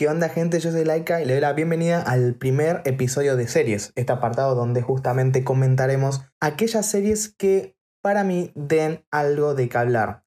¿Qué 0.00 0.08
onda 0.08 0.30
gente? 0.30 0.58
Yo 0.60 0.72
soy 0.72 0.86
Laika 0.86 1.20
y 1.20 1.26
le 1.26 1.34
doy 1.34 1.42
la 1.42 1.52
bienvenida 1.52 2.00
al 2.00 2.34
primer 2.34 2.80
episodio 2.86 3.36
de 3.36 3.46
series, 3.46 3.92
este 3.96 4.12
apartado 4.12 4.54
donde 4.54 4.80
justamente 4.80 5.44
comentaremos 5.44 6.22
aquellas 6.40 6.86
series 6.86 7.28
que 7.28 7.76
para 8.02 8.24
mí 8.24 8.50
den 8.54 9.04
algo 9.10 9.54
de 9.54 9.68
qué 9.68 9.76
hablar. 9.76 10.24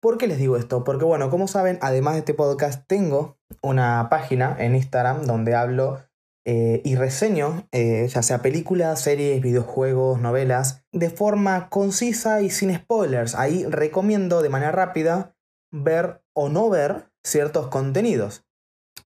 ¿Por 0.00 0.16
qué 0.16 0.26
les 0.28 0.38
digo 0.38 0.56
esto? 0.56 0.82
Porque 0.82 1.04
bueno, 1.04 1.28
como 1.28 1.46
saben, 1.46 1.78
además 1.82 2.14
de 2.14 2.20
este 2.20 2.32
podcast 2.32 2.86
tengo 2.86 3.36
una 3.60 4.08
página 4.08 4.56
en 4.58 4.76
Instagram 4.76 5.26
donde 5.26 5.56
hablo 5.56 6.00
eh, 6.46 6.80
y 6.82 6.94
reseño 6.94 7.68
eh, 7.70 8.08
ya 8.08 8.22
sea 8.22 8.40
películas, 8.40 9.02
series, 9.02 9.42
videojuegos, 9.42 10.22
novelas, 10.22 10.86
de 10.90 11.10
forma 11.10 11.68
concisa 11.68 12.40
y 12.40 12.48
sin 12.48 12.74
spoilers. 12.74 13.34
Ahí 13.34 13.66
recomiendo 13.66 14.40
de 14.40 14.48
manera 14.48 14.72
rápida 14.72 15.36
ver 15.70 16.22
o 16.34 16.48
no 16.48 16.70
ver 16.70 17.10
ciertos 17.22 17.68
contenidos. 17.68 18.46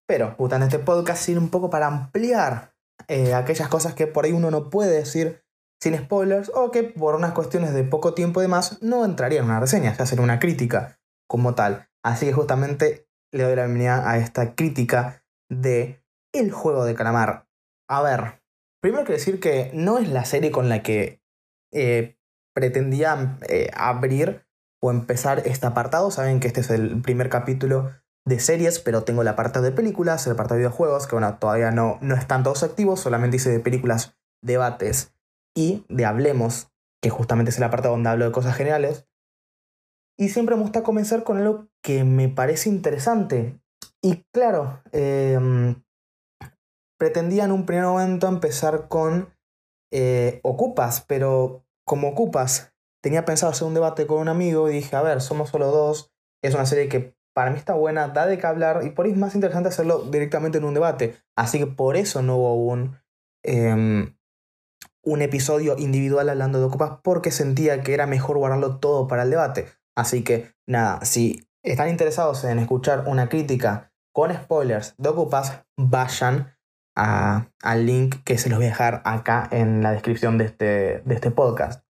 Pero 0.07 0.33
justamente 0.37 0.77
este 0.77 0.85
podcast 0.85 1.21
sirve 1.21 1.41
un 1.41 1.49
poco 1.49 1.69
para 1.69 1.87
ampliar 1.87 2.73
eh, 3.07 3.33
aquellas 3.33 3.67
cosas 3.67 3.93
que 3.93 4.07
por 4.07 4.25
ahí 4.25 4.31
uno 4.31 4.49
no 4.49 4.69
puede 4.69 4.91
decir 4.91 5.43
sin 5.81 5.97
spoilers 5.97 6.51
o 6.55 6.71
que 6.71 6.83
por 6.83 7.15
unas 7.15 7.33
cuestiones 7.33 7.73
de 7.73 7.83
poco 7.83 8.13
tiempo 8.13 8.39
y 8.39 8.43
demás 8.43 8.81
no 8.81 9.05
entraría 9.05 9.39
en 9.39 9.45
una 9.45 9.59
reseña, 9.59 9.95
ya 9.95 10.05
sería 10.05 10.23
una 10.23 10.39
crítica 10.39 10.99
como 11.27 11.53
tal. 11.55 11.89
Así 12.03 12.25
que 12.25 12.33
justamente 12.33 13.07
le 13.31 13.43
doy 13.43 13.55
la 13.55 13.63
bienvenida 13.63 14.09
a 14.09 14.17
esta 14.17 14.55
crítica 14.55 15.23
de 15.49 16.03
El 16.33 16.51
juego 16.51 16.85
de 16.85 16.95
calamar. 16.95 17.47
A 17.89 18.01
ver, 18.01 18.41
primero 18.81 19.03
quiero 19.03 19.19
decir 19.19 19.39
que 19.39 19.71
no 19.73 19.97
es 19.97 20.09
la 20.09 20.25
serie 20.25 20.51
con 20.51 20.69
la 20.69 20.81
que 20.81 21.21
eh, 21.73 22.17
pretendía 22.53 23.37
eh, 23.47 23.69
abrir 23.75 24.45
o 24.81 24.91
empezar 24.91 25.43
este 25.45 25.67
apartado. 25.67 26.11
Saben 26.11 26.39
que 26.39 26.47
este 26.47 26.61
es 26.61 26.69
el 26.69 27.01
primer 27.01 27.29
capítulo 27.29 27.91
de 28.27 28.41
series, 28.41 28.79
pero 28.79 29.03
tengo 29.03 29.21
el 29.21 29.27
apartado 29.29 29.63
de 29.63 29.71
películas, 29.71 30.27
el 30.27 30.33
apartado 30.33 30.55
de 30.55 30.67
videojuegos, 30.67 31.07
que 31.07 31.15
bueno, 31.15 31.37
todavía 31.39 31.71
no, 31.71 31.97
no 32.01 32.15
están 32.15 32.43
todos 32.43 32.61
activos, 32.61 32.99
solamente 32.99 33.37
hice 33.37 33.49
de 33.49 33.61
películas, 33.61 34.17
debates 34.43 35.13
y 35.55 35.85
de 35.87 36.05
Hablemos, 36.05 36.69
que 37.01 37.09
justamente 37.09 37.51
es 37.51 37.57
el 37.57 37.63
apartado 37.63 37.93
donde 37.93 38.09
hablo 38.09 38.25
de 38.25 38.33
cosas 38.33 38.55
generales. 38.55 39.07
Y 40.19 40.29
siempre 40.29 40.55
me 40.55 40.63
gusta 40.63 40.83
comenzar 40.83 41.23
con 41.23 41.37
algo 41.37 41.69
que 41.81 42.03
me 42.03 42.27
parece 42.27 42.67
interesante. 42.67 43.61
Y 44.01 44.25
claro, 44.33 44.81
em, 44.91 45.81
pretendía 46.99 47.45
en 47.45 47.53
un 47.53 47.65
primer 47.65 47.85
momento 47.85 48.27
empezar 48.27 48.89
con 48.89 49.33
eh, 49.93 50.41
Ocupas, 50.43 51.05
pero 51.07 51.63
como 51.85 52.09
Ocupas 52.09 52.73
tenía 53.01 53.23
pensado 53.23 53.53
hacer 53.53 53.67
un 53.67 53.73
debate 53.73 54.05
con 54.05 54.19
un 54.19 54.27
amigo 54.27 54.69
y 54.69 54.73
dije, 54.73 54.97
a 54.97 55.01
ver, 55.01 55.21
somos 55.21 55.49
solo 55.49 55.67
dos, 55.67 56.11
es 56.43 56.53
una 56.55 56.65
serie 56.65 56.89
que 56.89 57.16
para 57.37 57.51
mí 57.51 57.57
está 57.57 57.75
buena, 57.75 58.07
da 58.07 58.25
de 58.25 58.39
qué 58.39 58.47
hablar 58.47 58.79
y 58.83 58.89
por 58.89 59.05
ahí 59.05 59.11
es 59.11 59.17
más 59.19 59.35
interesante 59.35 59.69
hacerlo 59.69 59.99
directamente 60.09 60.57
en 60.57 60.63
un 60.63 60.73
debate. 60.73 61.21
Así 61.35 61.59
que 61.59 61.67
por 61.67 61.95
eso 61.95 62.23
no 62.23 62.35
hubo 62.35 62.55
un, 62.55 62.97
em, 63.43 64.17
un 65.03 65.21
episodio 65.21 65.77
individual 65.77 66.29
hablando 66.29 66.57
de 66.57 66.65
Ocupas 66.65 66.97
porque 67.03 67.29
sentía 67.29 67.83
que 67.83 67.93
era 67.93 68.07
mejor 68.07 68.39
guardarlo 68.39 68.79
todo 68.79 69.07
para 69.07 69.21
el 69.21 69.29
debate. 69.29 69.67
Así 69.95 70.23
que 70.23 70.51
nada, 70.65 71.05
si 71.05 71.47
están 71.63 71.89
interesados 71.89 72.43
en 72.43 72.57
escuchar 72.57 73.03
una 73.05 73.29
crítica 73.29 73.93
con 74.11 74.33
spoilers 74.33 74.95
de 74.97 75.09
Ocupas, 75.09 75.61
vayan 75.77 76.57
al 76.95 77.85
link 77.85 78.15
que 78.23 78.39
se 78.39 78.49
los 78.49 78.57
voy 78.57 78.65
a 78.65 78.69
dejar 78.69 79.03
acá 79.05 79.47
en 79.51 79.83
la 79.83 79.91
descripción 79.91 80.39
de 80.39 80.45
este, 80.45 81.03
de 81.05 81.13
este 81.13 81.29
podcast. 81.29 81.85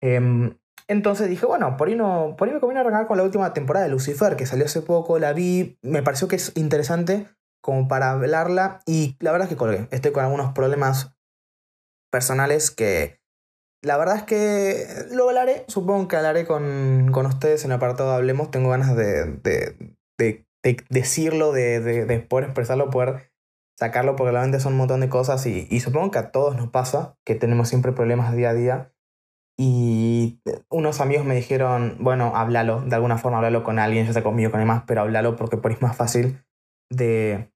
Em, 0.00 0.59
entonces 0.88 1.28
dije, 1.28 1.46
bueno, 1.46 1.76
por 1.76 1.88
ahí, 1.88 1.96
no, 1.96 2.34
por 2.36 2.48
ahí 2.48 2.54
me 2.54 2.60
conviene 2.60 2.80
arrancar 2.80 3.06
con 3.06 3.16
la 3.16 3.22
última 3.22 3.52
temporada 3.52 3.84
de 3.86 3.90
Lucifer, 3.90 4.36
que 4.36 4.46
salió 4.46 4.64
hace 4.64 4.82
poco, 4.82 5.18
la 5.18 5.32
vi, 5.32 5.78
me 5.82 6.02
pareció 6.02 6.28
que 6.28 6.36
es 6.36 6.52
interesante 6.56 7.26
como 7.62 7.88
para 7.88 8.12
hablarla 8.12 8.80
y 8.86 9.16
la 9.20 9.32
verdad 9.32 9.46
es 9.46 9.50
que 9.50 9.58
colgué. 9.58 9.88
Estoy 9.90 10.12
con 10.12 10.24
algunos 10.24 10.52
problemas 10.52 11.12
personales 12.10 12.70
que 12.70 13.20
la 13.82 13.96
verdad 13.96 14.16
es 14.16 14.22
que 14.24 14.86
lo 15.10 15.28
hablaré, 15.28 15.64
supongo 15.68 16.08
que 16.08 16.16
hablaré 16.16 16.46
con, 16.46 17.10
con 17.12 17.26
ustedes 17.26 17.64
en 17.64 17.70
el 17.70 17.76
apartado 17.76 18.10
de 18.10 18.16
Hablemos, 18.16 18.50
tengo 18.50 18.70
ganas 18.70 18.94
de, 18.94 19.24
de, 19.24 19.96
de, 20.18 20.46
de 20.62 20.84
decirlo, 20.90 21.52
de, 21.52 22.26
poder 22.28 22.46
expresarlo, 22.46 22.90
poder 22.90 23.32
sacarlo, 23.78 24.16
porque 24.16 24.32
realmente 24.32 24.60
son 24.60 24.74
un 24.74 24.78
montón 24.80 25.00
de 25.00 25.08
cosas 25.08 25.46
y 25.46 25.80
supongo 25.80 26.10
que 26.10 26.18
a 26.18 26.30
todos 26.30 26.56
nos 26.56 26.68
pasa, 26.68 27.16
que 27.24 27.34
tenemos 27.34 27.68
siempre 27.68 27.92
problemas 27.92 28.34
día 28.36 28.50
a 28.50 28.54
día. 28.54 28.92
Y 29.62 30.40
unos 30.70 31.00
amigos 31.00 31.26
me 31.26 31.34
dijeron, 31.34 31.96
bueno, 32.00 32.32
háblalo, 32.34 32.80
de 32.80 32.94
alguna 32.94 33.18
forma 33.18 33.38
háblalo 33.38 33.62
con 33.62 33.78
alguien, 33.78 34.06
ya 34.06 34.12
sea 34.14 34.22
conmigo, 34.22 34.50
con 34.50 34.60
demás, 34.60 34.84
pero 34.86 35.02
háblalo 35.02 35.36
porque 35.36 35.58
por 35.58 35.70
es 35.70 35.82
más 35.82 35.96
fácil 35.96 36.42
de, 36.88 37.50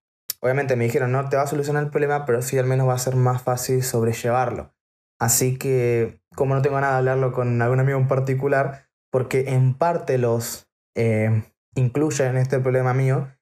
Obviamente 0.44 0.76
me 0.76 0.84
dijeron, 0.84 1.10
no 1.10 1.26
te 1.30 1.38
va 1.38 1.44
a 1.44 1.46
solucionar 1.46 1.84
el 1.84 1.88
problema, 1.88 2.26
pero 2.26 2.42
sí 2.42 2.58
al 2.58 2.66
menos 2.66 2.86
va 2.86 2.92
a 2.92 2.98
ser 2.98 3.16
más 3.16 3.40
fácil 3.40 3.82
sobrellevarlo. 3.82 4.74
Así 5.18 5.56
que, 5.56 6.20
como 6.36 6.54
no 6.54 6.60
tengo 6.60 6.78
nada 6.78 6.92
de 6.92 6.98
hablarlo 6.98 7.32
con 7.32 7.62
algún 7.62 7.80
amigo 7.80 7.98
en 7.98 8.08
particular, 8.08 8.90
porque 9.10 9.54
en 9.54 9.72
parte 9.72 10.18
los 10.18 10.68
eh, 10.94 11.44
incluye 11.74 12.26
en 12.26 12.36
este 12.36 12.60
problema 12.60 12.92
mío, 12.92 13.34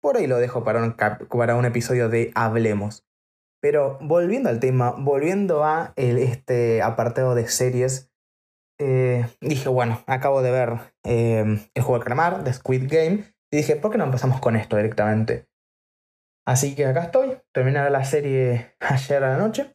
por 0.00 0.16
ahí 0.16 0.28
lo 0.28 0.36
dejo 0.36 0.62
para 0.62 0.80
un, 0.80 0.94
para 1.28 1.56
un 1.56 1.64
episodio 1.64 2.08
de 2.08 2.30
Hablemos. 2.36 3.04
Pero 3.60 3.98
volviendo 4.00 4.48
al 4.48 4.60
tema, 4.60 4.94
volviendo 4.96 5.64
a 5.64 5.92
el, 5.96 6.18
este 6.18 6.82
apartado 6.82 7.34
de 7.34 7.48
series, 7.48 8.10
eh, 8.80 9.26
dije, 9.40 9.68
bueno, 9.68 10.02
acabo 10.06 10.42
de 10.42 10.52
ver 10.52 10.78
eh, 11.04 11.68
el 11.74 11.82
juego 11.82 11.98
de 11.98 12.04
calamar, 12.04 12.44
de 12.44 12.52
Squid 12.52 12.84
Game, 12.88 13.24
y 13.50 13.56
dije, 13.56 13.76
¿por 13.76 13.90
qué 13.90 13.98
no 13.98 14.04
empezamos 14.04 14.40
con 14.40 14.56
esto 14.56 14.76
directamente? 14.76 15.48
Así 16.46 16.74
que 16.74 16.86
acá 16.86 17.04
estoy, 17.04 17.38
terminé 17.52 17.90
la 17.90 18.04
serie 18.04 18.74
ayer 18.80 19.24
a 19.24 19.30
la 19.30 19.38
noche. 19.38 19.74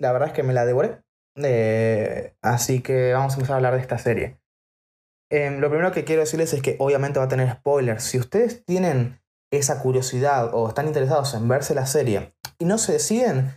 La 0.00 0.12
verdad 0.12 0.28
es 0.28 0.34
que 0.34 0.42
me 0.42 0.52
la 0.52 0.64
devoré. 0.64 1.02
Eh, 1.36 2.34
así 2.42 2.82
que 2.82 3.12
vamos 3.12 3.32
a 3.32 3.36
empezar 3.36 3.54
a 3.54 3.56
hablar 3.56 3.74
de 3.74 3.80
esta 3.80 3.98
serie. 3.98 4.38
Em, 5.30 5.60
lo 5.60 5.68
primero 5.68 5.92
que 5.92 6.04
quiero 6.04 6.20
decirles 6.20 6.52
es 6.52 6.62
que 6.62 6.76
obviamente 6.78 7.18
va 7.18 7.26
a 7.26 7.28
tener 7.28 7.50
spoilers. 7.50 8.04
Si 8.04 8.18
ustedes 8.18 8.64
tienen 8.64 9.20
esa 9.50 9.82
curiosidad 9.82 10.54
o 10.54 10.68
están 10.68 10.86
interesados 10.86 11.34
en 11.34 11.48
verse 11.48 11.74
la 11.74 11.86
serie 11.86 12.34
y 12.58 12.64
no 12.64 12.78
se 12.78 12.92
deciden, 12.92 13.52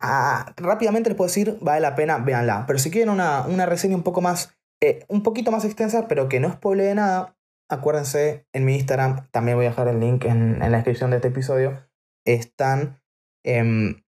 ah, 0.00 0.52
rápidamente 0.56 1.10
les 1.10 1.16
puedo 1.16 1.28
decir, 1.28 1.58
vale 1.60 1.80
la 1.80 1.94
pena, 1.94 2.18
véanla. 2.18 2.64
Pero 2.66 2.78
si 2.78 2.90
quieren 2.90 3.10
una, 3.10 3.42
una 3.42 3.66
reseña 3.66 3.96
un 3.96 4.02
poco 4.02 4.20
más, 4.20 4.56
eh, 4.80 5.04
un 5.08 5.22
poquito 5.22 5.50
más 5.50 5.64
extensa, 5.64 6.08
pero 6.08 6.28
que 6.28 6.40
no 6.40 6.52
spoilee 6.52 6.94
nada, 6.94 7.36
acuérdense, 7.68 8.46
en 8.52 8.64
mi 8.64 8.74
Instagram, 8.76 9.28
también 9.30 9.56
voy 9.56 9.66
a 9.66 9.70
dejar 9.70 9.88
el 9.88 10.00
link 10.00 10.24
en, 10.24 10.58
la 10.58 10.68
descripción 10.68 11.10
de 11.10 11.16
este 11.16 11.28
episodio, 11.28 11.88
están 12.24 13.00
em, 13.44 14.02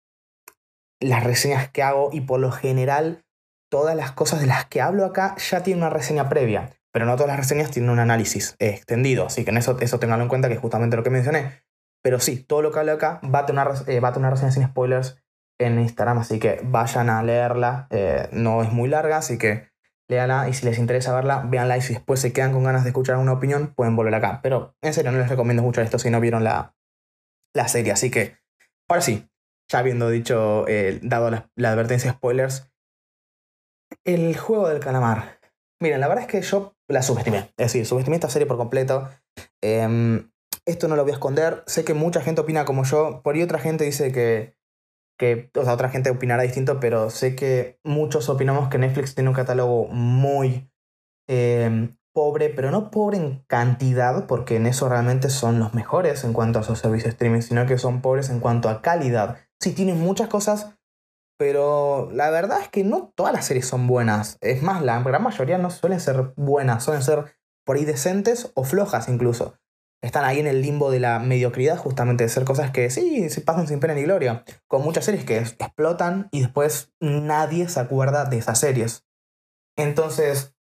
las 1.00 1.24
reseñas 1.24 1.70
que 1.70 1.82
hago 1.82 2.10
y 2.12 2.20
por 2.20 2.40
lo 2.40 2.50
general 2.50 3.24
todas 3.70 3.96
las 3.96 4.12
cosas 4.12 4.40
de 4.40 4.46
las 4.46 4.66
que 4.66 4.80
hablo 4.80 5.04
acá 5.04 5.36
ya 5.36 5.62
tienen 5.62 5.82
una 5.82 5.90
reseña 5.90 6.28
previa, 6.28 6.70
pero 6.92 7.06
no 7.06 7.14
todas 7.14 7.28
las 7.28 7.36
reseñas 7.38 7.70
tienen 7.70 7.90
un 7.90 7.98
análisis 7.98 8.56
extendido, 8.58 9.26
así 9.26 9.44
que 9.44 9.50
en 9.50 9.58
eso, 9.58 9.78
eso 9.80 9.98
tenganlo 9.98 10.24
en 10.24 10.28
cuenta 10.28 10.48
que 10.48 10.54
es 10.54 10.60
justamente 10.60 10.96
lo 10.96 11.02
que 11.02 11.10
mencioné. 11.10 11.62
Pero 12.02 12.20
sí, 12.20 12.42
todo 12.42 12.62
lo 12.62 12.72
que 12.72 12.78
hablo 12.78 12.92
acá 12.92 13.20
va 13.22 13.40
a 13.40 13.46
tener 13.46 13.66
una, 13.66 13.80
eh, 13.86 14.00
va 14.00 14.08
a 14.08 14.12
tener 14.12 14.26
una 14.26 14.30
reseña 14.30 14.52
sin 14.52 14.64
spoilers 14.64 15.22
en 15.60 15.80
Instagram, 15.80 16.18
así 16.18 16.38
que 16.38 16.60
vayan 16.62 17.10
a 17.10 17.22
leerla, 17.22 17.88
eh, 17.90 18.28
no 18.32 18.62
es 18.62 18.72
muy 18.72 18.88
larga, 18.88 19.16
así 19.16 19.38
que 19.38 19.68
léala 20.08 20.48
y 20.48 20.54
si 20.54 20.64
les 20.64 20.78
interesa 20.78 21.14
verla, 21.14 21.44
véanla 21.46 21.76
y 21.76 21.82
si 21.82 21.94
después 21.94 22.20
se 22.20 22.32
quedan 22.32 22.52
con 22.52 22.64
ganas 22.64 22.84
de 22.84 22.90
escuchar 22.90 23.16
una 23.16 23.32
opinión, 23.32 23.74
pueden 23.74 23.96
volver 23.96 24.14
acá. 24.14 24.40
Pero 24.42 24.76
en 24.82 24.94
serio, 24.94 25.12
no 25.12 25.18
les 25.18 25.28
recomiendo 25.28 25.62
mucho 25.62 25.82
esto 25.82 25.98
si 25.98 26.10
no 26.10 26.20
vieron 26.20 26.44
la, 26.44 26.74
la 27.54 27.68
serie. 27.68 27.92
Así 27.92 28.10
que, 28.10 28.38
ahora 28.88 29.02
sí, 29.02 29.28
ya 29.70 29.80
habiendo 29.80 30.08
dicho, 30.08 30.66
eh, 30.68 30.98
dado 31.02 31.30
la, 31.30 31.70
advertencia 31.70 32.10
de 32.10 32.16
spoilers, 32.16 32.70
el 34.04 34.36
juego 34.36 34.68
del 34.68 34.80
calamar. 34.80 35.38
Miren, 35.80 36.00
la 36.00 36.08
verdad 36.08 36.24
es 36.24 36.30
que 36.30 36.42
yo 36.42 36.74
la 36.88 37.02
subestimé. 37.02 37.52
Es 37.56 37.72
decir, 37.72 37.86
subestimé 37.86 38.16
esta 38.16 38.30
serie 38.30 38.46
por 38.46 38.56
completo. 38.56 39.08
Em, 39.62 40.30
esto 40.68 40.86
no 40.86 40.96
lo 40.96 41.02
voy 41.02 41.12
a 41.12 41.14
esconder. 41.14 41.64
Sé 41.66 41.84
que 41.84 41.94
mucha 41.94 42.20
gente 42.20 42.40
opina 42.40 42.64
como 42.64 42.84
yo. 42.84 43.22
Por 43.22 43.34
ahí 43.34 43.42
otra 43.42 43.58
gente 43.58 43.84
dice 43.84 44.12
que 44.12 44.58
que 45.18 45.50
o 45.56 45.64
sea, 45.64 45.74
otra 45.74 45.90
gente 45.90 46.10
opinará 46.10 46.44
distinto, 46.44 46.80
pero 46.80 47.10
sé 47.10 47.34
que 47.34 47.80
muchos 47.82 48.28
opinamos 48.28 48.68
que 48.68 48.78
Netflix 48.78 49.14
tiene 49.14 49.28
un 49.28 49.34
catálogo 49.34 49.88
muy 49.88 50.70
em, 51.26 51.96
pobre, 52.14 52.50
pero 52.50 52.70
no 52.70 52.90
pobre 52.90 53.18
en 53.18 53.44
cantidad, 53.48 54.26
porque 54.26 54.56
en 54.56 54.66
eso 54.66 54.88
realmente 54.88 55.28
son 55.28 55.58
los 55.58 55.74
mejores 55.74 56.24
en 56.24 56.32
cuanto 56.32 56.60
a 56.60 56.62
sus 56.62 56.78
servicios 56.78 57.06
de 57.06 57.10
streaming, 57.10 57.40
sino 57.40 57.66
que 57.66 57.78
son 57.78 58.00
pobres 58.00 58.30
en 58.30 58.40
cuanto 58.40 58.68
a 58.68 58.80
calidad. 58.80 59.38
Sí, 59.60 59.72
tienen 59.72 59.98
muchas 59.98 60.28
cosas, 60.28 60.78
pero 61.36 62.10
la 62.12 62.30
verdad 62.30 62.60
es 62.62 62.68
que 62.68 62.84
no 62.84 63.12
todas 63.16 63.32
las 63.32 63.46
series 63.46 63.66
son 63.66 63.88
buenas. 63.88 64.38
Es 64.40 64.62
más, 64.62 64.82
la 64.82 65.02
gran 65.02 65.22
mayoría 65.22 65.58
no 65.58 65.70
suelen 65.70 66.00
ser 66.00 66.32
buenas, 66.36 66.84
suelen 66.84 67.02
ser 67.02 67.36
por 67.64 67.76
ahí 67.76 67.84
decentes 67.84 68.52
o 68.54 68.64
flojas 68.64 69.08
incluso 69.08 69.58
están 70.02 70.24
ahí 70.24 70.38
en 70.38 70.46
el 70.46 70.62
limbo 70.62 70.90
de 70.90 71.00
la 71.00 71.18
mediocridad, 71.18 71.76
justamente 71.76 72.24
de 72.24 72.30
ser 72.30 72.44
cosas 72.44 72.70
que 72.70 72.88
sí, 72.90 73.28
se 73.30 73.40
pasan 73.40 73.66
sin 73.66 73.80
pena 73.80 73.94
ni 73.94 74.02
gloria. 74.02 74.44
Con 74.66 74.82
muchas 74.82 75.04
series 75.04 75.24
que 75.24 75.38
explotan 75.38 76.28
y 76.30 76.40
después 76.40 76.92
nadie 77.00 77.68
se 77.68 77.80
acuerda 77.80 78.24
de 78.24 78.38
esas 78.38 78.58
series. 78.60 79.06
Entonces, 79.76 80.54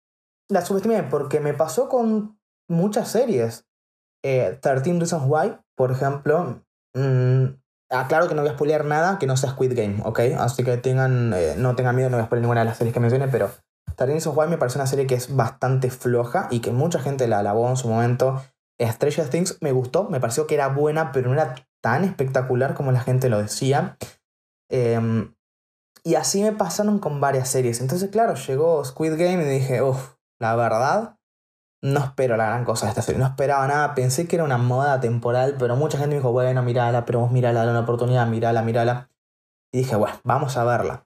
la 0.49 0.63
subestimé 0.63 1.03
porque 1.03 1.39
me 1.39 1.53
pasó 1.53 1.89
con 1.89 2.39
muchas 2.67 3.09
series. 3.09 3.65
Eh, 4.23 4.57
13 4.61 4.93
Reasons 4.93 5.23
Why 5.25 5.57
por 5.77 5.91
ejemplo, 5.91 6.63
mm, 6.95 7.45
aclaro 7.91 8.27
que 8.27 8.33
no 8.33 8.41
voy 8.41 8.49
a 8.49 8.55
spoilear 8.55 8.83
nada 8.83 9.19
que 9.19 9.27
no 9.27 9.37
sea 9.37 9.51
Squid 9.51 9.77
Game, 9.77 10.01
¿ok? 10.03 10.19
Así 10.39 10.63
que 10.63 10.75
tengan, 10.77 11.33
eh, 11.35 11.53
no 11.55 11.75
tengan 11.75 11.95
miedo, 11.95 12.09
no 12.09 12.17
voy 12.17 12.23
a 12.23 12.25
spoilear 12.25 12.41
ninguna 12.41 12.61
de 12.61 12.65
las 12.65 12.77
series 12.77 12.93
que 12.95 12.99
mencioné, 12.99 13.27
pero 13.27 13.51
Tarines 13.95 14.25
of 14.25 14.35
Wild 14.35 14.49
me 14.49 14.57
parece 14.57 14.79
una 14.79 14.87
serie 14.87 15.05
que 15.05 15.15
es 15.15 15.35
bastante 15.35 15.91
floja 15.91 16.47
y 16.49 16.59
que 16.59 16.71
mucha 16.71 16.99
gente 16.99 17.27
la 17.27 17.39
alabó 17.39 17.69
en 17.69 17.77
su 17.77 17.87
momento. 17.87 18.43
Stranger 18.79 19.29
Things 19.29 19.57
me 19.61 19.71
gustó, 19.71 20.09
me 20.09 20.19
pareció 20.19 20.47
que 20.47 20.55
era 20.55 20.67
buena, 20.67 21.11
pero 21.11 21.29
no 21.29 21.33
era 21.33 21.55
tan 21.81 22.03
espectacular 22.03 22.73
como 22.73 22.91
la 22.91 22.99
gente 22.99 23.29
lo 23.29 23.41
decía. 23.41 23.97
Em, 24.69 25.33
y 26.03 26.15
así 26.15 26.43
me 26.43 26.51
pasaron 26.51 26.99
con 26.99 27.19
varias 27.19 27.49
series. 27.49 27.81
Entonces, 27.81 28.09
claro, 28.09 28.35
llegó 28.35 28.83
Squid 28.85 29.13
Game 29.17 29.43
y 29.43 29.47
dije, 29.47 29.81
uff, 29.81 30.15
la 30.39 30.55
verdad, 30.55 31.17
no 31.83 31.99
espero 31.99 32.37
la 32.37 32.47
gran 32.47 32.65
cosa 32.65 32.85
de 32.85 32.91
esta 32.91 33.01
serie. 33.01 33.19
No 33.19 33.27
esperaba 33.27 33.67
nada, 33.67 33.95
pensé 33.95 34.27
que 34.27 34.35
era 34.35 34.45
una 34.45 34.57
moda 34.57 34.99
temporal, 34.99 35.55
pero 35.59 35.75
mucha 35.75 35.97
gente 35.97 36.15
me 36.15 36.19
dijo, 36.19 36.31
bueno, 36.31 36.63
mírala, 36.63 37.05
pero 37.05 37.19
vos 37.19 37.31
mírala, 37.31 37.59
dale 37.59 37.71
una 37.71 37.81
oportunidad, 37.81 38.27
mírala, 38.27 38.61
mírala. 38.61 39.09
Y 39.73 39.79
dije, 39.79 39.95
bueno, 39.95 40.15
vamos 40.23 40.57
a 40.57 40.63
verla. 40.63 41.05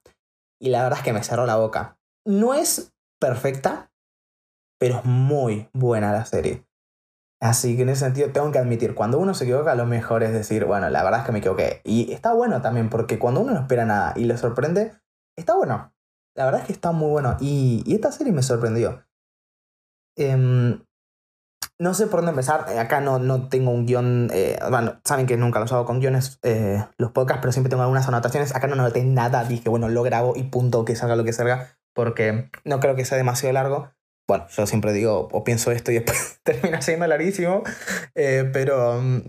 Y 0.60 0.70
la 0.70 0.84
verdad 0.84 1.00
es 1.00 1.06
que 1.06 1.14
me 1.14 1.24
cerró 1.24 1.46
la 1.46 1.56
boca. 1.56 1.98
No 2.26 2.54
es 2.54 2.94
perfecta, 3.20 3.92
pero 4.80 5.00
es 5.00 5.06
muy 5.06 5.70
buena 5.74 6.12
la 6.12 6.26
serie. 6.26 6.66
Así 7.42 7.76
que 7.76 7.82
en 7.82 7.90
ese 7.90 8.06
sentido 8.06 8.30
tengo 8.32 8.52
que 8.52 8.60
admitir, 8.60 8.94
cuando 8.94 9.18
uno 9.18 9.34
se 9.34 9.46
equivoca, 9.46 9.74
lo 9.74 9.88
mejor 9.88 10.22
es 10.22 10.32
decir, 10.32 10.66
bueno, 10.66 10.92
la 10.92 11.04
verdad 11.04 11.22
es 11.22 11.26
que 11.26 11.32
me 11.32 11.40
equivoqué. 11.40 11.82
Y 11.84 12.12
está 12.14 12.34
bueno 12.34 12.62
también, 12.62 12.90
porque 12.90 13.18
cuando 13.18 13.42
uno 13.42 13.54
no 13.54 13.62
espera 13.62 13.84
nada 13.84 14.14
y 14.16 14.26
le 14.26 14.38
sorprende, 14.38 14.94
está 15.36 15.56
bueno. 15.56 15.92
La 16.36 16.46
verdad 16.46 16.62
es 16.62 16.68
que 16.68 16.74
está 16.74 16.92
muy 16.92 17.10
bueno. 17.10 17.38
Y, 17.40 17.84
esta 17.94 18.12
serie 18.12 18.32
me 18.32 18.44
sorprendió. 18.44 19.04
Em, 20.16 20.84
no 21.80 21.96
sé 21.96 22.06
por 22.06 22.20
dónde 22.20 22.30
empezar. 22.30 22.78
Acá 22.78 23.02
no, 23.02 23.18
no 23.18 23.50
tengo 23.50 23.72
un 23.72 23.88
guion. 23.88 24.30
Eh, 24.32 24.60
bueno, 24.70 25.02
saben 25.04 25.26
que 25.26 25.36
nunca 25.36 25.60
los 25.60 25.74
hago 25.74 25.86
con 25.86 26.00
guiones 26.00 26.40
eh, 26.44 26.86
los 27.00 27.12
podcasts, 27.12 27.42
pero 27.42 27.52
siempre 27.52 27.72
tengo 27.72 27.82
algunas 27.82 28.08
anotaciones. 28.08 28.56
Acá 28.56 28.68
no 28.68 28.76
noté 28.76 29.04
nada. 29.04 29.46
Dije, 29.46 29.68
bueno, 29.68 29.90
lo 29.90 30.04
grabo 30.04 30.34
y 30.36 30.44
punto, 30.44 30.86
que 30.86 30.96
salga 30.96 31.16
lo 31.16 31.24
que 31.24 31.34
salga, 31.34 31.80
porque 31.96 32.52
no 32.66 32.80
creo 32.80 32.96
que 32.96 33.04
sea 33.04 33.18
demasiado 33.18 33.54
largo 33.54 33.90
bueno, 34.28 34.48
yo 34.50 34.66
siempre 34.66 34.94
digo 34.94 35.30
o 35.32 35.44
pienso 35.44 35.72
esto 35.72 35.92
y 35.92 35.96
después 35.96 36.40
termina 36.44 36.82
siendo 36.82 37.08
larguísimo, 37.08 37.64
eh, 38.16 38.50
pero 38.52 39.02
mm, 39.02 39.22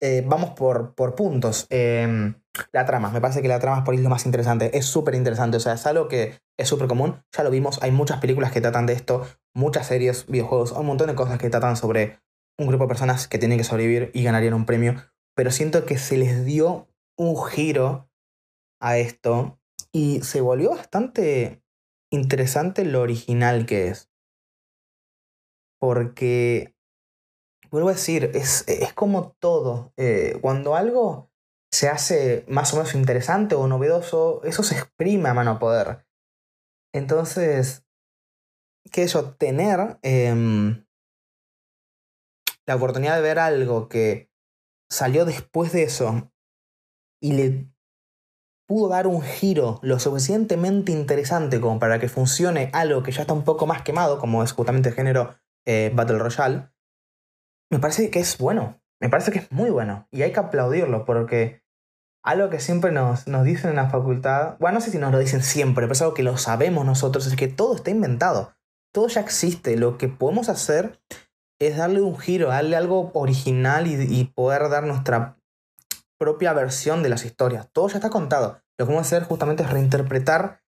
eh, 0.00 0.24
vamos 0.26 0.50
por, 0.50 0.94
por 0.94 1.14
puntos. 1.14 1.66
Em, 1.70 2.34
la 2.72 2.84
trama, 2.84 3.10
me 3.10 3.20
parece 3.20 3.40
que 3.40 3.48
la 3.48 3.58
trama 3.58 3.78
es 3.78 3.84
por 3.84 3.94
ahí 3.94 4.00
lo 4.00 4.10
más 4.10 4.26
interesante, 4.26 4.76
es 4.76 4.84
súper 4.84 5.14
interesante, 5.14 5.56
o 5.56 5.60
sea, 5.60 5.74
es 5.74 5.86
algo 5.86 6.08
que 6.08 6.40
es 6.58 6.68
súper 6.68 6.86
común, 6.86 7.22
ya 7.34 7.44
lo 7.44 7.50
vimos, 7.50 7.82
hay 7.82 7.90
muchas 7.90 8.20
películas 8.20 8.52
que 8.52 8.60
tratan 8.60 8.86
de 8.86 8.92
esto, 8.92 9.26
muchas 9.54 9.86
series, 9.86 10.26
videojuegos, 10.26 10.72
un 10.72 10.86
montón 10.86 11.08
de 11.08 11.14
cosas 11.14 11.38
que 11.38 11.50
tratan 11.50 11.76
sobre 11.76 12.20
un 12.58 12.66
grupo 12.66 12.84
de 12.84 12.88
personas 12.88 13.26
que 13.26 13.38
tienen 13.38 13.58
que 13.58 13.64
sobrevivir 13.64 14.10
y 14.12 14.22
ganarían 14.22 14.54
un 14.54 14.66
premio, 14.66 14.96
pero 15.34 15.50
siento 15.50 15.86
que 15.86 15.96
se 15.96 16.18
les 16.18 16.44
dio 16.44 16.88
un 17.16 17.42
giro 17.42 18.10
a 18.80 18.98
esto 18.98 19.58
y 19.92 20.20
se 20.22 20.40
volvió 20.40 20.70
bastante 20.70 21.62
interesante 22.10 22.84
lo 22.84 23.00
original 23.00 23.64
que 23.64 23.88
es 23.88 24.11
porque, 25.82 26.76
vuelvo 27.68 27.88
a 27.88 27.94
decir, 27.94 28.30
es, 28.34 28.62
es 28.68 28.92
como 28.92 29.32
todo. 29.40 29.92
Eh, 29.96 30.38
cuando 30.40 30.76
algo 30.76 31.32
se 31.72 31.88
hace 31.88 32.44
más 32.46 32.72
o 32.72 32.76
menos 32.76 32.94
interesante 32.94 33.56
o 33.56 33.66
novedoso, 33.66 34.44
eso 34.44 34.62
se 34.62 34.76
exprime 34.76 35.28
a 35.28 35.34
mano 35.34 35.58
poder. 35.58 36.06
Entonces, 36.94 37.84
que 38.92 39.02
eso, 39.02 39.34
tener 39.34 39.98
em, 40.02 40.86
la 42.64 42.76
oportunidad 42.76 43.16
de 43.16 43.22
ver 43.22 43.40
algo 43.40 43.88
que 43.88 44.30
salió 44.88 45.24
después 45.24 45.72
de 45.72 45.82
eso 45.82 46.30
y 47.20 47.32
le 47.32 47.72
pudo 48.68 48.88
dar 48.88 49.08
un 49.08 49.20
giro 49.20 49.80
lo 49.82 49.98
suficientemente 49.98 50.92
interesante 50.92 51.60
como 51.60 51.80
para 51.80 51.98
que 51.98 52.08
funcione 52.08 52.70
algo 52.72 53.02
que 53.02 53.10
ya 53.10 53.22
está 53.22 53.32
un 53.32 53.42
poco 53.42 53.66
más 53.66 53.82
quemado, 53.82 54.20
como 54.20 54.44
es 54.44 54.52
justamente 54.52 54.90
el 54.90 54.94
género 54.94 55.41
eh, 55.66 55.92
Battle 55.94 56.18
Royale, 56.18 56.68
me 57.70 57.78
parece 57.78 58.10
que 58.10 58.20
es 58.20 58.38
bueno. 58.38 58.80
Me 59.00 59.08
parece 59.08 59.32
que 59.32 59.40
es 59.40 59.50
muy 59.50 59.70
bueno. 59.70 60.06
Y 60.12 60.22
hay 60.22 60.32
que 60.32 60.40
aplaudirlo 60.40 61.04
porque 61.04 61.62
algo 62.22 62.50
que 62.50 62.60
siempre 62.60 62.92
nos, 62.92 63.26
nos 63.26 63.44
dicen 63.44 63.70
en 63.70 63.76
la 63.76 63.90
facultad, 63.90 64.56
bueno, 64.60 64.76
no 64.76 64.80
sé 64.80 64.92
si 64.92 64.98
nos 64.98 65.10
lo 65.10 65.18
dicen 65.18 65.42
siempre, 65.42 65.86
pero 65.86 65.92
es 65.92 66.02
algo 66.02 66.14
que 66.14 66.22
lo 66.22 66.36
sabemos 66.36 66.86
nosotros, 66.86 67.26
es 67.26 67.34
que 67.34 67.48
todo 67.48 67.74
está 67.74 67.90
inventado. 67.90 68.54
Todo 68.92 69.08
ya 69.08 69.20
existe. 69.20 69.76
Lo 69.76 69.98
que 69.98 70.08
podemos 70.08 70.48
hacer 70.48 71.00
es 71.58 71.76
darle 71.76 72.00
un 72.00 72.16
giro, 72.16 72.48
darle 72.48 72.76
algo 72.76 73.10
original 73.14 73.88
y, 73.88 73.94
y 73.94 74.24
poder 74.24 74.68
dar 74.68 74.84
nuestra 74.84 75.36
propia 76.16 76.52
versión 76.52 77.02
de 77.02 77.08
las 77.08 77.24
historias. 77.24 77.68
Todo 77.72 77.88
ya 77.88 77.96
está 77.96 78.10
contado. 78.10 78.62
Lo 78.78 78.86
que 78.86 78.92
vamos 78.92 79.06
a 79.06 79.16
hacer 79.16 79.24
justamente 79.24 79.64
es 79.64 79.70
reinterpretar 79.70 80.62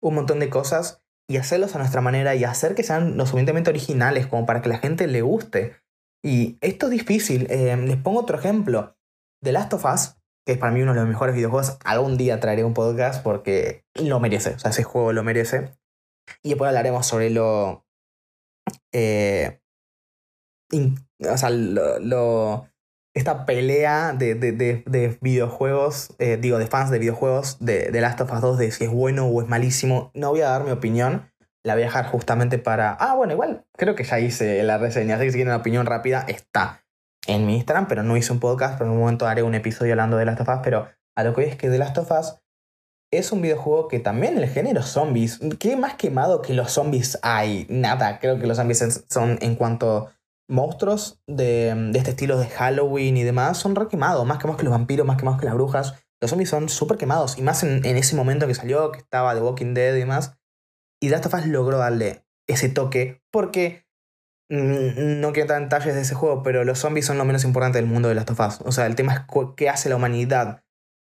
un 0.00 0.14
montón 0.14 0.38
de 0.38 0.48
cosas 0.48 1.03
y 1.28 1.36
hacerlos 1.38 1.74
a 1.74 1.78
nuestra 1.78 2.00
manera 2.00 2.34
y 2.34 2.44
hacer 2.44 2.74
que 2.74 2.82
sean 2.82 3.16
lo 3.16 3.24
suficientemente 3.24 3.70
originales 3.70 4.26
como 4.26 4.46
para 4.46 4.62
que 4.62 4.68
la 4.68 4.78
gente 4.78 5.06
le 5.06 5.22
guste. 5.22 5.76
Y 6.22 6.58
esto 6.60 6.86
es 6.86 6.92
difícil. 6.92 7.46
Eh, 7.50 7.76
les 7.76 7.96
pongo 7.96 8.20
otro 8.20 8.38
ejemplo. 8.38 8.96
The 9.42 9.52
Last 9.52 9.72
of 9.74 9.84
Us, 9.84 10.16
que 10.46 10.52
es 10.52 10.58
para 10.58 10.72
mí 10.72 10.82
uno 10.82 10.92
de 10.92 11.00
los 11.00 11.08
mejores 11.08 11.34
videojuegos, 11.34 11.78
algún 11.84 12.16
día 12.16 12.40
traeré 12.40 12.64
un 12.64 12.74
podcast 12.74 13.22
porque 13.22 13.84
lo 13.94 14.20
merece. 14.20 14.54
O 14.54 14.58
sea, 14.58 14.70
ese 14.70 14.84
juego 14.84 15.12
lo 15.12 15.22
merece. 15.22 15.76
Y 16.42 16.50
después 16.50 16.68
hablaremos 16.68 17.06
sobre 17.06 17.30
lo... 17.30 17.86
Eh, 18.92 19.60
o 20.72 21.36
sea, 21.36 21.50
lo 21.50 22.68
esta 23.14 23.46
pelea 23.46 24.12
de, 24.12 24.34
de, 24.34 25.18
videojuegos, 25.20 26.14
eh, 26.18 26.36
digo, 26.36 26.58
de 26.58 26.66
fans 26.66 26.90
de 26.90 26.98
videojuegos 26.98 27.58
de, 27.60 27.90
de 27.90 28.00
Last 28.00 28.20
of 28.20 28.32
Us 28.32 28.40
2, 28.40 28.58
de 28.58 28.70
si 28.72 28.84
es 28.84 28.90
bueno 28.90 29.26
o 29.26 29.40
es 29.40 29.48
malísimo. 29.48 30.10
No 30.14 30.30
voy 30.30 30.40
a 30.40 30.48
dar 30.48 30.64
mi 30.64 30.72
opinión, 30.72 31.30
la 31.62 31.74
voy 31.74 31.84
a 31.84 31.86
dejar 31.86 32.06
justamente 32.06 32.58
para... 32.58 32.92
Ah, 32.92 33.14
bueno, 33.14 33.32
igual 33.32 33.64
creo 33.76 33.94
que 33.94 34.02
ya 34.02 34.18
hice 34.18 34.62
la 34.64 34.78
reseña, 34.78 35.14
así 35.14 35.24
que 35.24 35.30
si 35.30 35.36
quieren 35.36 35.52
una 35.52 35.60
opinión 35.60 35.86
rápida, 35.86 36.24
está 36.26 36.84
en 37.26 37.46
mi 37.46 37.54
Instagram, 37.54 37.86
pero 37.86 38.02
no 38.02 38.16
hice 38.16 38.32
un 38.32 38.40
podcast, 38.40 38.76
pero 38.78 38.90
en 38.90 38.96
un 38.96 39.00
momento 39.00 39.26
haré 39.26 39.42
un 39.42 39.54
episodio 39.54 39.92
hablando 39.92 40.16
de 40.16 40.24
Last 40.24 40.40
of 40.40 40.48
Us, 40.48 40.60
pero 40.62 40.88
a 41.16 41.22
lo 41.22 41.34
que 41.34 41.42
voy 41.42 41.50
es 41.50 41.56
que 41.56 41.70
The 41.70 41.78
Last 41.78 41.96
of 41.98 42.10
Us 42.10 42.34
es 43.12 43.30
un 43.30 43.42
videojuego 43.42 43.86
que 43.86 44.00
también 44.00 44.36
el 44.38 44.48
género 44.48 44.82
zombies, 44.82 45.38
¿qué 45.60 45.76
más 45.76 45.94
quemado 45.94 46.42
que 46.42 46.52
los 46.52 46.72
zombies 46.72 47.18
hay? 47.22 47.64
Nada, 47.70 48.18
creo 48.18 48.40
que 48.40 48.46
los 48.48 48.56
zombies 48.56 49.04
son 49.08 49.38
en 49.40 49.54
cuanto 49.54 50.10
monstruos 50.48 51.22
de, 51.26 51.90
este 51.94 52.10
estilo 52.10 52.38
de 52.38 52.46
Halloween 52.48 53.16
y 53.16 53.22
demás 53.22 53.58
son 53.58 53.74
re 53.74 53.88
quemados, 53.88 54.26
más 54.26 54.38
quemados 54.38 54.58
que 54.58 54.64
los 54.64 54.72
vampiros, 54.72 55.06
más 55.06 55.16
quemados 55.16 55.40
que 55.40 55.46
las 55.46 55.54
brujas. 55.54 55.94
Los 56.20 56.30
zombies 56.30 56.48
son 56.48 56.68
súper 56.68 56.96
quemados, 56.96 57.38
y 57.38 57.42
más 57.42 57.62
en, 57.64 57.84
ese 57.84 58.16
momento 58.16 58.46
que 58.46 58.54
salió, 58.54 58.92
que 58.92 58.98
estaba 58.98 59.34
The 59.34 59.40
Walking 59.40 59.74
Dead 59.74 59.94
y 59.94 59.98
demás. 59.98 60.38
Y 61.00 61.08
Last 61.10 61.26
of 61.26 61.34
Us 61.34 61.46
logró 61.46 61.78
darle 61.78 62.24
ese 62.46 62.68
toque, 62.68 63.22
porque 63.30 63.86
mm, 64.48 65.20
no 65.20 65.32
quiero 65.32 65.42
entrar 65.42 65.62
en 65.62 65.68
detalles 65.68 65.94
de 65.94 66.00
ese 66.02 66.14
juego, 66.14 66.42
pero 66.42 66.64
los 66.64 66.78
zombies 66.78 67.06
son 67.06 67.18
lo 67.18 67.24
menos 67.24 67.44
importante 67.44 67.78
del 67.78 67.86
mundo 67.86 68.08
de 68.08 68.14
Last 68.14 68.30
of 68.30 68.40
Us. 68.40 68.60
O 68.64 68.72
sea, 68.72 68.86
el 68.86 68.94
tema 68.94 69.12
es 69.12 69.20
qué 69.56 69.68
hace 69.68 69.88
la 69.88 69.96
humanidad 69.96 70.62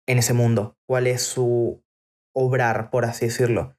en 0.07 0.17
ese 0.17 0.33
mundo, 0.33 0.77
cuál 0.88 1.07
es 1.07 1.21
su 1.21 1.83
obrar, 2.33 2.89
por 2.89 3.05
así 3.05 3.25
decirlo. 3.25 3.77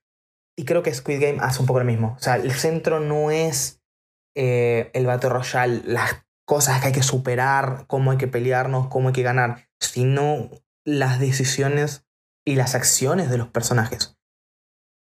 Y 0.59 0.65
creo 0.65 0.83
que 0.83 0.95
Squid 0.95 1.21
Game 1.21 1.39
hace 1.41 1.61
un 1.61 1.67
poco 1.67 1.81
lo 1.81 1.85
mismo. 1.85 2.15
O 2.17 2.23
sea, 2.23 2.37
el 2.37 2.53
centro 2.53 3.01
no 3.01 3.31
es 3.31 3.83
eh, 4.37 4.91
el 4.93 5.07
Battle 5.07 5.31
Royale, 5.31 5.83
las 5.87 6.27
cosas 6.45 6.81
que 6.81 6.89
hay 6.89 6.93
que 6.93 7.03
superar, 7.03 7.87
cómo 7.89 8.13
hay 8.13 8.19
que 8.19 8.29
pelearnos, 8.29 8.89
cómo 8.89 9.09
hay 9.09 9.15
que 9.15 9.23
ganar, 9.23 9.69
sino 9.81 10.51
las 10.85 11.19
decisiones 11.19 12.07
y 12.47 12.55
las 12.55 12.75
acciones 12.75 13.31
de 13.31 13.39
los 13.39 13.49
personajes. 13.49 14.17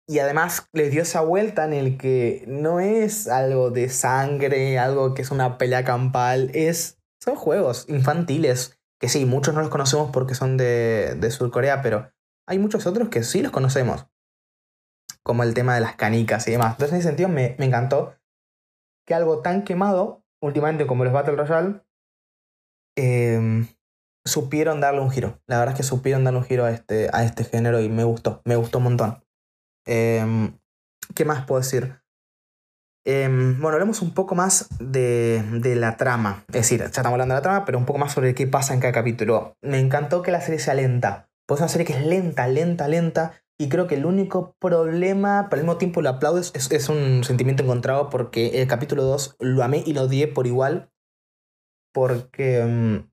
Y 0.08 0.18
además 0.18 0.66
les 0.72 0.90
dio 0.90 1.02
esa 1.02 1.20
vuelta 1.20 1.64
en 1.64 1.72
el 1.72 1.96
que 1.96 2.44
no 2.48 2.80
es 2.80 3.28
algo 3.28 3.70
de 3.70 3.88
sangre, 3.88 4.78
algo 4.78 5.14
que 5.14 5.22
es 5.22 5.30
una 5.30 5.56
pelea 5.56 5.84
campal, 5.84 6.50
es, 6.52 6.98
son 7.22 7.36
juegos 7.36 7.86
infantiles, 7.88 8.78
que 9.00 9.08
sí, 9.08 9.24
muchos 9.24 9.54
no 9.54 9.60
los 9.60 9.70
conocemos 9.70 10.10
porque 10.12 10.34
son 10.34 10.56
de, 10.56 11.14
de 11.16 11.30
Sur 11.30 11.50
Corea, 11.50 11.80
pero 11.80 12.12
hay 12.46 12.58
muchos 12.58 12.86
otros 12.86 13.08
que 13.08 13.22
sí 13.22 13.40
los 13.40 13.52
conocemos, 13.52 14.06
como 15.22 15.44
el 15.44 15.54
tema 15.54 15.76
de 15.76 15.80
las 15.80 15.94
canicas 15.94 16.46
y 16.48 16.50
demás. 16.50 16.72
Entonces 16.72 16.92
en 16.92 16.98
ese 16.98 17.08
sentido 17.08 17.28
me, 17.28 17.54
me 17.58 17.66
encantó 17.66 18.16
que 19.06 19.14
algo 19.14 19.40
tan 19.40 19.64
quemado, 19.64 20.24
últimamente 20.40 20.86
como 20.86 21.04
los 21.04 21.12
Battle 21.12 21.36
Royale, 21.36 21.80
em, 22.96 23.66
supieron 24.24 24.80
darle 24.80 25.00
un 25.00 25.10
giro. 25.10 25.40
La 25.46 25.58
verdad 25.58 25.74
es 25.74 25.78
que 25.78 25.82
supieron 25.82 26.24
darle 26.24 26.38
un 26.40 26.44
giro 26.44 26.64
a 26.64 26.70
este, 26.70 27.08
a 27.12 27.24
este 27.24 27.44
género 27.44 27.80
y 27.80 27.88
me 27.88 28.04
gustó, 28.04 28.42
me 28.44 28.56
gustó 28.56 28.78
un 28.78 28.84
montón. 28.84 29.24
Em, 29.86 30.58
¿Qué 31.14 31.24
más 31.24 31.44
puedo 31.44 31.60
decir? 31.60 32.00
Em, 33.04 33.60
bueno, 33.60 33.74
hablemos 33.74 34.00
un 34.00 34.14
poco 34.14 34.36
más 34.36 34.68
de, 34.78 35.42
de, 35.60 35.74
la 35.74 35.96
trama. 35.96 36.44
Es 36.48 36.54
decir, 36.54 36.78
ya 36.78 36.86
estamos 36.86 37.12
hablando 37.12 37.34
de 37.34 37.38
la 37.40 37.42
trama, 37.42 37.64
pero 37.64 37.78
un 37.78 37.84
poco 37.84 37.98
más 37.98 38.12
sobre 38.12 38.34
qué 38.34 38.46
pasa 38.46 38.74
en 38.74 38.80
cada 38.80 38.92
capítulo. 38.92 39.56
Me 39.60 39.80
encantó 39.80 40.22
que 40.22 40.30
la 40.30 40.40
serie 40.40 40.60
sea 40.60 40.74
lenta. 40.74 41.28
Pues 41.46 41.60
una 41.60 41.68
serie 41.68 41.84
que 41.84 41.94
es 41.94 42.06
lenta, 42.06 42.46
lenta, 42.46 42.86
lenta, 42.86 43.32
y 43.62 43.68
creo 43.68 43.86
que 43.86 43.94
el 43.94 44.06
único 44.06 44.56
problema, 44.58 45.46
pero 45.48 45.60
al 45.60 45.66
mismo 45.66 45.78
tiempo 45.78 46.02
lo 46.02 46.08
aplaudes, 46.08 46.52
es, 46.54 46.88
un 46.88 47.22
sentimiento 47.22 47.62
encontrado 47.62 48.10
porque 48.10 48.60
el 48.60 48.66
capítulo 48.66 49.04
2 49.04 49.36
lo 49.38 49.62
amé 49.62 49.84
y 49.86 49.92
lo 49.92 50.02
odié 50.02 50.26
por 50.26 50.48
igual. 50.48 50.90
Porque 51.92 52.64
mm, 52.64 53.12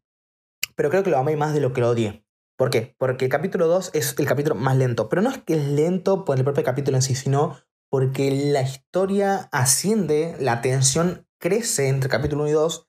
pero 0.76 0.90
creo 0.90 1.04
que 1.04 1.12
lo 1.12 1.20
amé 1.20 1.36
más 1.36 1.54
de 1.54 1.60
lo 1.60 1.72
que 1.72 1.82
lo 1.82 1.90
odié. 1.90 2.26
¿Por 2.58 2.72
qué? 2.72 2.96
Porque 2.98 3.26
el 3.26 3.32
capítulo 3.32 3.68
2 3.68 3.92
es 3.94 4.16
el 4.18 4.26
capítulo 4.26 4.56
más 4.56 4.76
lento, 4.76 5.08
pero 5.08 5.22
no 5.22 5.30
es 5.30 5.38
que 5.38 5.54
es 5.54 5.68
lento 5.68 6.26
por 6.26 6.38
el 6.38 6.44
propio 6.44 6.64
capítulo 6.64 6.98
en 6.98 7.04
sí, 7.04 7.14
sino 7.14 7.58
porque 7.92 8.32
la 8.32 8.64
historia 8.64 9.50
asciende, 9.52 10.36
la 10.40 10.62
tensión 10.62 11.28
crece 11.40 11.90
entre 11.90 12.10
capítulo 12.10 12.42
1 12.44 12.50
y 12.50 12.54
2, 12.54 12.88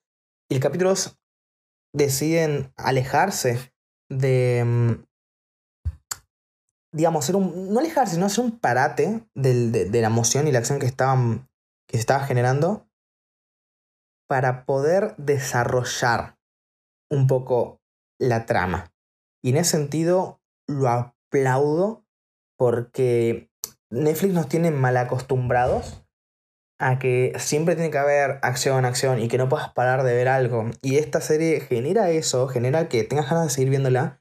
y 0.49 0.55
el 0.55 0.61
capítulo 0.61 0.91
2 0.91 1.19
deciden 1.93 2.73
alejarse 2.77 3.75
de, 4.09 4.63
mm, 4.65 5.10
digamos, 6.93 7.25
ser 7.25 7.37
un, 7.37 7.73
no 7.73 7.81
alejarse, 7.81 8.15
sino 8.15 8.27
hacer 8.27 8.45
un 8.45 8.59
parate 8.59 9.25
de, 9.35 9.89
la 9.93 10.07
emoción 10.07 10.49
y 10.49 10.53
la 10.53 10.59
acción 10.59 10.79
que, 10.79 10.87
estaban, 10.87 11.49
que 11.87 11.97
se 11.97 12.01
estaba 12.01 12.25
generando 12.25 12.87
para 14.29 14.65
poder 14.65 15.15
desarrollar 15.17 16.39
un 17.11 17.27
poco 17.27 17.81
la 18.19 18.47
trama. 18.47 18.93
Y 19.43 19.51
en 19.51 19.57
ese 19.57 19.73
sentido 19.73 20.41
lo 20.69 20.89
aplaudo 20.89 22.05
porque 22.57 23.51
Netflix 23.91 24.35
nos 24.35 24.49
tiene 24.49 24.71
mal 24.71 24.97
acostumbrados 24.97 26.05
a 26.79 26.99
que 26.99 27.33
siempre 27.39 27.75
tiene 27.75 27.91
que 27.91 27.99
haber 27.99 28.39
acción, 28.43 28.85
acción 28.85 29.21
y 29.21 29.29
que 29.29 29.37
no 29.37 29.49
puedas 29.49 29.71
parar 29.71 30.03
de 30.03 30.15
ver 30.15 30.29
algo. 30.29 30.71
Y 30.81 30.97
esta 30.97 31.21
serie 31.21 31.61
genera 31.61 32.11
eso, 32.11 32.49
genera 32.49 32.89
que 32.89 33.05
tengas 33.05 33.29
ganas 33.29 33.45
de 33.45 33.51
seguir 33.51 33.71
viéndola, 33.71 34.20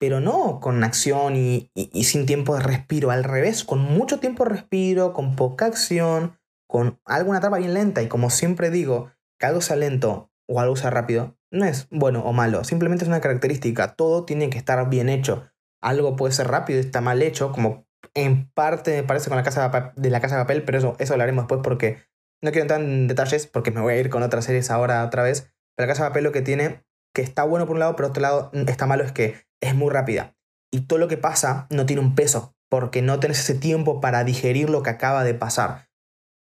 pero 0.00 0.18
no 0.18 0.60
con 0.60 0.82
acción 0.82 1.36
y, 1.36 1.70
sin 2.02 2.24
tiempo 2.24 2.54
de 2.56 2.62
respiro, 2.62 3.10
al 3.10 3.22
revés, 3.22 3.64
con 3.64 3.80
mucho 3.80 4.18
tiempo 4.18 4.44
de 4.44 4.50
respiro, 4.50 5.12
con 5.12 5.36
poca 5.36 5.66
acción, 5.66 6.38
con 6.66 6.98
alguna 7.04 7.40
trama 7.40 7.58
bien 7.58 7.74
lenta. 7.74 8.02
Y 8.02 8.08
como 8.08 8.30
siempre 8.30 8.70
digo, 8.70 9.12
que 9.38 9.44
algo 9.44 9.60
sea 9.60 9.76
lento 9.76 10.32
o 10.48 10.58
algo 10.58 10.74
sea 10.74 10.88
rápido, 10.88 11.36
no 11.52 11.66
es 11.66 11.86
bueno 11.90 12.22
o 12.24 12.32
malo, 12.32 12.64
simplemente 12.64 13.04
es 13.04 13.08
una 13.08 13.20
característica, 13.20 13.94
todo 13.94 14.24
tiene 14.24 14.48
que 14.48 14.56
estar 14.56 14.88
bien 14.88 15.10
hecho. 15.10 15.50
Algo 15.82 16.16
puede 16.16 16.32
ser 16.32 16.48
rápido 16.48 16.78
y 16.78 16.82
está 16.82 17.02
mal 17.02 17.20
hecho, 17.20 17.52
como 17.52 17.86
en 18.14 18.50
parte 18.52 18.96
me 18.96 19.02
parece 19.02 19.28
con 19.28 19.36
la 19.36 19.44
casa 19.44 19.92
de 19.94 20.10
la 20.10 20.20
casa 20.20 20.38
de 20.38 20.42
papel, 20.44 20.64
pero 20.64 20.78
eso, 20.78 20.96
eso 20.98 21.12
hablaremos 21.12 21.44
después 21.44 21.60
porque 21.62 21.98
no 22.42 22.52
quiero 22.52 22.62
entrar 22.62 22.80
en 22.80 23.06
detalles 23.06 23.46
porque 23.46 23.70
me 23.70 23.82
voy 23.82 23.92
a 23.92 23.98
ir 23.98 24.08
con 24.08 24.22
otras 24.22 24.46
series 24.46 24.70
ahora 24.70 25.04
otra 25.04 25.22
vez. 25.22 25.52
Pero 25.76 25.86
la 25.86 25.92
casa 25.92 26.04
de 26.04 26.10
papel 26.10 26.24
lo 26.24 26.32
que 26.32 26.42
tiene, 26.42 26.84
que 27.14 27.22
está 27.22 27.44
bueno 27.44 27.66
por 27.66 27.74
un 27.74 27.80
lado, 27.80 27.96
pero 27.96 28.08
por 28.08 28.10
otro 28.12 28.22
lado 28.22 28.50
está 28.66 28.86
malo 28.86 29.04
es 29.04 29.12
que 29.12 29.49
es 29.60 29.74
muy 29.74 29.90
rápida. 29.90 30.34
Y 30.72 30.82
todo 30.82 30.98
lo 30.98 31.08
que 31.08 31.16
pasa 31.16 31.66
no 31.70 31.86
tiene 31.86 32.02
un 32.02 32.14
peso, 32.14 32.54
porque 32.68 33.02
no 33.02 33.20
tenés 33.20 33.40
ese 33.40 33.54
tiempo 33.54 34.00
para 34.00 34.24
digerir 34.24 34.70
lo 34.70 34.82
que 34.82 34.90
acaba 34.90 35.24
de 35.24 35.34
pasar. 35.34 35.88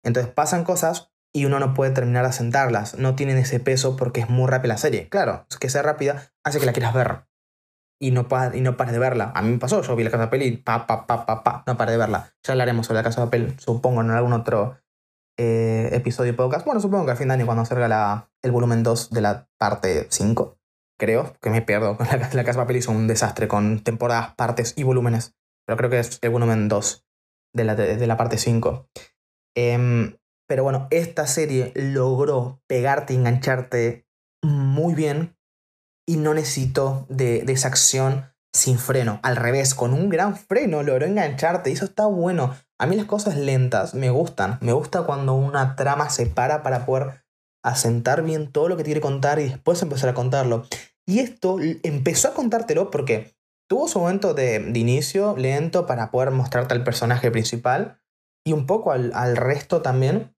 Entonces 0.03 0.31
pasan 0.31 0.63
cosas 0.63 1.11
y 1.33 1.45
uno 1.45 1.59
no 1.59 1.73
puede 1.73 1.91
terminar 1.91 2.23
de 2.23 2.29
asentarlas. 2.29 2.97
No 2.97 3.15
tienen 3.15 3.37
ese 3.37 3.59
peso 3.59 3.95
porque 3.95 4.21
es 4.21 4.29
muy 4.29 4.47
rápida 4.47 4.73
la 4.73 4.77
serie. 4.77 5.09
Claro, 5.09 5.45
que 5.59 5.69
sea 5.69 5.81
rápida 5.81 6.31
hace 6.43 6.59
que 6.59 6.65
la 6.65 6.73
quieras 6.73 6.93
ver. 6.93 7.25
Y 7.99 8.11
no, 8.11 8.27
y 8.53 8.61
no 8.61 8.77
pares 8.77 8.93
de 8.93 8.99
verla. 8.99 9.31
A 9.35 9.41
mí 9.41 9.51
me 9.51 9.57
pasó, 9.57 9.81
yo 9.81 9.95
vi 9.95 10.03
la 10.03 10.11
casa 10.11 10.23
de 10.23 10.27
papel 10.27 10.41
y 10.43 10.57
pa, 10.57 10.85
pa, 10.85 11.07
pa, 11.07 11.25
pa, 11.25 11.43
pa, 11.43 11.63
no 11.65 11.77
paré 11.77 11.93
de 11.93 11.97
verla. 11.97 12.33
Ya 12.43 12.53
hablaremos 12.53 12.85
sobre 12.85 12.99
la 12.99 13.03
casa 13.03 13.21
de 13.21 13.27
papel, 13.27 13.55
supongo, 13.59 14.01
en 14.01 14.11
algún 14.11 14.33
otro 14.33 14.77
eh, 15.37 15.89
episodio 15.91 16.35
podcast. 16.35 16.65
Bueno, 16.65 16.79
supongo 16.79 17.05
que 17.05 17.11
al 17.11 17.17
fin 17.17 17.27
de 17.27 17.35
año 17.35 17.45
cuando 17.45 17.65
salga 17.65 17.87
la, 17.87 18.29
el 18.43 18.51
volumen 18.51 18.83
2 18.83 19.09
de 19.09 19.21
la 19.21 19.47
parte 19.57 20.07
5, 20.09 20.56
creo, 20.97 21.35
que 21.41 21.49
me 21.49 21.61
pierdo. 21.61 21.97
La, 22.33 22.43
casa 22.43 22.59
de 22.59 22.63
papel 22.65 22.77
hizo 22.77 22.91
un 22.91 23.07
desastre 23.07 23.47
con 23.47 23.83
temporadas, 23.83 24.35
partes 24.35 24.73
y 24.75 24.83
volúmenes. 24.83 25.35
Pero 25.65 25.77
creo 25.77 25.89
que 25.89 25.99
es 25.99 26.19
el 26.21 26.29
volumen 26.29 26.67
2 26.67 27.05
de 27.53 27.63
la, 27.63 27.75
de, 27.75 28.07
la 28.07 28.17
parte 28.17 28.37
5. 28.37 28.89
Em, 29.55 30.17
pero 30.47 30.63
bueno, 30.63 30.87
esta 30.91 31.27
serie 31.27 31.73
logró 31.75 32.61
pegarte 32.67 33.13
y 33.13 33.17
engancharte 33.17 34.07
muy 34.43 34.93
bien 34.93 35.35
y 36.07 36.17
no 36.17 36.33
necesito 36.33 37.05
de, 37.09 37.39
esa 37.47 37.67
acción 37.67 38.33
sin 38.53 38.79
freno. 38.79 39.19
Al 39.23 39.35
revés, 39.35 39.75
con 39.75 39.93
un 39.93 40.09
gran 40.09 40.37
freno 40.37 40.83
logró 40.83 41.05
engancharte 41.05 41.69
y 41.69 41.73
eso 41.73 41.85
está 41.85 42.05
bueno. 42.05 42.55
A 42.79 42.85
mí 42.85 42.95
las 42.95 43.05
cosas 43.05 43.35
lentas 43.35 43.93
me 43.93 44.09
gustan. 44.09 44.57
Me 44.61 44.71
gusta 44.71 45.03
cuando 45.03 45.33
una 45.33 45.75
trama 45.75 46.09
se 46.09 46.27
para 46.27 46.63
para 46.63 46.85
poder 46.85 47.25
asentar 47.69 48.23
bien 48.23 48.51
todo 48.51 48.69
lo 48.69 48.77
que 48.77 48.83
quiere 48.83 49.01
contar 49.01 49.39
y 49.39 49.43
después 49.49 49.81
empezar 49.81 50.09
a 50.09 50.13
contarlo. 50.13 50.65
Y 51.05 51.19
esto 51.19 51.57
empezó 51.83 52.29
a 52.29 52.33
contártelo 52.33 52.91
porque 52.91 53.35
tuvo 53.69 53.87
su 53.87 53.99
momento 53.99 54.33
de, 54.33 54.71
inicio 54.75 55.35
lento 55.37 55.85
para 55.85 56.11
poder 56.11 56.31
mostrarte 56.31 56.73
al 56.73 56.83
personaje 56.83 57.31
principal 57.31 58.01
y 58.45 58.53
un 58.53 58.65
poco 58.65 58.91
al, 58.91 59.11
al 59.13 59.35
resto 59.35 59.81
también 59.81 60.35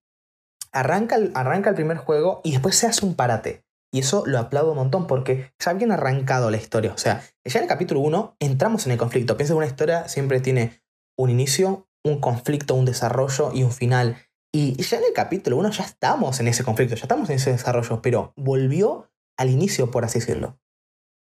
arranca 0.72 1.16
el, 1.16 1.32
arranca 1.34 1.70
el 1.70 1.76
primer 1.76 1.96
juego 1.96 2.40
y 2.44 2.52
después 2.52 2.76
se 2.76 2.86
hace 2.86 3.04
un 3.04 3.14
parate. 3.14 3.64
Y 3.92 4.00
eso 4.00 4.24
lo 4.24 4.38
aplaudo 4.38 4.70
un 4.70 4.78
montón 4.78 5.06
porque 5.08 5.52
ya 5.58 5.72
habían 5.72 5.90
arrancado 5.90 6.50
la 6.50 6.56
historia. 6.56 6.92
O 6.92 6.98
sea, 6.98 7.22
ya 7.44 7.58
en 7.58 7.64
el 7.64 7.68
capítulo 7.68 8.00
1 8.00 8.36
entramos 8.38 8.86
en 8.86 8.92
el 8.92 8.98
conflicto. 8.98 9.36
Piensa 9.36 9.54
que 9.54 9.58
una 9.58 9.66
historia 9.66 10.08
siempre 10.08 10.40
tiene 10.40 10.80
un 11.18 11.30
inicio, 11.30 11.88
un 12.04 12.20
conflicto, 12.20 12.74
un 12.74 12.84
desarrollo 12.84 13.50
y 13.52 13.64
un 13.64 13.72
final. 13.72 14.16
Y 14.52 14.82
ya 14.82 14.98
en 14.98 15.04
el 15.04 15.12
capítulo 15.12 15.56
1 15.58 15.70
ya 15.70 15.84
estamos 15.84 16.40
en 16.40 16.48
ese 16.48 16.64
conflicto, 16.64 16.96
ya 16.96 17.02
estamos 17.02 17.30
en 17.30 17.36
ese 17.36 17.52
desarrollo, 17.52 18.02
pero 18.02 18.32
volvió 18.36 19.10
al 19.38 19.50
inicio, 19.50 19.90
por 19.90 20.04
así 20.04 20.18
decirlo. 20.18 20.58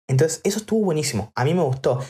Entonces, 0.08 0.42
eso 0.44 0.60
estuvo 0.60 0.86
buenísimo. 0.86 1.32
A 1.36 1.44
mí 1.44 1.54
me 1.54 1.62
gustó. 1.62 2.04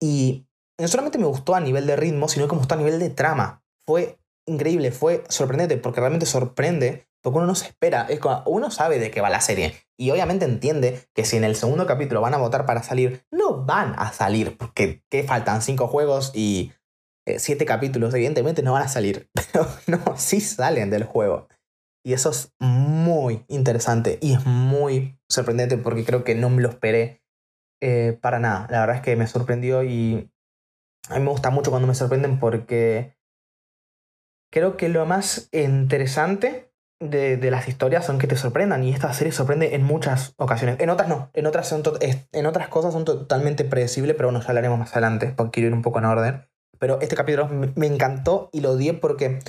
Y 0.00 0.46
no 0.78 0.88
solamente 0.88 1.18
me 1.18 1.26
gustó 1.26 1.54
a 1.54 1.60
nivel 1.60 1.86
de 1.86 1.96
ritmo, 1.96 2.28
sino 2.28 2.48
que 2.48 2.54
me 2.54 2.58
gustó 2.58 2.74
a 2.74 2.78
nivel 2.78 2.98
de 2.98 3.10
trama. 3.10 3.64
Fue 3.86 4.18
increíble, 4.46 4.92
fue 4.92 5.24
sorprendente, 5.28 5.76
porque 5.76 6.00
realmente 6.00 6.26
sorprende, 6.26 7.08
porque 7.22 7.38
uno 7.38 7.46
no 7.46 7.54
se 7.54 7.66
espera, 7.66 8.06
es 8.08 8.20
como, 8.20 8.42
uno 8.46 8.70
sabe 8.70 8.98
de 8.98 9.10
qué 9.10 9.20
va 9.20 9.30
la 9.30 9.40
serie, 9.40 9.74
y 9.98 10.10
obviamente 10.10 10.44
entiende 10.44 11.08
que 11.14 11.24
si 11.24 11.36
en 11.36 11.44
el 11.44 11.56
segundo 11.56 11.86
capítulo 11.86 12.20
van 12.20 12.34
a 12.34 12.38
votar 12.38 12.66
para 12.66 12.82
salir, 12.82 13.24
no 13.30 13.64
van 13.64 13.94
a 13.98 14.12
salir, 14.12 14.56
porque 14.56 15.02
¿qué 15.10 15.24
faltan? 15.24 15.62
Cinco 15.62 15.88
juegos 15.88 16.30
y 16.34 16.72
siete 17.38 17.64
capítulos, 17.64 18.14
evidentemente 18.14 18.62
no 18.62 18.72
van 18.72 18.84
a 18.84 18.88
salir, 18.88 19.28
pero 19.52 19.66
no, 19.86 20.16
sí 20.16 20.40
salen 20.40 20.90
del 20.90 21.04
juego. 21.04 21.48
Y 22.04 22.12
eso 22.12 22.30
es 22.30 22.54
muy 22.60 23.44
interesante 23.48 24.18
y 24.22 24.34
es 24.34 24.46
muy 24.46 25.18
sorprendente 25.28 25.76
porque 25.76 26.04
creo 26.04 26.22
que 26.22 26.36
no 26.36 26.50
me 26.50 26.62
lo 26.62 26.68
esperé 26.68 27.24
eh, 27.82 28.16
para 28.20 28.38
nada. 28.38 28.68
La 28.70 28.80
verdad 28.80 28.96
es 28.96 29.02
que 29.02 29.16
me 29.16 29.26
sorprendió 29.26 29.82
y 29.82 30.30
a 31.08 31.18
mí 31.18 31.24
me 31.24 31.30
gusta 31.30 31.50
mucho 31.50 31.70
cuando 31.70 31.88
me 31.88 31.94
sorprenden 31.94 32.38
porque 32.38 33.16
creo 34.52 34.76
que 34.76 34.88
lo 34.88 35.04
más 35.04 35.48
interesante 35.52 36.72
de, 37.00 37.38
las 37.50 37.68
historias 37.68 38.06
son 38.06 38.18
que 38.18 38.26
te 38.26 38.36
sorprendan 38.36 38.82
y 38.84 38.92
esta 38.92 39.12
serie 39.12 39.32
sorprende 39.32 39.74
en 39.74 39.82
muchas 39.82 40.34
ocasiones. 40.38 40.80
En 40.80 40.90
otras 40.90 41.08
no, 41.08 41.30
en 41.34 41.46
otras, 41.46 41.68
son 41.68 41.82
en 42.00 42.46
otras 42.46 42.68
cosas 42.68 42.92
son 42.92 43.04
totalmente 43.04 43.64
predecibles, 43.64 44.16
pero 44.16 44.28
bueno, 44.28 44.40
ya 44.40 44.48
hablaremos 44.48 44.78
más 44.78 44.92
adelante 44.92 45.34
porque 45.36 45.50
quiero 45.52 45.68
ir 45.68 45.74
un 45.74 45.82
poco 45.82 45.98
en 45.98 46.04
orden. 46.06 46.48
Pero 46.78 47.00
este 47.00 47.16
capítulo 47.16 47.48
me, 47.48 47.86
encantó 47.86 48.50
y 48.52 48.60
lo 48.60 48.72
odié 48.72 48.94
porque 48.94 49.40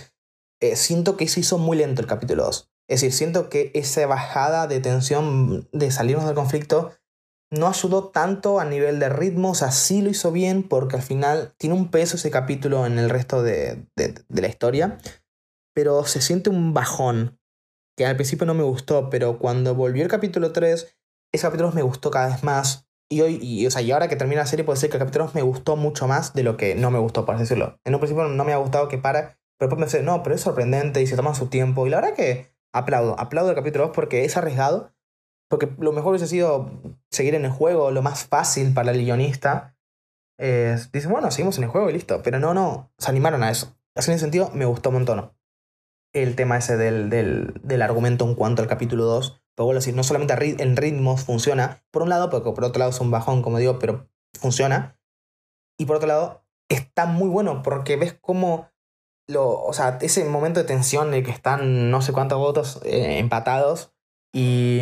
eh, 0.62 0.76
siento 0.76 1.18
que 1.18 1.28
se 1.28 1.42
hizo 1.42 1.58
muy 1.58 1.78
lento 1.78 2.02
el 2.02 2.08
capítulo 2.08 2.44
2. 2.46 2.72
Es 2.90 3.02
decir, 3.02 3.14
siento 3.14 3.50
que 3.50 3.72
esa 3.74 4.06
bajada 4.08 4.68
de 4.68 4.80
tensión 4.80 5.68
de 5.74 5.92
salirnos 5.92 6.26
del 6.26 6.36
conflicto 6.36 6.92
no 7.52 7.68
ayudó 7.68 8.10
tanto 8.10 8.60
a 8.60 8.66
nivel 8.66 9.00
de 9.00 9.10
ritmo, 9.10 9.52
o 9.52 9.56
sea, 9.56 9.72
sí 9.72 10.02
lo 10.02 10.10
hizo 10.10 10.32
bien 10.32 10.64
porque 10.64 10.98
al 10.98 11.02
final 11.02 11.54
tiene 11.58 11.76
un 11.76 11.90
peso 11.92 12.18
ese 12.18 12.32
capítulo 12.32 12.86
en 12.86 13.00
el 13.00 13.10
resto 13.10 13.42
de, 13.42 13.88
la 13.96 14.48
historia, 14.48 14.98
pero 15.74 16.04
se 16.06 16.22
siente 16.22 16.50
un 16.50 16.74
bajón, 16.74 17.40
que 17.96 18.06
al 18.06 18.16
principio 18.16 18.46
no 18.46 18.54
me 18.54 18.64
gustó, 18.64 19.10
pero 19.10 19.40
cuando 19.40 19.76
volvió 19.76 20.04
el 20.04 20.10
capítulo 20.10 20.52
3, 20.52 20.98
ese 21.34 21.42
capítulo 21.42 21.72
me 21.72 21.82
gustó 21.82 22.12
cada 22.12 22.28
vez 22.28 22.44
más. 22.44 22.87
Y 23.10 23.22
hoy, 23.22 23.40
y, 23.42 23.66
o 23.66 23.72
sea, 23.72 23.82
y 23.82 23.92
ahora 23.92 24.10
que 24.10 24.18
termina 24.18 24.42
la 24.42 24.48
serie, 24.48 24.66
puede 24.66 24.80
ser 24.80 24.90
que 24.90 24.98
el 24.98 25.00
capítulo 25.00 25.26
2 25.26 25.36
me 25.36 25.42
gustó 25.42 25.78
mucho 25.78 26.08
más 26.08 26.34
de 26.34 26.44
lo 26.44 26.58
que 26.58 26.76
no 26.76 26.92
me 26.92 27.00
gustó, 27.00 27.26
por 27.26 27.38
decirlo. 27.38 27.80
En 27.86 27.94
un 27.94 28.02
principio 28.02 28.28
no 28.28 28.44
me 28.44 28.54
ha 28.54 28.58
gustado 28.58 28.90
que 28.90 28.98
para, 28.98 29.40
pero 29.58 29.70
después 29.70 29.80
me 29.80 29.86
dice, 29.86 30.04
no, 30.04 30.24
pero 30.24 30.36
es 30.36 30.42
sorprendente 30.42 31.02
y 31.02 31.08
se 31.08 31.16
toma 31.16 31.34
su 31.34 31.48
tiempo. 31.48 31.88
Y 31.88 31.90
la 31.90 32.02
verdad 32.02 32.16
que 32.16 32.52
aplaudo, 32.74 33.18
aplaudo 33.20 33.50
el 33.52 33.56
capítulo 33.56 33.88
2 33.88 33.96
porque 33.96 34.26
es 34.26 34.36
arriesgado, 34.36 34.92
porque 35.50 35.70
lo 35.80 35.94
mejor 35.94 36.12
hubiese 36.12 36.28
sido 36.28 36.70
seguir 37.10 37.36
en 37.36 37.46
el 37.46 37.52
juego, 37.52 37.92
lo 37.92 38.02
más 38.02 38.26
fácil 38.26 38.74
para 38.74 38.92
el 38.92 38.98
guionista. 38.98 39.78
Es, 40.38 40.92
dice, 40.92 41.08
bueno, 41.08 41.32
seguimos 41.32 41.58
en 41.58 41.64
el 41.64 41.70
juego 41.70 41.90
y 41.90 41.94
listo. 41.94 42.22
Pero 42.24 42.40
no, 42.40 42.54
no, 42.54 42.92
se 42.98 43.10
animaron 43.10 43.42
a 43.44 43.50
eso. 43.50 43.76
Así 43.96 44.12
en 44.12 44.16
ese 44.16 44.26
sentido, 44.26 44.52
me 44.54 44.66
gustó 44.66 44.90
un 44.90 44.96
montón. 44.96 45.32
El 46.14 46.36
tema 46.36 46.58
ese 46.58 46.76
del, 46.76 47.10
del, 47.10 47.60
del 47.64 47.82
argumento 47.82 48.26
en 48.26 48.36
cuanto 48.36 48.62
al 48.62 48.68
capítulo 48.68 49.06
2. 49.06 49.42
Pero 49.58 49.66
bueno, 49.66 49.80
decir, 49.80 49.96
no 49.96 50.04
solamente 50.04 50.62
en 50.62 50.78
ritmos 50.78 51.24
funciona, 51.24 51.84
por 51.92 52.04
un 52.04 52.10
lado, 52.10 52.30
porque 52.30 52.52
por 52.52 52.64
otro 52.64 52.78
lado 52.78 52.92
es 52.92 53.00
un 53.02 53.10
bajón, 53.10 53.42
como 53.42 53.58
digo, 53.58 53.80
pero 53.80 54.08
funciona. 54.40 55.00
Y 55.80 55.86
por 55.86 55.96
otro 55.96 56.08
lado, 56.08 56.46
está 56.70 57.08
muy 57.08 57.28
bueno 57.28 57.64
porque 57.64 57.96
ves 57.96 58.16
cómo 58.22 58.70
lo, 59.28 59.64
o 59.64 59.74
sea, 59.74 59.98
ese 60.02 60.24
momento 60.26 60.60
de 60.60 60.68
tensión 60.68 61.10
en 61.10 61.16
el 61.16 61.24
que 61.26 61.32
están 61.32 61.90
no 61.90 62.04
sé 62.04 62.14
cuántos 62.14 62.38
votos 62.38 62.80
eh, 62.86 63.18
empatados 63.18 63.94
y 64.32 64.82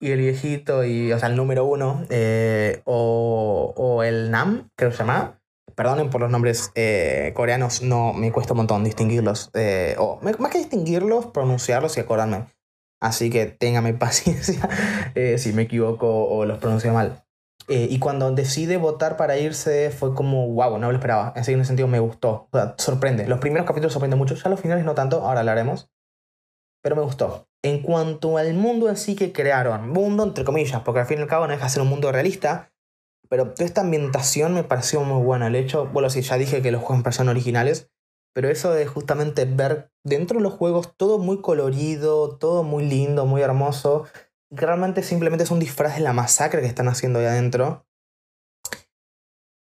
y 0.00 0.10
el 0.10 0.18
viejito, 0.18 0.84
y, 0.84 1.12
o 1.12 1.18
sea, 1.18 1.30
el 1.30 1.36
número 1.36 1.64
uno, 1.64 2.04
eh, 2.10 2.82
o, 2.84 3.72
o, 3.74 4.02
el 4.02 4.30
Nam, 4.30 4.68
creo 4.76 4.90
que 4.90 4.96
se 4.96 5.02
llama. 5.02 5.40
Perdonen 5.74 6.10
por 6.10 6.20
los 6.20 6.30
nombres 6.30 6.72
eh, 6.74 7.32
coreanos, 7.34 7.80
no 7.80 8.12
me 8.12 8.30
cuesta 8.30 8.52
un 8.52 8.58
montón 8.58 8.84
distinguirlos. 8.84 9.50
O 9.96 10.20
más 10.20 10.52
que 10.52 10.58
distinguirlos, 10.58 11.26
pronunciarlos 11.28 11.96
y 11.96 12.00
acordarme. 12.00 12.53
Así 13.04 13.28
que 13.28 13.44
téngame 13.44 13.92
paciencia 14.06 14.66
eh, 15.14 15.36
si 15.38 15.52
me 15.52 15.62
equivoco 15.62 16.24
o 16.26 16.46
los 16.46 16.58
pronuncio 16.58 16.92
mal. 16.92 17.22
Eh, 17.68 17.86
y 17.90 17.98
cuando 17.98 18.30
decide 18.32 18.76
votar 18.78 19.16
para 19.16 19.38
irse 19.38 19.90
fue 19.90 20.14
como, 20.14 20.48
wow, 20.48 20.78
no 20.78 20.90
lo 20.90 20.96
esperaba. 20.96 21.32
En 21.36 21.42
ese 21.42 21.64
sentido 21.64 21.86
me 21.86 21.98
gustó. 21.98 22.48
O 22.50 22.74
sorprende. 22.78 23.26
Los 23.26 23.40
primeros 23.40 23.66
capítulos 23.66 23.92
sorprenden 23.92 24.18
mucho, 24.18 24.34
ya 24.34 24.48
los 24.48 24.60
finales 24.60 24.84
no 24.84 24.94
tanto, 24.94 25.20
ahora 25.20 25.40
hablaremos. 25.40 25.90
Pero 26.82 26.96
me 26.96 27.02
gustó. 27.02 27.46
En 27.62 27.82
cuanto 27.82 28.38
al 28.38 28.54
mundo 28.54 28.88
en 28.88 28.96
sí 28.96 29.16
que 29.16 29.32
crearon, 29.32 29.90
mundo 29.90 30.22
entre 30.22 30.44
comillas, 30.44 30.82
porque 30.82 31.00
al 31.00 31.06
fin 31.06 31.18
y 31.18 31.22
al 31.22 31.28
cabo 31.28 31.46
no 31.46 31.52
deja 31.52 31.64
de 31.64 31.70
ser 31.70 31.82
un 31.82 31.88
mundo 31.88 32.10
realista, 32.10 32.72
pero 33.28 33.52
toda 33.52 33.66
esta 33.66 33.82
ambientación 33.82 34.54
me 34.54 34.64
pareció 34.64 35.02
muy 35.02 35.22
buena. 35.22 35.46
El 35.46 35.56
hecho, 35.56 35.86
bueno, 35.86 36.08
sí, 36.10 36.22
ya 36.22 36.36
dije 36.36 36.62
que 36.62 36.70
los 36.70 36.80
juegos 36.80 36.98
me 36.98 37.04
parecieron 37.04 37.30
originales, 37.30 37.90
pero 38.34 38.50
eso 38.50 38.72
de 38.72 38.86
justamente 38.86 39.44
ver 39.46 39.90
dentro 40.04 40.38
de 40.38 40.42
los 40.42 40.52
juegos 40.52 40.94
todo 40.96 41.18
muy 41.18 41.40
colorido, 41.40 42.36
todo 42.36 42.62
muy 42.62 42.84
lindo, 42.84 43.24
muy 43.24 43.40
hermoso, 43.40 44.04
realmente 44.50 45.02
simplemente 45.02 45.44
es 45.44 45.50
un 45.50 45.60
disfraz 45.60 45.94
de 45.96 46.02
la 46.02 46.12
masacre 46.12 46.60
que 46.60 46.66
están 46.66 46.88
haciendo 46.88 47.20
ahí 47.20 47.26
adentro. 47.26 47.86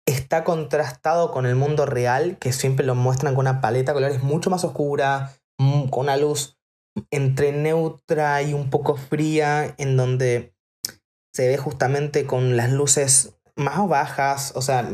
Está 0.08 0.44
contrastado 0.44 1.32
con 1.32 1.46
el 1.46 1.56
mundo 1.56 1.86
real, 1.86 2.38
que 2.40 2.54
siempre 2.54 2.86
lo 2.86 2.96
muestran 2.96 3.36
con 3.36 3.46
una 3.46 3.62
paleta 3.62 3.92
de 3.92 3.96
colores 3.96 4.24
mucho 4.24 4.50
más 4.50 4.64
oscura, 4.64 5.34
mm, 5.60 5.90
con 5.90 6.06
una 6.06 6.18
luz 6.18 6.58
entre 7.12 7.52
neutra 7.52 8.42
y 8.42 8.54
un 8.54 8.70
poco 8.70 8.96
fría, 8.96 9.76
en 9.78 9.98
donde 9.98 10.54
se 11.34 11.48
ve 11.48 11.58
justamente 11.58 12.26
con 12.26 12.58
las 12.58 12.72
luces 12.72 13.36
más 13.56 13.88
bajas. 13.88 14.54
O 14.56 14.62
sea, 14.62 14.90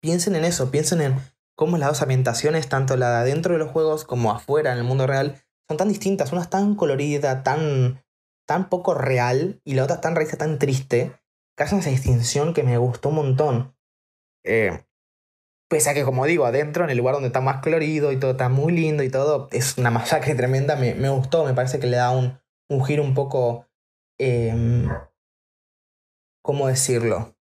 piensen 0.00 0.34
en 0.36 0.44
eso, 0.44 0.70
piensen 0.70 1.00
en 1.00 1.20
cómo 1.58 1.76
las 1.76 1.88
dos 1.88 2.02
ambientaciones, 2.02 2.68
tanto 2.68 2.96
la 2.96 3.10
de 3.10 3.16
adentro 3.16 3.52
de 3.52 3.58
los 3.58 3.72
juegos 3.72 4.04
como 4.04 4.30
afuera 4.30 4.70
en 4.72 4.78
el 4.78 4.84
mundo 4.84 5.08
real, 5.08 5.42
son 5.68 5.76
tan 5.76 5.88
distintas. 5.88 6.32
Una 6.32 6.42
es 6.42 6.50
tan 6.50 6.76
colorida, 6.76 7.42
tan 7.42 8.00
tan 8.46 8.70
poco 8.70 8.94
real 8.94 9.60
y 9.64 9.74
la 9.74 9.84
otra 9.84 10.00
tan 10.00 10.14
realista, 10.14 10.38
tan 10.38 10.58
triste, 10.58 11.12
que 11.56 11.64
hacen 11.64 11.80
esa 11.80 11.90
distinción 11.90 12.54
que 12.54 12.62
me 12.62 12.78
gustó 12.78 13.08
un 13.08 13.16
montón. 13.16 13.76
Eh, 14.44 14.84
pese 15.68 15.90
a 15.90 15.94
que, 15.94 16.04
como 16.04 16.24
digo, 16.24 16.46
adentro, 16.46 16.84
en 16.84 16.90
el 16.90 16.96
lugar 16.96 17.14
donde 17.14 17.26
está 17.26 17.40
más 17.40 17.60
colorido 17.60 18.12
y 18.12 18.20
todo 18.20 18.30
está 18.30 18.48
muy 18.48 18.72
lindo 18.72 19.02
y 19.02 19.10
todo, 19.10 19.48
es 19.50 19.76
una 19.76 19.90
masacre 19.90 20.36
tremenda, 20.36 20.76
me, 20.76 20.94
me 20.94 21.10
gustó, 21.10 21.44
me 21.44 21.54
parece 21.54 21.80
que 21.80 21.88
le 21.88 21.96
da 21.96 22.10
un, 22.10 22.40
un 22.70 22.84
giro 22.84 23.02
un 23.02 23.14
poco... 23.14 23.66
Em, 24.18 24.88
¿Cómo 26.42 26.68
decirlo? 26.68 27.36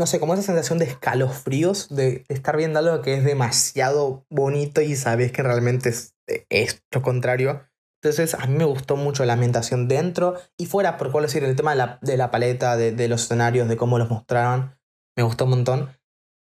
No 0.00 0.06
sé, 0.06 0.18
como 0.18 0.32
esa 0.32 0.42
sensación 0.42 0.78
de 0.78 0.86
escalofríos, 0.86 1.94
de, 1.94 2.24
estar 2.30 2.56
viendo 2.56 2.78
algo 2.78 3.02
que 3.02 3.12
es 3.12 3.22
demasiado 3.22 4.24
bonito 4.30 4.80
y 4.80 4.96
sabes 4.96 5.30
que 5.30 5.42
realmente 5.42 5.90
es, 5.90 6.16
es 6.48 6.82
lo 6.90 7.02
contrario. 7.02 7.68
Entonces 8.02 8.32
a 8.32 8.46
mí 8.46 8.54
me 8.56 8.64
gustó 8.64 8.96
mucho 8.96 9.26
la 9.26 9.34
ambientación 9.34 9.88
dentro 9.88 10.36
y 10.56 10.64
fuera, 10.64 10.96
por 10.96 11.12
cuál 11.12 11.26
decir, 11.26 11.44
el 11.44 11.54
tema 11.54 11.72
de 11.72 11.76
la, 11.76 11.98
de 12.00 12.16
la 12.16 12.30
paleta, 12.30 12.78
de, 12.78 12.92
de, 12.92 13.08
los 13.08 13.24
escenarios, 13.24 13.68
de 13.68 13.76
cómo 13.76 13.98
los 13.98 14.08
mostraron, 14.08 14.74
me 15.18 15.22
gustó 15.22 15.44
un 15.44 15.50
montón. 15.50 15.90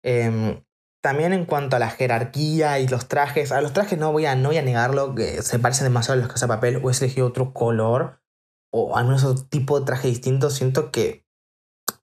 Eh, 0.04 0.62
también 1.02 1.34
en 1.34 1.46
cuanto 1.46 1.78
a 1.78 1.80
la 1.80 1.90
jerarquía 1.90 2.78
y 2.78 2.88
los 2.88 3.08
trajes, 3.08 3.52
a 3.52 3.62
los 3.62 3.74
trajes 3.74 3.98
no 3.98 4.12
voy 4.12 4.28
a, 4.28 4.36
no 4.36 4.50
voy 4.50 4.58
a 4.58 4.62
negarlo, 4.62 5.16
que 5.16 5.42
se 5.42 5.58
parecen 5.58 5.86
demasiado 5.86 6.20
a 6.20 6.22
los 6.22 6.28
que 6.28 6.36
hace 6.36 6.48
papel, 6.48 6.80
o 6.84 6.92
he 6.92 6.94
elegido 6.96 7.26
otro 7.26 7.54
color, 7.54 8.22
o 8.72 8.96
al 8.98 9.06
menos 9.06 9.24
otro 9.24 9.46
tipo 9.46 9.80
de 9.80 9.88
traje 9.88 10.10
distinto, 10.10 10.52
siento 10.52 10.92
que, 10.92 11.26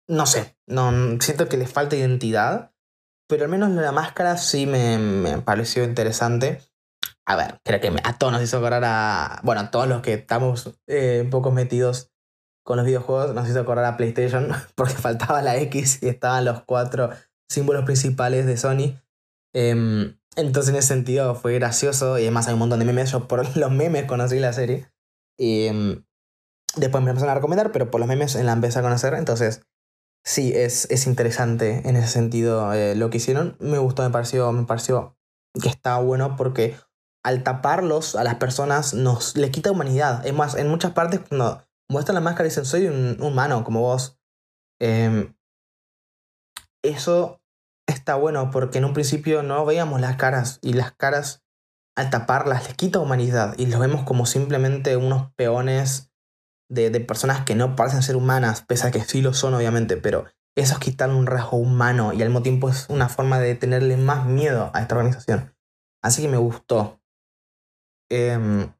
no 0.08 0.26
sé, 0.26 0.53
no, 0.66 1.20
siento 1.20 1.48
que 1.48 1.56
les 1.56 1.72
falta 1.72 1.96
identidad, 1.96 2.72
pero 3.28 3.44
al 3.44 3.50
menos 3.50 3.70
la 3.70 3.92
máscara 3.92 4.36
sí 4.36 4.66
me, 4.66 4.98
me 4.98 5.38
pareció 5.38 5.84
interesante 5.84 6.60
a 7.26 7.36
ver, 7.36 7.60
creo 7.64 7.80
que 7.80 7.92
a 8.04 8.18
todos 8.18 8.32
nos 8.32 8.42
hizo 8.42 8.58
acordar 8.58 8.84
a. 8.84 9.40
Bueno, 9.42 9.62
a 9.62 9.70
todos 9.70 9.88
los 9.88 10.02
que 10.02 10.12
estamos 10.14 10.78
eh, 10.86 11.22
un 11.24 11.30
poco 11.30 11.50
metidos 11.50 12.10
con 12.64 12.76
los 12.76 12.86
videojuegos, 12.86 13.34
nos 13.34 13.48
hizo 13.48 13.60
acordar 13.60 13.84
a 13.86 13.96
PlayStation, 13.96 14.48
porque 14.74 14.94
faltaba 14.94 15.42
la 15.42 15.56
X 15.56 16.02
y 16.02 16.08
estaban 16.08 16.44
los 16.44 16.62
cuatro 16.62 17.10
símbolos 17.48 17.84
principales 17.84 18.46
de 18.46 18.56
Sony. 18.56 19.00
Em, 19.54 20.18
entonces, 20.36 20.70
en 20.70 20.78
ese 20.78 20.88
sentido, 20.88 21.34
fue 21.34 21.54
gracioso 21.54 22.18
y 22.18 22.22
además 22.22 22.46
hay 22.46 22.54
un 22.54 22.60
montón 22.60 22.80
de 22.80 22.84
memes. 22.84 23.10
Yo 23.10 23.26
por 23.26 23.56
los 23.56 23.70
memes 23.70 24.04
conocí 24.04 24.38
la 24.38 24.52
serie. 24.52 24.90
Y 25.38 25.66
em, 25.66 26.04
después 26.76 27.02
me 27.02 27.10
empezaron 27.10 27.32
a 27.32 27.36
recomendar, 27.36 27.72
pero 27.72 27.90
por 27.90 28.00
los 28.00 28.08
memes 28.08 28.34
la 28.34 28.52
empecé 28.52 28.80
a 28.80 28.82
conocer. 28.82 29.14
Entonces, 29.14 29.62
sí, 30.24 30.52
es, 30.54 30.90
es 30.90 31.06
interesante 31.06 31.88
en 31.88 31.96
ese 31.96 32.08
sentido 32.08 32.72
eh, 32.72 32.94
lo 32.94 33.10
que 33.10 33.18
hicieron. 33.18 33.56
Me 33.60 33.78
gustó, 33.78 34.02
me 34.02 34.10
pareció, 34.10 34.50
me 34.52 34.64
pareció 34.64 35.16
que 35.60 35.68
está 35.68 35.98
bueno 35.98 36.36
porque 36.36 36.76
al 37.24 37.42
taparlos 37.42 38.16
a 38.16 38.24
las 38.24 38.36
personas 38.36 38.94
nos 38.94 39.36
le 39.36 39.50
quita 39.50 39.70
humanidad. 39.70 40.26
Es 40.26 40.34
más, 40.34 40.56
en 40.56 40.68
muchas 40.68 40.92
partes 40.92 41.20
cuando 41.20 41.64
muestran 41.88 42.14
la 42.14 42.20
máscara 42.20 42.46
y 42.46 42.50
dicen 42.50 42.64
soy 42.64 42.86
un 42.86 43.20
humano 43.22 43.64
como 43.64 43.80
vos. 43.80 44.18
Em, 44.80 45.34
eso 46.82 47.40
está 47.86 48.16
bueno 48.16 48.50
porque 48.50 48.78
en 48.78 48.84
un 48.84 48.94
principio 48.94 49.42
no 49.42 49.64
veíamos 49.64 50.00
las 50.00 50.16
caras 50.16 50.58
y 50.62 50.72
las 50.72 50.92
caras 50.92 51.44
al 51.96 52.10
taparlas 52.10 52.64
les 52.64 52.74
quita 52.74 52.98
humanidad 52.98 53.54
y 53.56 53.66
los 53.66 53.78
vemos 53.78 54.02
como 54.04 54.26
simplemente 54.26 54.96
unos 54.96 55.32
peones 55.34 56.10
de, 56.68 56.90
personas 57.00 57.44
que 57.44 57.54
no 57.54 57.76
parecen 57.76 58.02
ser 58.02 58.16
humanas, 58.16 58.62
pese 58.62 58.86
a 58.86 58.90
que 58.90 59.00
sí 59.00 59.22
lo 59.22 59.34
son 59.34 59.54
obviamente, 59.54 59.96
pero 59.96 60.26
eso 60.56 60.74
es 60.74 60.78
quitar 60.78 61.10
un 61.10 61.26
rasgo 61.26 61.56
humano 61.56 62.12
y 62.12 62.22
al 62.22 62.28
mismo 62.28 62.42
tiempo 62.42 62.68
es 62.68 62.86
una 62.88 63.08
forma 63.08 63.40
de 63.40 63.54
tenerle 63.54 63.96
más 63.96 64.26
miedo 64.26 64.70
a 64.72 64.80
esta 64.80 64.94
organización. 64.94 65.54
Así 66.02 66.22
que 66.22 66.28
me 66.28 66.36
gustó. 66.36 67.00
Em, 68.10 68.70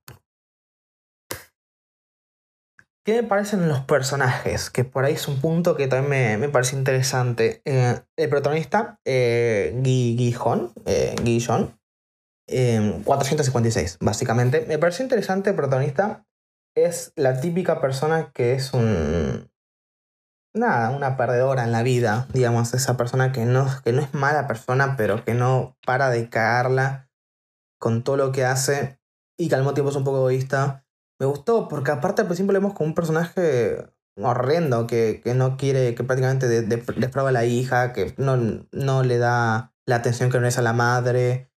¿Qué 3.04 3.20
me 3.20 3.28
parecen 3.28 3.68
los 3.68 3.80
personajes? 3.80 4.70
Que 4.70 4.84
por 4.84 5.04
ahí 5.04 5.12
es 5.12 5.28
un 5.28 5.38
punto 5.38 5.76
que 5.76 5.88
también 5.88 6.40
me, 6.40 6.48
parece 6.48 6.74
interesante. 6.74 7.60
Eh, 7.66 8.00
el 8.16 8.28
protagonista, 8.30 8.98
eh, 9.04 9.74
Guy, 9.76 10.34
eh, 10.86 11.14
456, 13.04 13.98
em, 14.00 14.06
básicamente. 14.06 14.64
Me 14.66 14.78
parece 14.78 15.02
interesante 15.02 15.50
el 15.50 15.56
protagonista. 15.56 16.24
Es 16.76 17.12
la 17.14 17.40
típica 17.40 17.80
persona 17.80 18.32
que 18.32 18.54
es 18.54 18.72
un. 18.74 19.50
Nada, 20.56 20.90
una 20.90 21.16
perdedora 21.16 21.64
en 21.64 21.72
la 21.72 21.82
vida, 21.82 22.28
digamos, 22.32 22.74
esa 22.74 22.96
persona 22.96 23.32
que 23.32 23.44
no, 23.44 23.66
que 23.84 23.92
no 23.92 24.02
es 24.02 24.14
mala 24.14 24.46
persona, 24.46 24.96
pero 24.96 25.24
que 25.24 25.34
no 25.34 25.76
para 25.84 26.10
de 26.10 26.28
cagarla 26.28 27.10
con 27.80 28.04
todo 28.04 28.16
lo 28.16 28.32
que 28.32 28.44
hace 28.44 29.00
y 29.36 29.48
que 29.48 29.56
al 29.56 29.62
mismo 29.62 29.74
tiempo 29.74 29.90
es 29.90 29.96
un 29.96 30.04
poco 30.04 30.18
egoísta. 30.18 30.84
Me 31.18 31.26
gustó 31.26 31.68
porque 31.68 31.90
aparte 31.90 32.22
al 32.22 32.28
principio 32.28 32.52
lo 32.52 32.60
vemos 32.60 32.74
como 32.74 32.88
un 32.88 32.94
personaje 32.94 33.84
horrendo 34.16 34.86
que, 34.86 35.20
que 35.22 35.34
no 35.34 35.56
quiere, 35.56 35.94
que 35.94 36.04
prácticamente 36.04 36.48
desprova 36.48 37.30
a 37.30 37.32
la 37.32 37.44
hija, 37.44 37.92
que 37.92 38.14
no, 38.16 38.36
no 38.72 39.02
le 39.02 39.18
da 39.18 39.74
la 39.86 39.96
atención 39.96 40.30
que 40.30 40.38
merece 40.38 40.60
a 40.60 40.64
la 40.64 40.72
madre. 40.72 41.50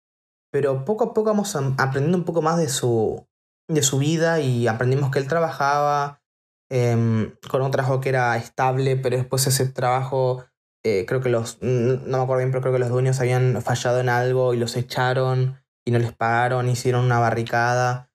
Pero 0.51 0.85
poco 0.85 1.05
a 1.05 1.15
poco 1.15 1.31
vamos 1.31 1.55
aprendiendo 1.55 2.17
un 2.17 2.25
poco 2.25 2.41
más 2.41 2.57
de 2.57 2.69
su, 2.69 3.27
de 3.69 3.83
su 3.83 3.99
vida 3.99 4.41
y 4.41 4.69
aprendimos 4.69 5.11
que 5.11 5.19
él 5.19 5.29
trabajaba 5.29 6.23
em, 6.71 7.35
con 7.51 7.63
un 7.63 7.71
trabajo 7.71 8.01
que 8.01 8.09
era 8.11 8.37
estable, 8.37 8.97
pero 8.97 9.17
después 9.17 9.47
ese 9.47 9.67
trabajo, 9.67 10.45
eh, 10.85 11.05
creo 11.07 11.21
que 11.21 11.29
los, 11.29 11.59
no 11.63 12.19
me 12.19 12.23
acuerdo 12.23 12.39
bien, 12.39 12.51
pero 12.51 12.61
creo 12.61 12.73
que 12.73 12.79
los 12.79 12.89
dueños 12.89 13.21
habían 13.21 13.61
fallado 13.63 14.01
en 14.01 14.09
algo 14.09 14.55
y 14.55 14.57
los 14.57 14.77
echaron 14.77 15.61
y 15.85 15.91
no 15.91 15.99
les 15.99 16.13
pagaron, 16.13 16.69
hicieron 16.69 17.05
una 17.05 17.19
barricada 17.19 18.11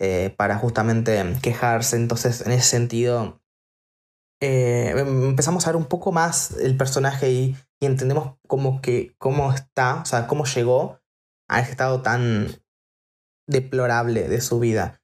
eh, 0.00 0.34
para 0.36 0.58
justamente 0.58 1.22
quejarse. 1.42 1.96
Entonces, 1.96 2.46
en 2.46 2.52
ese 2.52 2.68
sentido, 2.68 3.40
eh, 4.40 4.94
em, 4.96 5.30
empezamos 5.30 5.66
a 5.66 5.70
ver 5.70 5.76
un 5.76 5.86
poco 5.86 6.12
más 6.12 6.52
el 6.58 6.76
personaje 6.76 7.30
y, 7.30 7.56
y 7.80 7.86
entendemos 7.86 8.36
cómo, 8.46 8.80
que, 8.80 9.14
cómo 9.18 9.52
está, 9.52 10.02
o 10.02 10.04
sea, 10.04 10.26
cómo 10.26 10.44
llegó 10.44 11.00
a 11.48 11.60
ese 11.60 11.70
estado 11.72 12.02
tan 12.02 12.48
deplorable 13.48 14.28
de 14.28 14.40
su 14.40 14.60
vida. 14.60 15.00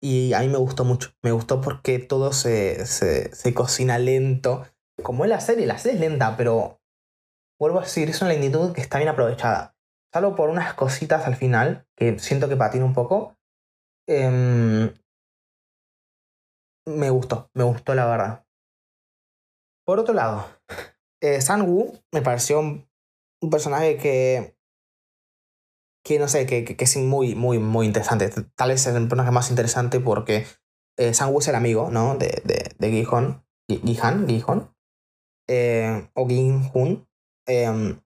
Y 0.00 0.34
a 0.34 0.40
mí 0.40 0.48
me 0.48 0.58
gustó 0.58 0.84
mucho, 0.84 1.10
me 1.22 1.32
gustó 1.32 1.60
porque 1.60 1.98
todo 1.98 2.32
se, 2.32 2.86
se, 2.86 3.34
se 3.34 3.54
cocina 3.54 3.98
lento. 3.98 4.66
Como 5.02 5.24
es 5.24 5.30
la 5.30 5.40
serie, 5.40 5.66
la 5.66 5.78
serie 5.78 5.96
es 5.96 6.00
lenta, 6.00 6.36
pero 6.36 6.80
vuelvo 7.58 7.80
a 7.80 7.82
decir, 7.82 8.08
es 8.08 8.20
una 8.20 8.30
lentitud 8.30 8.72
que 8.72 8.80
está 8.80 8.98
bien 8.98 9.08
aprovechada 9.08 9.76
salvo 10.16 10.34
por 10.34 10.48
unas 10.48 10.72
cositas 10.72 11.26
al 11.26 11.36
final, 11.36 11.86
que 11.94 12.18
siento 12.18 12.48
que 12.48 12.56
patina 12.56 12.86
un 12.86 12.94
poco, 12.94 13.36
em, 14.08 14.90
me 16.86 17.10
gustó, 17.10 17.50
me 17.54 17.64
gustó 17.64 17.94
la 17.94 18.06
verdad. 18.06 18.46
Por 19.84 19.98
otro 19.98 20.14
lado, 20.14 20.46
eh, 21.20 21.42
Sang-woo 21.42 21.92
me 22.12 22.22
pareció 22.22 22.60
un, 22.60 22.88
personaje 23.50 23.98
que, 23.98 24.55
que 26.06 26.20
no 26.20 26.28
sé, 26.28 26.46
que, 26.46 26.64
que, 26.64 26.84
es 26.84 26.96
muy, 26.98 27.34
muy, 27.34 27.58
muy 27.58 27.84
interesante. 27.84 28.30
Tal 28.54 28.68
vez 28.68 28.86
es 28.86 28.94
el 28.94 29.08
personaje 29.08 29.32
más 29.32 29.50
interesante 29.50 29.98
porque 29.98 30.46
eh, 30.96 31.08
es 31.08 31.20
el 31.20 31.54
amigo, 31.56 31.90
¿no? 31.90 32.16
De, 32.16 32.42
de, 32.44 32.70
de 32.78 32.90
Gi-han, 32.92 33.44
Gi-han, 33.68 34.74
eh, 35.48 36.08
o 36.14 36.28
Gi-hun. 36.28 37.08
Em, 37.48 38.00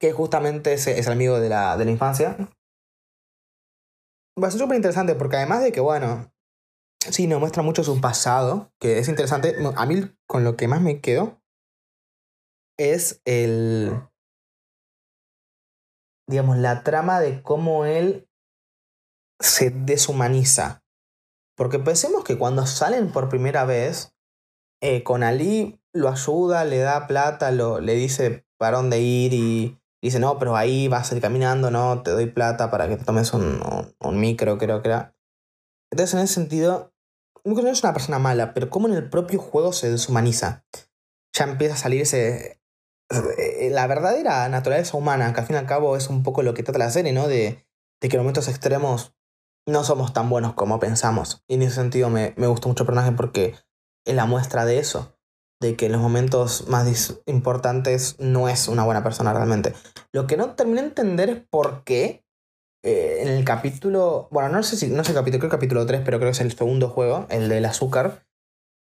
que 0.00 0.12
justamente 0.12 0.72
es, 0.72 0.86
es 0.86 1.06
el 1.06 1.12
amigo 1.12 1.38
de 1.38 1.50
la, 1.50 1.76
de 1.76 1.84
la 1.84 1.90
infancia. 1.90 2.38
Va 4.42 4.48
a 4.48 4.50
ser 4.50 4.60
súper 4.60 4.76
interesante 4.76 5.14
porque 5.14 5.36
además 5.36 5.62
de 5.62 5.72
que, 5.72 5.80
bueno, 5.80 6.32
sí, 7.10 7.26
nos 7.26 7.38
muestra 7.38 7.62
mucho 7.62 7.84
su 7.84 8.00
pasado, 8.00 8.72
que 8.80 8.98
es 8.98 9.08
interesante. 9.08 9.54
A 9.76 9.84
mí 9.84 10.10
con 10.26 10.42
lo 10.42 10.56
que 10.56 10.68
más 10.68 10.80
me 10.80 11.02
quedo 11.02 11.42
es 12.78 13.20
el, 13.26 13.92
digamos, 16.28 16.58
la 16.58 16.84
trama 16.84 17.18
de 17.20 17.42
cómo 17.42 17.84
él 17.84 18.28
se 19.40 19.70
deshumaniza. 19.70 20.84
Porque 21.56 21.80
pensemos 21.80 22.22
que 22.22 22.38
cuando 22.38 22.66
salen 22.66 23.10
por 23.10 23.28
primera 23.28 23.64
vez, 23.64 24.14
eh, 24.80 25.02
con 25.02 25.24
Ali 25.24 25.80
lo 25.92 26.08
ayuda, 26.08 26.64
le 26.64 26.78
da 26.78 27.08
plata, 27.08 27.50
lo, 27.50 27.80
le 27.80 27.94
dice 27.94 28.46
para 28.58 28.76
dónde 28.76 29.00
ir 29.00 29.32
y 29.32 29.80
dice, 30.02 30.20
no, 30.20 30.38
pero 30.38 30.54
ahí 30.54 30.86
vas 30.86 31.10
a 31.10 31.16
ir 31.16 31.22
caminando, 31.22 31.70
no, 31.70 32.02
te 32.02 32.10
doy 32.10 32.26
plata 32.26 32.70
para 32.70 32.88
que 32.88 32.96
te 32.96 33.04
tomes 33.04 33.32
un, 33.32 33.90
micro, 34.12 34.58
creo 34.58 34.80
que 34.82 34.88
era. 34.88 35.16
Entonces, 35.90 36.14
en 36.14 36.20
ese 36.20 36.34
sentido, 36.34 36.92
no 37.44 37.68
es 37.68 37.82
una 37.82 37.94
persona 37.94 38.18
mala, 38.18 38.52
pero 38.52 38.68
como 38.68 38.86
en 38.88 38.94
el 38.94 39.08
propio 39.08 39.40
juego 39.40 39.72
se 39.72 39.90
deshumaniza. 39.90 40.64
Ya 41.32 41.44
empieza 41.44 41.74
a 41.74 41.78
salirse 41.78 42.57
la 43.70 43.86
verdadera 43.86 44.48
naturaleza 44.48 44.96
humana, 44.96 45.32
que 45.32 45.40
al 45.40 45.46
fin 45.46 45.56
y 45.56 45.58
al 45.58 45.66
cabo 45.66 45.96
es 45.96 46.08
un 46.08 46.22
poco 46.22 46.42
lo 46.42 46.54
que 46.54 46.62
trata 46.62 46.78
la 46.78 46.90
serie, 46.90 47.12
¿no? 47.12 47.28
De, 47.28 47.64
que 48.00 48.08
en 48.08 48.18
momentos 48.18 48.48
extremos 48.48 49.14
no 49.66 49.84
somos 49.84 50.12
tan 50.12 50.30
buenos 50.30 50.54
como 50.54 50.78
pensamos. 50.78 51.42
Y 51.48 51.54
en 51.54 51.62
ese 51.62 51.76
sentido 51.76 52.10
me, 52.10 52.34
me 52.36 52.46
gustó 52.46 52.68
mucho 52.68 52.84
el 52.84 52.86
personaje 52.86 53.12
porque 53.12 53.54
es 54.06 54.14
la 54.14 54.26
muestra 54.26 54.64
de 54.64 54.78
eso. 54.78 55.14
De 55.60 55.74
que 55.74 55.86
en 55.86 55.92
los 55.92 56.00
momentos 56.00 56.68
más 56.68 57.20
importantes 57.26 58.16
no 58.20 58.48
es 58.48 58.68
una 58.68 58.84
buena 58.84 59.02
persona 59.02 59.32
realmente. 59.32 59.74
Lo 60.12 60.26
que 60.26 60.36
no 60.36 60.54
terminé 60.54 60.82
de 60.82 60.88
entender 60.88 61.30
es 61.30 61.42
por 61.50 61.82
qué 61.82 62.24
eh, 62.84 63.22
en 63.22 63.28
el 63.28 63.44
capítulo. 63.44 64.28
Bueno, 64.30 64.48
no 64.50 64.62
sé 64.62 64.76
si. 64.76 64.86
No 64.86 65.02
sé 65.02 65.10
el 65.10 65.16
capítulo, 65.16 65.40
creo 65.40 65.50
que 65.50 65.56
capítulo 65.56 65.86
3, 65.86 66.02
pero 66.04 66.18
creo 66.18 66.28
que 66.28 66.32
es 66.36 66.40
el 66.40 66.56
segundo 66.56 66.88
juego, 66.88 67.26
el 67.28 67.48
del 67.48 67.64
azúcar. 67.64 68.26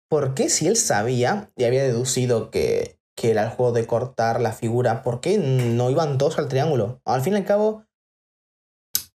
¿Por 0.10 0.34
qué 0.34 0.50
si 0.50 0.68
él 0.68 0.78
sabía 0.78 1.52
y 1.56 1.66
había 1.66 1.84
deducido 1.84 2.52
que, 2.52 3.01
que 3.16 3.32
era 3.32 3.44
el 3.44 3.50
juego 3.50 3.72
de 3.72 3.88
cortar 3.88 4.42
la 4.42 4.52
figura, 4.52 5.04
¿por 5.04 5.22
qué 5.22 5.38
no 5.38 5.90
iban 5.90 6.18
todos 6.18 6.40
al 6.40 6.48
triángulo? 6.48 7.02
Al 7.06 7.22
fin 7.22 7.34
y 7.34 7.38
al 7.38 7.46
cabo, 7.46 7.86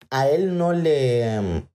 a 0.10 0.28
él 0.28 0.58
no 0.58 0.74
le... 0.74 1.68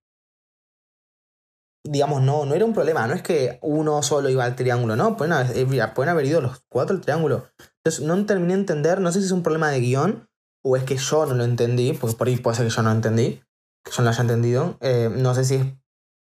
Digamos, 1.85 2.21
no, 2.23 2.45
no 2.45 2.55
era 2.55 2.65
un 2.65 2.75
problema, 2.75 3.07
no 3.07 3.15
es 3.15 3.23
que 3.23 3.59
uno 3.63 4.03
solo 4.03 4.29
iba 4.29 4.45
al 4.45 4.57
triángulo, 4.57 4.95
no, 4.95 5.17
pueden 5.17 5.33
haber, 5.33 5.57
eh, 5.57 5.87
pueden 5.95 6.11
haber 6.11 6.27
ido 6.27 6.41
los 6.41 6.61
cuatro 6.69 6.95
al 6.95 7.01
triángulo. 7.01 7.49
Entonces 7.79 8.05
no 8.05 8.27
terminé 8.27 8.55
de 8.55 8.61
entender, 8.61 9.01
no 9.01 9.11
sé 9.11 9.21
si 9.21 9.27
es 9.27 9.33
un 9.33 9.43
problema 9.43 9.71
de 9.71 9.81
guion 9.81 10.29
o 10.63 10.77
es 10.77 10.85
que 10.85 10.97
yo 10.97 11.25
no 11.25 11.35
lo 11.35 11.45
entendí, 11.45 11.95
porque 11.95 12.17
por 12.17 12.29
ahí 12.29 12.37
puede 12.37 12.57
ser 12.57 12.67
que 12.67 12.75
yo 12.75 12.83
no 12.83 12.91
lo 12.91 12.97
entendí, 12.97 13.43
que 13.85 13.93
yo 13.93 14.03
no 14.03 14.11
haya 14.11 14.21
entendido. 14.21 14.77
Eh, 14.81 15.09
no 15.11 15.35
sé 15.35 15.45
si 15.45 15.55
es, 15.55 15.67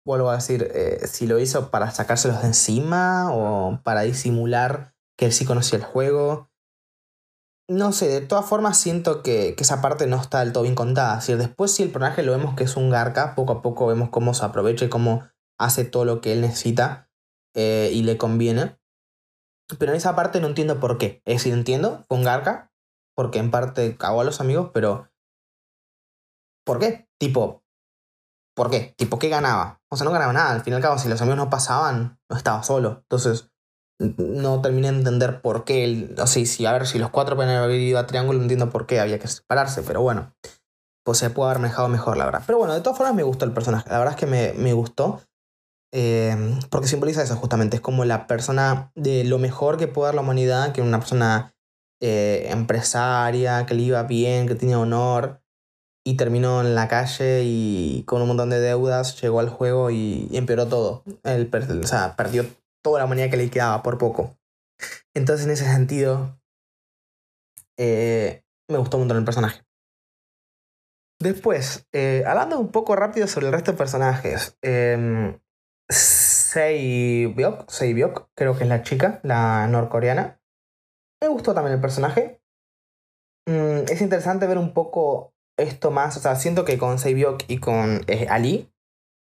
vuelvo 0.07 0.31
a 0.31 0.37
decir, 0.37 0.71
eh, 0.73 1.07
si 1.09 1.27
lo 1.27 1.39
hizo 1.41 1.71
para 1.71 1.91
sacárselos 1.91 2.41
de 2.43 2.49
encima 2.49 3.35
o 3.35 3.81
para 3.83 4.03
disimular 4.03 4.96
que 5.17 5.27
él 5.27 5.33
sí 5.33 5.45
conocía 5.45 5.79
el 5.79 5.85
juego. 5.85 6.51
No 7.69 7.93
sé, 7.93 8.09
de 8.09 8.21
todas 8.21 8.47
formas 8.47 8.79
siento 8.79 9.23
que, 9.23 9.57
esa 9.59 9.81
parte 9.81 10.07
no 10.07 10.17
está 10.17 10.41
del 10.41 10.53
todo 10.53 10.63
bien 10.63 10.77
contada. 10.77 11.21
Si 11.21 11.35
después 11.35 11.73
si 11.73 11.83
el 11.83 11.91
personaje 11.91 12.23
lo 12.23 12.33
vemos 12.33 12.55
que 12.55 12.65
es 12.65 12.77
un 12.77 12.91
garca, 12.91 13.35
poco 13.35 13.55
a 13.55 13.63
poco 13.63 13.87
vemos 13.87 14.11
cómo 14.11 14.35
se 14.35 14.45
aprovecha 14.45 14.85
y 14.85 14.89
cómo 14.89 15.29
hace 15.59 15.85
todo 15.85 16.05
lo 16.05 16.21
que 16.21 16.33
él 16.33 16.43
necesita 16.43 17.11
eh, 17.55 17.91
y 17.93 18.03
le 18.03 18.19
conviene. 18.19 18.79
Pero 19.79 19.93
en 19.93 19.97
esa 19.97 20.15
parte 20.15 20.41
no 20.41 20.47
entiendo 20.47 20.79
por 20.79 20.97
qué. 20.99 21.23
Es 21.25 21.39
decir, 21.39 21.53
entiendo, 21.53 22.05
fue 22.07 22.19
un 22.19 22.25
garca, 22.25 22.73
porque 23.17 23.41
en 23.41 23.51
parte 23.51 23.97
cagó 23.97 24.21
a 24.21 24.25
los 24.25 24.41
amigos, 24.41 24.71
pero... 24.73 25.11
¿Por 26.65 26.79
qué? 26.79 27.09
Tipo, 27.19 27.65
¿por 28.55 28.71
qué? 28.71 28.95
Tipo, 28.97 29.19
¿qué 29.19 29.29
ganaba? 29.29 29.81
O 29.91 29.97
sea, 29.97 30.05
no 30.05 30.13
ganaba 30.13 30.33
nada. 30.33 30.53
Al 30.53 30.63
fin 30.63 30.73
y 30.73 30.77
al 30.77 30.83
cabo, 30.83 30.99
si 30.99 31.09
los 31.09 31.21
amigos 31.21 31.39
no 31.39 31.51
pasaban, 31.51 32.19
no 32.29 32.37
estaba 32.37 32.63
solo. 32.63 33.01
Entonces, 33.03 33.51
no 33.99 34.61
terminé 34.61 34.91
de 34.91 34.99
entender 34.99 35.41
por 35.41 35.65
qué. 35.65 35.85
El, 35.85 36.15
o 36.19 36.27
sea, 36.27 36.45
si, 36.45 36.67
a 36.67 36.73
ver, 36.73 36.87
si 36.87 36.99
los 36.99 37.11
cuatro 37.11 37.37
pueden 37.37 37.57
haber 37.57 37.79
ido 37.79 37.99
a 37.99 38.07
triángulo, 38.07 38.41
entiendo 38.41 38.71
por 38.71 38.87
qué 38.87 39.01
había 39.01 39.19
que 39.19 39.29
separarse, 39.29 39.83
pero 39.83 40.03
bueno. 40.03 40.33
Pues 41.05 41.19
se 41.19 41.31
puede 41.31 41.51
haber 41.51 41.63
manejado 41.63 41.89
mejor, 41.89 42.17
la 42.17 42.25
verdad. 42.25 42.43
Pero 42.47 42.59
bueno, 42.59 42.75
de 42.75 42.81
todas 42.81 42.99
formas 42.99 43.15
me 43.15 43.23
gustó 43.23 43.45
el 43.45 43.53
personaje. 43.53 43.89
La 43.89 43.99
verdad 43.99 44.15
es 44.15 44.21
que 44.21 44.27
me, 44.27 44.53
me 44.55 44.73
gustó. 44.73 45.21
Eh, 45.93 46.59
porque 46.69 46.89
simboliza 46.89 47.23
eso 47.23 47.37
justamente. 47.37 47.77
Es 47.77 47.81
como 47.81 48.05
la 48.05 48.27
persona 48.27 48.91
de 48.97 49.25
lo 49.25 49.39
mejor 49.39 49.79
que 49.79 49.87
puede 49.87 50.09
dar 50.09 50.15
la 50.17 50.23
humanidad, 50.23 50.73
que 50.73 50.83
una 50.83 50.99
persona 50.99 51.55
eh, 52.03 52.49
empresaria, 52.51 53.67
que 53.67 53.75
le 53.75 53.83
iba 53.83 54.03
bien, 54.03 54.49
que 54.49 54.57
tenía 54.57 54.79
honor. 54.79 55.41
Y 56.05 56.17
terminó 56.17 56.61
en 56.61 56.75
la 56.75 56.87
calle 56.87 57.43
y 57.45 58.05
con 58.07 58.23
un 58.23 58.29
montón 58.29 58.51
de 58.51 58.61
deudas 58.61 59.21
llegó 59.21 59.41
al 59.41 59.49
juego 59.49 59.91
y, 59.91 60.29
empeoró 60.33 60.67
todo. 60.67 61.03
El, 61.25 61.51
o 61.83 61.87
sea, 61.87 62.15
perdió 62.17 62.45
toda 62.87 63.01
la 63.01 63.07
humanidad 63.07 63.31
que 63.31 63.37
le 63.37 63.51
quedaba 63.51 63.83
por 63.83 63.99
poco. 63.99 64.39
Entonces, 65.13 65.45
en 65.45 65.51
ese 65.51 65.65
sentido, 65.65 66.39
eh, 67.77 68.45
me 68.71 68.79
gustó 68.79 68.97
un 68.97 69.03
montón 69.03 69.17
el 69.19 69.25
personaje. 69.25 69.67
Después, 71.21 71.89
eh, 71.93 72.23
hablando 72.25 72.61
un 72.61 72.71
poco 72.71 72.95
rápido 72.95 73.27
sobre 73.27 73.47
el 73.47 73.53
resto 73.53 73.73
de 73.73 73.79
personajes. 73.79 74.57
Eh, 74.63 75.37
Sei 75.89 77.27
Byok, 77.27 78.31
creo 78.37 78.57
que 78.57 78.63
es 78.63 78.69
la 78.69 78.85
chica, 78.85 79.19
la 79.25 79.67
norcoreana. 79.67 80.41
Me 81.21 81.27
gustó 81.27 81.55
también 81.55 81.75
el 81.75 81.81
personaje. 81.81 82.41
Mm, 83.49 83.91
es 83.91 84.01
interesante 84.01 84.47
ver 84.47 84.59
un 84.59 84.73
poco 84.73 85.35
esto 85.59 85.91
más. 85.91 86.17
O 86.17 86.21
sea, 86.21 86.37
siento 86.37 86.65
que 86.65 86.79
con 86.79 87.01
Sei 87.01 87.21
y 87.49 87.59
con 87.59 88.03
eh, 88.07 88.29
Ali, 88.31 88.73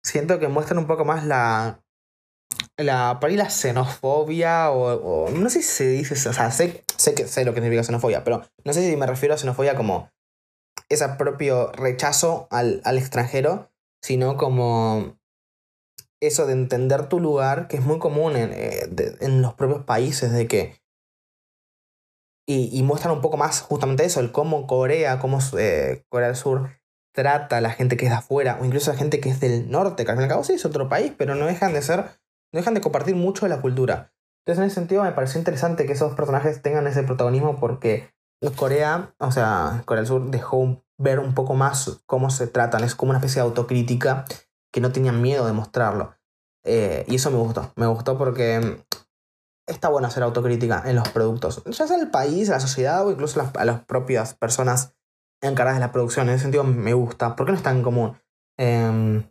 siento 0.01 0.39
que 0.39 0.47
muestran 0.47 0.77
un 0.77 0.87
poco 0.87 1.03
más 1.03 1.25
la, 1.25 1.83
la, 2.77 3.19
por 3.19 3.29
ahí 3.29 3.35
la 3.35 3.49
xenofobia 3.49 4.71
o, 4.71 5.29
no 5.29 5.49
sé 5.49 5.61
si 5.61 5.67
se 5.67 5.87
dice, 5.87 6.13
o 6.29 6.33
sea, 6.33 6.51
sé, 6.51 6.83
sé 6.97 7.13
que 7.13 7.27
sé 7.27 7.45
lo 7.45 7.53
que 7.53 7.61
significa 7.61 7.83
xenofobia, 7.83 8.23
pero 8.23 8.43
no 8.63 8.73
sé 8.73 8.89
si 8.89 8.95
me 8.95 9.05
refiero 9.05 9.35
a 9.35 9.37
xenofobia 9.37 9.75
como 9.75 10.09
ese 10.89 11.07
propio 11.09 11.71
rechazo 11.73 12.47
al, 12.49 12.81
al 12.83 12.97
extranjero, 12.97 13.71
sino 14.01 14.37
como 14.37 15.19
eso 16.21 16.45
de 16.45 16.53
entender 16.53 17.07
tu 17.07 17.19
lugar, 17.19 17.67
que 17.67 17.77
es 17.77 17.83
muy 17.83 17.99
común 17.99 18.35
en, 18.35 18.51
eh, 18.53 18.89
en 19.21 19.41
los 19.41 19.53
propios 19.53 19.83
países, 19.83 20.31
de 20.31 20.47
que... 20.47 20.79
Y, 22.47 22.75
y, 22.75 22.81
muestran 22.81 23.13
un 23.13 23.21
poco 23.21 23.37
más 23.37 23.61
justamente 23.61 24.03
eso, 24.03 24.19
el 24.21 24.31
cómo 24.31 24.65
Corea, 24.65 25.19
cómo 25.19 25.37
eh, 25.59 26.03
Corea 26.09 26.29
del 26.29 26.35
Sur 26.35 26.79
trata 27.13 27.57
a 27.57 27.61
la 27.61 27.69
gente 27.69 27.95
que 27.95 28.05
es 28.05 28.11
de 28.11 28.17
afuera, 28.17 28.57
o 28.59 28.65
incluso 28.65 28.89
a 28.89 28.95
la 28.95 28.99
gente 28.99 29.19
que 29.19 29.29
es 29.29 29.39
del 29.39 29.69
norte, 29.69 30.03
que 30.03 30.09
al 30.09 30.17
fin 30.17 30.23
y 30.23 30.25
al 30.25 30.29
cabo 30.29 30.43
sí 30.43 30.53
es 30.53 30.65
otro 30.65 30.89
país, 30.89 31.13
pero 31.15 31.35
no 31.35 31.45
dejan 31.45 31.73
de 31.73 31.83
ser 31.83 32.18
no 32.51 32.59
dejan 32.59 32.73
de 32.73 32.81
compartir 32.81 33.15
mucho 33.15 33.45
de 33.45 33.49
la 33.49 33.61
cultura. 33.61 34.13
Entonces, 34.45 34.63
en 34.63 34.67
ese 34.67 34.75
sentido, 34.75 35.03
me 35.03 35.11
pareció 35.11 35.39
interesante 35.39 35.85
que 35.85 35.93
esos 35.93 36.15
personajes 36.15 36.61
tengan 36.61 36.87
ese 36.87 37.03
protagonismo 37.03 37.59
porque 37.59 38.09
Corea, 38.55 39.13
o 39.19 39.31
sea, 39.31 39.83
Corea 39.85 40.01
del 40.01 40.07
Sur 40.07 40.31
dejó 40.31 40.83
ver 40.97 41.19
un 41.19 41.33
poco 41.33 41.55
más 41.55 42.01
cómo 42.05 42.29
se 42.29 42.47
tratan. 42.47 42.83
Es 42.83 42.95
como 42.95 43.11
una 43.11 43.19
especie 43.19 43.41
de 43.41 43.47
autocrítica 43.47 44.25
que 44.71 44.81
no 44.81 44.91
tenían 44.91 45.21
miedo 45.21 45.45
de 45.45 45.53
mostrarlo. 45.53 46.15
Eh, 46.63 47.05
y 47.07 47.15
eso 47.15 47.31
me 47.31 47.37
gustó. 47.37 47.71
Me 47.75 47.87
gustó 47.87 48.17
porque 48.17 48.83
está 49.67 49.89
bueno 49.89 50.07
hacer 50.07 50.23
autocrítica 50.23 50.83
en 50.85 50.95
los 50.95 51.09
productos. 51.09 51.63
Ya 51.65 51.87
sea 51.87 51.97
el 51.97 52.09
país, 52.09 52.49
la 52.49 52.59
sociedad 52.59 53.05
o 53.05 53.11
incluso 53.11 53.41
a 53.55 53.65
las 53.65 53.81
propias 53.85 54.33
personas 54.33 54.95
encargadas 55.41 55.79
de 55.79 55.85
la 55.85 55.91
producción. 55.91 56.27
En 56.27 56.35
ese 56.35 56.43
sentido 56.43 56.63
me 56.63 56.93
gusta. 56.93 57.35
¿Por 57.35 57.45
qué 57.45 57.51
no 57.51 57.57
es 57.57 57.63
tan 57.63 57.83
común? 57.83 58.17
Eh, 58.57 59.23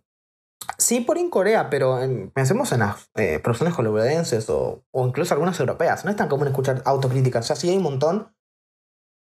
Sí, 0.80 1.00
por 1.00 1.18
en 1.18 1.28
Corea, 1.28 1.70
pero 1.70 1.98
pensemos 2.32 2.70
en 2.70 2.80
las 2.80 3.10
eh, 3.16 3.40
producciones 3.40 3.74
hollywoodenses 3.74 4.48
o, 4.48 4.84
o, 4.92 5.06
incluso 5.08 5.34
algunas 5.34 5.58
europeas. 5.58 6.04
No 6.04 6.10
es 6.10 6.16
tan 6.16 6.28
común 6.28 6.46
escuchar 6.46 6.82
autocríticas. 6.84 7.44
O 7.44 7.48
sea, 7.48 7.56
sí 7.56 7.68
hay 7.68 7.76
un 7.76 7.82
montón, 7.82 8.32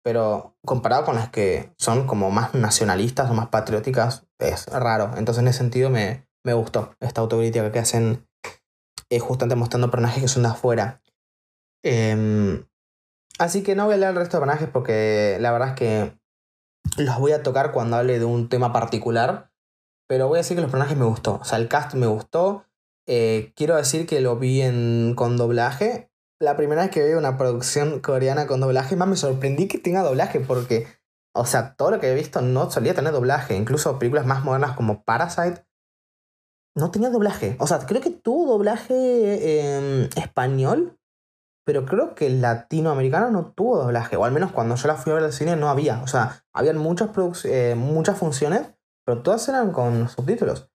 pero 0.03 0.55
comparado 0.63 1.05
con 1.05 1.15
las 1.15 1.29
que 1.29 1.73
son 1.77 2.05
como 2.05 2.29
más 2.29 2.53
nacionalistas 2.53 3.31
o 3.31 3.33
más 3.33 3.47
patrióticas, 3.47 4.27
es 4.37 4.67
raro. 4.67 5.11
Entonces, 5.17 5.41
en 5.41 5.47
ese 5.47 5.57
sentido, 5.57 5.89
me, 5.89 6.29
me 6.43 6.53
gustó 6.53 6.95
esta 6.99 7.21
autocrítica 7.21 7.71
que 7.71 7.79
hacen 7.79 8.27
eh, 9.09 9.19
justamente 9.19 9.55
mostrando 9.55 9.89
personajes 9.89 10.21
que 10.21 10.27
son 10.27 10.43
de 10.43 10.49
afuera. 10.49 11.01
Em, 11.83 12.65
así 13.39 13.63
que 13.63 13.75
no 13.75 13.85
voy 13.85 13.95
a 13.95 13.97
leer 13.97 14.11
el 14.11 14.17
resto 14.17 14.37
de 14.37 14.41
personajes 14.41 14.69
porque 14.71 15.37
la 15.39 15.51
verdad 15.51 15.69
es 15.69 15.75
que 15.75 16.19
los 16.97 17.17
voy 17.19 17.31
a 17.31 17.43
tocar 17.43 17.71
cuando 17.71 17.97
hable 17.97 18.19
de 18.19 18.25
un 18.25 18.49
tema 18.49 18.71
particular 18.71 19.48
pero 20.09 20.27
voy 20.27 20.37
a 20.37 20.41
decir 20.41 20.57
que 20.57 20.61
los 20.61 20.71
personajes 20.71 20.97
me 20.97 21.05
gustó. 21.05 21.35
O 21.35 21.43
sea, 21.43 21.59
el 21.59 21.67
cast 21.67 21.93
me 21.93 22.07
gustó. 22.07 22.65
Eh, 23.07 23.53
quiero 23.55 23.75
decir 23.75 24.07
que 24.07 24.21
lo 24.21 24.37
vi 24.37 24.61
en, 24.61 25.13
con 25.15 25.37
doblaje. 25.37 26.09
La 26.39 26.57
primera 26.57 26.81
vez 26.81 26.89
que 26.89 27.05
vi 27.05 27.13
una 27.13 27.37
producción 27.37 27.99
coreana 27.99 28.47
con 28.47 28.59
doblaje, 28.59 28.95
más 28.95 29.07
me 29.07 29.15
sorprendí 29.15 29.67
que 29.67 29.77
tenga 29.77 30.01
doblaje 30.01 30.39
porque, 30.39 30.87
o 31.35 31.45
sea, 31.45 31.75
todo 31.75 31.91
lo 31.91 31.99
que 31.99 32.11
he 32.11 32.15
visto 32.15 32.41
no 32.41 32.71
solía 32.71 32.95
tener 32.95 33.13
doblaje. 33.13 33.55
Incluso 33.55 33.99
películas 33.99 34.25
más 34.25 34.43
modernas 34.43 34.75
como 34.75 35.03
Parasite 35.03 35.63
no 36.75 36.89
tenía 36.89 37.11
doblaje. 37.11 37.55
O 37.59 37.67
sea, 37.67 37.77
creo 37.85 38.01
que 38.01 38.09
tuvo 38.09 38.53
doblaje 38.53 40.09
español, 40.15 40.97
pero 41.67 41.85
creo 41.85 42.15
que 42.15 42.25
el 42.25 42.41
latinoamericano 42.41 43.29
no 43.29 43.51
tuvo 43.51 43.77
doblaje. 43.77 44.15
O 44.15 44.25
al 44.25 44.31
menos 44.31 44.51
cuando 44.53 44.75
yo 44.75 44.87
la 44.87 44.95
fui 44.95 45.11
a 45.11 45.15
ver 45.15 45.25
al 45.25 45.33
cine 45.33 45.55
no 45.55 45.69
había. 45.69 46.01
O 46.01 46.07
sea, 46.07 46.43
habían 46.51 46.79
muchas, 46.79 47.11
eh, 47.45 47.75
muchas 47.77 48.17
funciones 48.17 48.71
pero 49.09 49.23
todas 49.23 49.49
eran 49.49 49.71
con 49.71 50.07
subtítulos. 50.07 50.69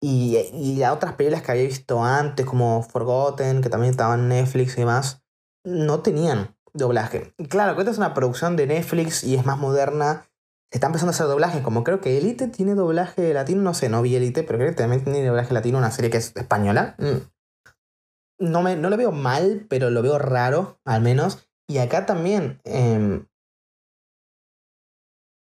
Y, 0.00 0.38
y 0.52 0.84
otras 0.84 1.14
películas 1.14 1.42
que 1.42 1.50
había 1.50 1.64
visto 1.64 2.04
antes, 2.04 2.46
como 2.46 2.84
Forgotten, 2.84 3.62
que 3.62 3.68
también 3.68 3.90
estaban 3.90 4.20
en 4.20 4.28
Netflix 4.28 4.74
y 4.74 4.82
demás, 4.82 5.24
no 5.64 6.00
tenían 6.00 6.56
doblaje. 6.72 7.34
Claro, 7.48 7.74
que 7.74 7.80
esta 7.80 7.90
es 7.90 7.98
una 7.98 8.14
producción 8.14 8.54
de 8.54 8.68
Netflix 8.68 9.24
y 9.24 9.34
es 9.34 9.44
más 9.44 9.58
moderna. 9.58 10.22
Se 10.70 10.76
está 10.76 10.86
empezando 10.86 11.10
a 11.10 11.14
hacer 11.14 11.26
doblaje, 11.26 11.64
como 11.64 11.82
creo 11.82 12.00
que 12.00 12.16
Elite 12.16 12.46
tiene 12.46 12.76
doblaje 12.76 13.34
latino, 13.34 13.62
no 13.62 13.74
sé, 13.74 13.88
no 13.88 14.02
vi 14.02 14.14
Elite, 14.14 14.44
pero 14.44 14.60
creo 14.60 14.70
que 14.70 14.76
también 14.76 15.02
tiene 15.02 15.26
doblaje 15.26 15.52
latino, 15.52 15.78
una 15.78 15.90
serie 15.90 16.12
que 16.12 16.18
es 16.18 16.36
española. 16.36 16.94
Mm. 16.98 18.52
No, 18.52 18.62
me, 18.62 18.76
no 18.76 18.88
lo 18.88 18.96
veo 18.96 19.10
mal, 19.10 19.66
pero 19.68 19.90
lo 19.90 20.00
veo 20.00 20.20
raro, 20.20 20.78
al 20.84 21.02
menos. 21.02 21.48
Y 21.66 21.78
acá 21.78 22.06
también 22.06 22.60
em, 22.62 23.26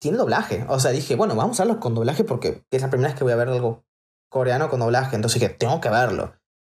tiene 0.04 0.18
doblaje. 0.18 0.66
O 0.68 0.78
sea, 0.78 0.90
dije, 0.90 1.16
bueno, 1.16 1.34
vamos 1.34 1.58
a 1.58 1.64
verlo 1.64 1.80
con 1.80 1.94
doblaje 1.94 2.24
porque 2.24 2.62
es 2.70 2.82
la 2.82 2.90
primera 2.90 3.08
vez 3.08 3.18
que 3.18 3.24
voy 3.24 3.32
a 3.32 3.36
ver 3.36 3.48
algo 3.48 3.86
coreano 4.28 4.68
con 4.68 4.80
doblaje. 4.80 5.16
Entonces 5.16 5.40
dije, 5.40 5.54
tengo 5.54 5.80
que 5.80 5.88
verlo 5.88 6.34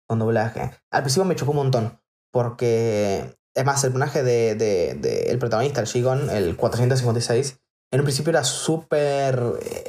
con 0.07 0.19
doblaje. 0.19 0.71
Al 0.91 1.01
principio 1.01 1.25
me 1.25 1.35
chocó 1.35 1.51
un 1.51 1.57
montón. 1.57 1.99
Porque, 2.31 3.37
es 3.53 3.65
más, 3.65 3.83
el 3.83 3.91
personaje 3.91 4.23
de, 4.23 4.55
de, 4.55 5.23
el 5.29 5.39
protagonista, 5.39 5.81
el 5.81 5.87
Shigon, 5.87 6.29
el 6.29 6.55
456, 6.55 7.59
en 7.91 7.99
un 7.99 8.05
principio 8.05 8.29
era 8.29 8.45
súper 8.45 9.37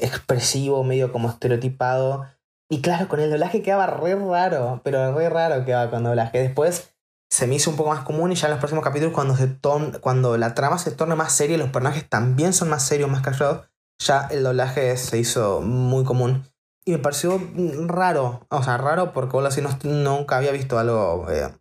expresivo, 0.00 0.82
medio 0.82 1.12
como 1.12 1.28
estereotipado. 1.28 2.26
Y 2.68 2.80
claro, 2.80 3.06
con 3.06 3.20
el 3.20 3.30
doblaje 3.30 3.62
quedaba 3.62 3.86
re 3.86 4.16
raro, 4.16 4.80
pero 4.82 5.16
re 5.16 5.28
raro 5.30 5.64
quedaba 5.64 5.90
con 5.90 6.02
doblaje. 6.02 6.40
Después 6.40 6.92
se 7.30 7.46
me 7.46 7.54
hizo 7.54 7.70
un 7.70 7.76
poco 7.76 7.90
más 7.90 8.04
común 8.04 8.32
y 8.32 8.34
ya 8.34 8.46
en 8.46 8.52
los 8.52 8.58
próximos 8.58 8.84
capítulos 8.84 9.14
cuando, 9.14 9.36
se 9.36 9.58
cuando 10.00 10.36
la 10.38 10.54
trama 10.54 10.78
se 10.78 10.90
torne 10.90 11.14
más 11.14 11.32
seria 11.32 11.56
y 11.56 11.58
los 11.58 11.70
personajes 11.70 12.08
también 12.08 12.52
son 12.52 12.70
más 12.70 12.86
serios, 12.86 13.10
más 13.10 13.22
callados, 13.22 13.68
ya 13.98 14.28
el 14.30 14.42
doblaje 14.42 14.96
se 14.96 15.18
hizo 15.18 15.60
muy 15.60 16.04
común. 16.04 16.44
Y 16.86 16.92
me 16.92 16.98
pareció 16.98 17.38
raro, 17.86 18.46
o 18.48 18.62
sea, 18.62 18.78
raro 18.78 19.12
porque 19.12 19.32
vos 19.36 19.44
así 19.44 19.60
no, 19.60 19.78
nunca 19.82 20.38
había 20.38 20.52
visto 20.52 20.78
algo 20.78 21.26
eh, 21.30 21.52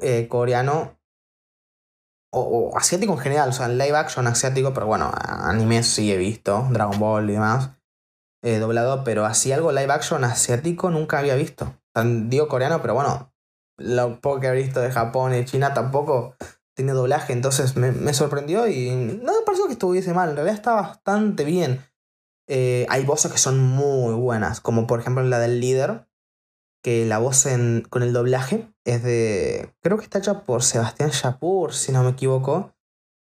eh, 0.00 0.26
coreano 0.28 0.98
o, 2.32 2.76
asiático 2.76 3.12
en 3.12 3.18
general, 3.18 3.50
o 3.50 3.52
sea, 3.52 3.68
live 3.68 3.96
action 3.96 4.26
asiático, 4.26 4.72
pero 4.72 4.86
bueno, 4.86 5.12
anime 5.14 5.82
sí 5.82 6.10
he 6.10 6.16
visto, 6.16 6.66
Dragon 6.70 6.98
Ball 6.98 7.28
y 7.28 7.34
demás, 7.34 7.70
eh, 8.42 8.58
doblado, 8.58 9.04
pero 9.04 9.26
así 9.26 9.52
algo 9.52 9.70
live 9.70 9.92
action 9.92 10.24
asiático 10.24 10.90
nunca 10.90 11.18
había 11.18 11.34
visto. 11.34 11.74
Digo 11.94 12.48
coreano, 12.48 12.80
pero 12.80 12.94
bueno, 12.94 13.33
lo 13.76 14.20
poco 14.20 14.40
que 14.40 14.46
he 14.48 14.52
visto 14.52 14.80
de 14.80 14.90
Japón 14.90 15.34
y 15.34 15.44
China 15.44 15.74
tampoco 15.74 16.36
tiene 16.74 16.92
doblaje, 16.92 17.32
entonces 17.32 17.76
me, 17.76 18.14
sorprendió 18.14 18.66
y 18.66 18.90
no 18.90 19.32
me 19.32 19.44
pareció 19.46 19.66
que 19.66 19.72
estuviese 19.74 20.12
mal, 20.12 20.30
en 20.30 20.36
realidad 20.36 20.56
está 20.56 20.74
bastante 20.74 21.44
bien. 21.44 21.80
Eh, 22.48 22.86
hay 22.90 23.04
voces 23.04 23.32
que 23.32 23.38
son 23.38 23.60
muy 23.60 24.14
buenas, 24.14 24.60
como 24.60 24.86
por 24.86 25.00
ejemplo 25.00 25.22
la 25.22 25.38
del 25.38 25.60
líder, 25.60 26.08
que 26.82 27.06
la 27.06 27.18
voz 27.18 27.46
con 27.88 28.02
el 28.02 28.12
doblaje 28.12 28.74
es 28.84 29.02
de, 29.02 29.72
creo 29.80 29.96
que 29.96 30.04
está 30.04 30.18
hecha 30.18 30.44
por 30.44 30.62
Sebastián 30.62 31.10
Chapur, 31.10 31.72
si 31.72 31.92
no 31.92 32.02
me 32.02 32.10
equivoco, 32.10 32.74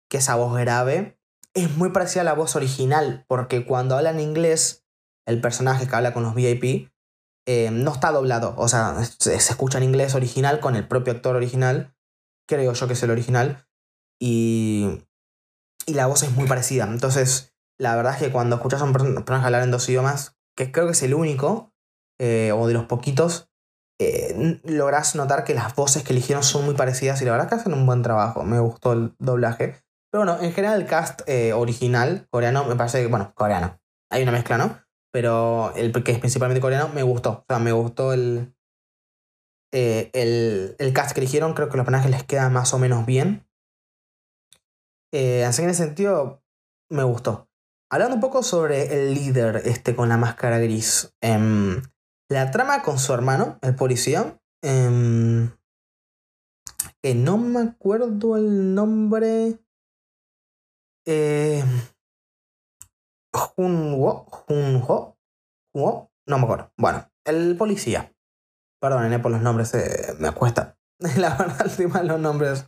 que 0.09 0.19
esa 0.19 0.37
voz 0.37 0.57
grave 0.57 1.19
es 1.53 1.77
muy 1.77 1.91
parecida 1.91 2.23
a 2.23 2.25
la 2.25 2.33
voz 2.33 2.57
original, 2.57 3.25
porque 3.29 3.67
cuando 3.67 3.97
habla 3.97 4.11
en 4.11 4.21
inglés, 4.21 4.87
el 5.27 5.41
personaje 5.41 5.87
que 5.87 5.95
habla 5.95 6.15
con 6.15 6.23
los 6.23 6.35
VIP 6.35 6.92
eh, 7.45 7.71
no 7.73 7.93
está 7.93 8.13
doblado, 8.13 8.55
o 8.57 8.69
sea, 8.69 8.97
se, 9.19 9.35
escucha 9.35 9.79
en 9.79 9.85
inglés 9.85 10.15
original 10.15 10.61
con 10.61 10.77
el 10.77 10.87
propio 10.87 11.13
actor 11.13 11.35
original, 11.35 11.93
creo 12.49 12.73
yo 12.73 12.87
que 12.87 12.93
es 12.93 13.03
el 13.03 13.11
original, 13.11 13.67
y, 14.21 15.05
y 15.87 15.95
la 15.95 16.07
voz 16.07 16.23
es 16.23 16.31
muy 16.33 16.47
parecida. 16.47 16.85
Entonces, 16.85 17.53
la 17.79 17.97
verdad 17.97 18.15
es 18.15 18.21
que 18.21 18.31
cuando 18.31 18.57
escuchas 18.57 18.81
a 18.81 18.85
un 18.85 18.93
personaje 18.93 19.45
hablar 19.45 19.65
en 19.65 19.73
dos 19.73 19.89
idiomas, 19.89 20.37
que 20.57 20.71
creo 20.71 20.87
que 20.87 20.93
es 20.93 21.03
el 21.03 21.15
único, 21.15 21.73
eh, 22.21 22.53
o 22.53 22.69
de 22.69 22.75
los 22.75 22.85
poquitos, 22.85 23.51
eh, 23.99 24.61
notar 25.15 25.43
que 25.43 25.55
las 25.55 25.75
voces 25.75 26.05
que 26.05 26.13
eligieron 26.13 26.45
son 26.45 26.65
muy 26.65 26.75
parecidas 26.75 27.21
y 27.23 27.25
la 27.25 27.33
verdad 27.33 27.49
que 27.49 27.57
hacen 27.57 27.75
un 27.75 27.87
buen 27.87 28.03
trabajo. 28.03 28.45
Me 28.45 28.61
gustó 28.61 28.93
el 28.93 29.17
doblaje. 29.19 29.83
Pero 30.13 30.25
bueno, 30.25 30.41
en 30.41 30.53
general 30.53 30.81
el 30.81 30.87
cast 30.87 31.23
original 31.55 32.29
coreano 32.31 32.65
me 32.65 32.77
parece 32.77 33.01
que, 33.01 33.09
bueno, 33.09 33.33
coreano. 33.35 33.81
Hay 34.11 34.23
una 34.23 34.33
mezcla, 34.33 34.59
¿no? 34.59 34.79
Pero 35.13 35.75
el 35.77 35.93
que 35.93 36.13
es 36.13 36.19
principalmente 36.19 36.61
coreano 36.61 36.89
me 36.89 37.03
gustó. 37.03 37.31
O 37.31 37.45
sea, 37.47 37.59
me 37.59 37.73
gustó 37.73 38.13
el, 38.13 38.55
eh, 39.73 40.11
el, 40.15 40.75
el, 40.79 40.93
cast 40.93 41.13
que 41.13 41.21
eligieron. 41.21 41.55
Creo 41.55 41.69
que 41.69 41.77
los 41.77 41.85
personajes 41.85 42.11
les 42.11 42.25
queda 42.25 42.49
más 42.49 42.73
o 42.73 42.79
menos 42.79 43.07
bien. 43.07 43.47
Eh, 45.13 45.45
así 45.45 45.59
que 45.59 45.65
en 45.65 45.71
ese 45.71 45.85
sentido, 45.85 46.43
me 46.91 47.05
gustó. 47.05 47.49
Hablando 47.91 48.15
un 48.15 48.23
poco 48.23 48.43
sobre 48.43 48.95
el 48.95 49.15
líder 49.15 49.63
este 49.67 49.95
con 49.95 50.09
la 50.09 50.17
máscara 50.17 50.59
gris. 50.59 51.15
Em, 51.21 51.83
la 52.31 52.51
trama 52.51 52.83
con 52.83 52.99
su 52.99 53.13
hermano, 53.13 53.59
el 53.61 53.75
policía. 53.75 54.41
Em, 54.63 55.51
que 57.03 57.15
no 57.15 57.37
me 57.37 57.61
acuerdo 57.61 58.39
el 58.39 58.75
nombre. 58.75 59.59
Eh, 61.05 61.65
Junwo, 63.33 64.27
Junho, 64.31 65.17
no 66.27 66.39
me 66.39 66.45
acuerdo. 66.45 66.73
Bueno, 66.77 67.11
el 67.25 67.57
policía. 67.57 68.15
Perdónenme 68.81 69.21
por 69.21 69.31
los 69.31 69.41
nombres, 69.41 69.75
eh, 69.75 70.15
me 70.19 70.33
cuesta. 70.33 70.77
La 71.17 71.37
verdad, 71.37 71.67
mal 71.89 72.07
los 72.07 72.21
nombres 72.21 72.67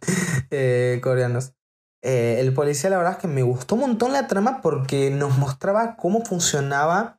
eh, 0.51 1.01
coreanos. 1.03 1.55
Eh, 2.03 2.37
el 2.41 2.53
policía, 2.53 2.91
la 2.91 2.99
verdad 2.99 3.15
es 3.15 3.19
que 3.19 3.29
me 3.29 3.43
gustó 3.43 3.77
un 3.77 3.83
montón 3.83 4.13
la 4.13 4.27
trama 4.27 4.61
porque 4.61 5.11
nos 5.11 5.39
mostraba 5.39 5.97
cómo 5.97 6.23
funcionaba 6.23 7.19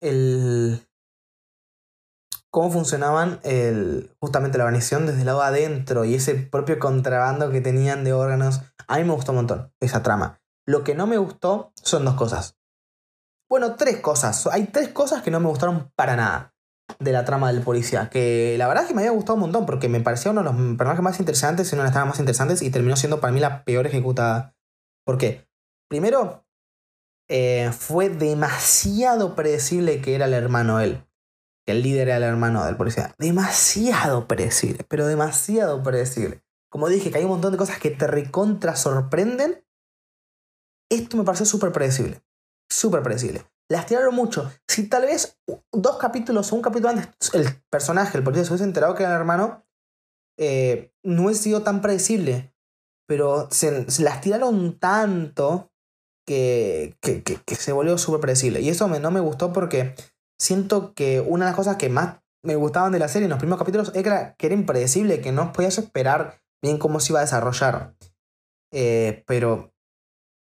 el. 0.00 0.88
cómo 2.50 2.70
funcionaban 2.70 3.40
el, 3.42 4.10
justamente 4.18 4.56
la 4.56 4.64
organización 4.64 5.04
desde 5.06 5.20
el 5.20 5.26
lado 5.26 5.42
adentro 5.42 6.06
y 6.06 6.14
ese 6.14 6.34
propio 6.34 6.78
contrabando 6.78 7.50
que 7.50 7.60
tenían 7.60 8.04
de 8.04 8.14
órganos. 8.14 8.62
A 8.88 8.96
mí 8.96 9.04
me 9.04 9.12
gustó 9.12 9.32
un 9.32 9.36
montón 9.36 9.72
esa 9.80 10.02
trama. 10.02 10.40
Lo 10.66 10.82
que 10.82 10.94
no 10.94 11.06
me 11.06 11.18
gustó 11.18 11.72
son 11.82 12.06
dos 12.06 12.14
cosas. 12.14 12.56
Bueno, 13.48 13.76
tres 13.76 14.00
cosas. 14.00 14.46
Hay 14.48 14.66
tres 14.66 14.88
cosas 14.88 15.22
que 15.22 15.30
no 15.30 15.38
me 15.38 15.48
gustaron 15.48 15.92
para 15.94 16.16
nada 16.16 16.54
de 16.98 17.12
la 17.12 17.24
trama 17.24 17.52
del 17.52 17.62
policía. 17.62 18.10
Que 18.10 18.56
la 18.58 18.66
verdad 18.66 18.84
es 18.84 18.88
que 18.88 18.94
me 18.94 19.02
había 19.02 19.12
gustado 19.12 19.34
un 19.34 19.42
montón 19.42 19.66
porque 19.66 19.88
me 19.88 20.00
parecía 20.00 20.32
uno 20.32 20.42
de 20.42 20.50
los 20.50 20.76
personajes 20.76 21.02
más 21.02 21.20
interesantes 21.20 21.70
y 21.70 21.74
una 21.74 21.84
de 21.84 21.86
las 21.86 21.92
tramas 21.92 22.14
más 22.14 22.18
interesantes 22.20 22.62
y 22.62 22.70
terminó 22.70 22.96
siendo 22.96 23.20
para 23.20 23.32
mí 23.32 23.40
la 23.40 23.64
peor 23.64 23.86
ejecutada. 23.86 24.56
¿Por 25.04 25.18
qué? 25.18 25.48
Primero, 25.88 26.44
eh, 27.28 27.70
fue 27.72 28.08
demasiado 28.08 29.36
predecible 29.36 30.00
que 30.00 30.16
era 30.16 30.24
el 30.26 30.34
hermano 30.34 30.80
él. 30.80 31.04
Que 31.64 31.72
el 31.72 31.82
líder 31.82 32.08
era 32.08 32.16
el 32.16 32.22
hermano 32.24 32.64
del 32.64 32.76
policía. 32.76 33.14
Demasiado 33.18 34.26
predecible, 34.26 34.84
pero 34.88 35.06
demasiado 35.06 35.82
predecible. 35.82 36.42
Como 36.68 36.88
dije, 36.88 37.10
que 37.10 37.18
hay 37.18 37.24
un 37.24 37.30
montón 37.30 37.52
de 37.52 37.58
cosas 37.58 37.78
que 37.78 37.90
te 37.90 38.08
recontra 38.08 38.74
sorprenden. 38.74 39.64
Esto 40.90 41.16
me 41.16 41.24
pareció 41.24 41.46
súper 41.46 41.72
predecible 41.72 42.25
súper 42.68 43.02
predecible. 43.02 43.44
Las 43.68 43.86
tiraron 43.86 44.14
mucho. 44.14 44.50
Si 44.68 44.88
tal 44.88 45.02
vez 45.02 45.38
dos 45.72 45.96
capítulos 45.98 46.52
o 46.52 46.56
un 46.56 46.62
capítulo 46.62 46.90
antes 46.90 47.34
el 47.34 47.48
personaje, 47.70 48.16
el 48.16 48.24
policía, 48.24 48.44
se 48.44 48.50
hubiese 48.50 48.64
enterado 48.64 48.94
que 48.94 49.02
era 49.02 49.12
el 49.12 49.18
hermano, 49.18 49.64
eh, 50.38 50.92
no 51.02 51.24
hubiese 51.24 51.44
sido 51.44 51.62
tan 51.62 51.80
predecible. 51.80 52.52
Pero 53.08 53.48
se, 53.50 53.86
las 54.02 54.20
tiraron 54.20 54.78
tanto 54.78 55.70
que, 56.26 56.96
que, 57.00 57.22
que, 57.22 57.54
se 57.54 57.72
volvió 57.72 57.98
súper 57.98 58.20
predecible. 58.20 58.60
Y 58.60 58.68
eso 58.68 58.88
no 58.88 59.10
me 59.10 59.20
gustó 59.20 59.52
porque 59.52 59.94
siento 60.40 60.92
que 60.94 61.20
una 61.20 61.44
de 61.44 61.50
las 61.50 61.56
cosas 61.56 61.76
que 61.76 61.88
más 61.88 62.18
me 62.44 62.56
gustaban 62.56 62.92
de 62.92 62.98
la 62.98 63.08
serie 63.08 63.26
en 63.26 63.30
los 63.30 63.38
primeros 63.38 63.58
capítulos 63.58 63.92
era 63.94 64.34
que 64.36 64.46
era 64.46 64.54
impredecible, 64.54 65.20
que 65.20 65.32
no 65.32 65.52
podías 65.52 65.78
esperar 65.78 66.40
bien 66.62 66.78
cómo 66.78 67.00
se 67.00 67.12
iba 67.12 67.20
a 67.20 67.24
desarrollar. 67.24 67.96
Eh, 68.72 69.24
pero 69.26 69.72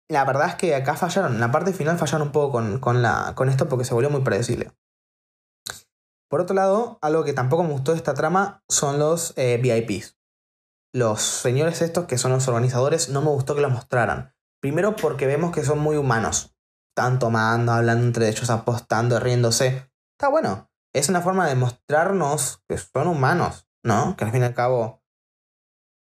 la 0.08 0.24
verdad 0.24 0.48
es 0.48 0.54
que 0.54 0.74
acá 0.74 0.94
fallaron, 0.94 1.34
en 1.34 1.40
la 1.40 1.50
parte 1.50 1.72
final 1.72 1.98
fallaron 1.98 2.28
un 2.28 2.32
poco 2.32 2.52
con, 2.52 2.78
con, 2.80 3.48
esto 3.48 3.68
porque 3.68 3.84
se 3.84 3.94
volvió 3.94 4.10
muy 4.10 4.22
predecible. 4.22 4.72
Por 6.28 6.40
otro 6.40 6.54
lado, 6.54 6.98
algo 7.02 7.24
que 7.24 7.32
tampoco 7.32 7.62
me 7.62 7.72
gustó 7.72 7.92
de 7.92 7.98
esta 7.98 8.14
trama 8.14 8.62
son 8.68 8.98
los 8.98 9.32
eh, 9.36 9.58
VIPs. 9.62 10.18
Los 10.92 11.20
señores 11.22 11.82
estos, 11.82 12.06
que 12.06 12.18
son 12.18 12.32
los 12.32 12.48
organizadores, 12.48 13.08
no 13.08 13.20
me 13.20 13.30
gustó 13.30 13.54
que 13.54 13.60
los 13.60 13.72
mostraran. 13.72 14.34
Primero 14.60 14.96
porque 14.96 15.26
vemos 15.26 15.52
que 15.52 15.64
son 15.64 15.78
muy 15.78 15.96
humanos. 15.96 16.56
Están 16.90 17.18
tomando, 17.18 17.72
hablando 17.72 18.06
entre 18.06 18.28
ellos, 18.28 18.48
apostando, 18.50 19.20
riéndose. 19.20 19.90
Está 20.18 20.28
bueno. 20.28 20.70
Es 20.94 21.08
una 21.08 21.20
forma 21.20 21.46
de 21.46 21.54
mostrarnos 21.54 22.62
que 22.66 22.78
son 22.78 23.08
humanos, 23.08 23.68
¿no? 23.84 24.16
Que 24.16 24.24
al 24.24 24.32
fin 24.32 24.42
y 24.42 24.46
al 24.46 24.54
cabo 24.54 25.02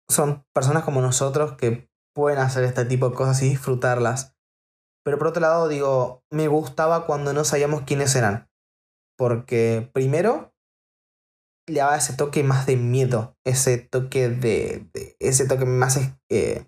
son 0.09 0.46
personas 0.52 0.85
como 0.85 1.00
nosotros 1.00 1.57
que 1.57 1.90
pueden 2.14 2.38
hacer 2.38 2.64
este 2.64 2.85
tipo 2.85 3.11
de 3.11 3.16
cosas 3.16 3.42
y 3.42 3.48
disfrutarlas. 3.50 4.35
Pero 5.05 5.18
por 5.18 5.29
otro 5.29 5.42
lado, 5.42 5.68
digo, 5.68 6.24
me 6.31 6.48
gustaba 6.48 7.07
cuando 7.07 7.33
no 7.33 7.44
sabíamos 7.44 7.83
quiénes 7.83 8.14
eran. 8.16 8.48
Porque 9.16 9.90
primero 9.92 10.55
le 11.66 11.81
daba 11.81 11.96
ese 11.96 12.14
toque 12.14 12.42
más 12.42 12.66
de 12.66 12.77
miedo, 12.77 13.37
ese 13.44 13.79
toque 13.79 14.29
de. 14.29 14.88
ese 15.20 15.46
toque 15.46 15.64
más 15.66 15.98
eh, 16.31 16.66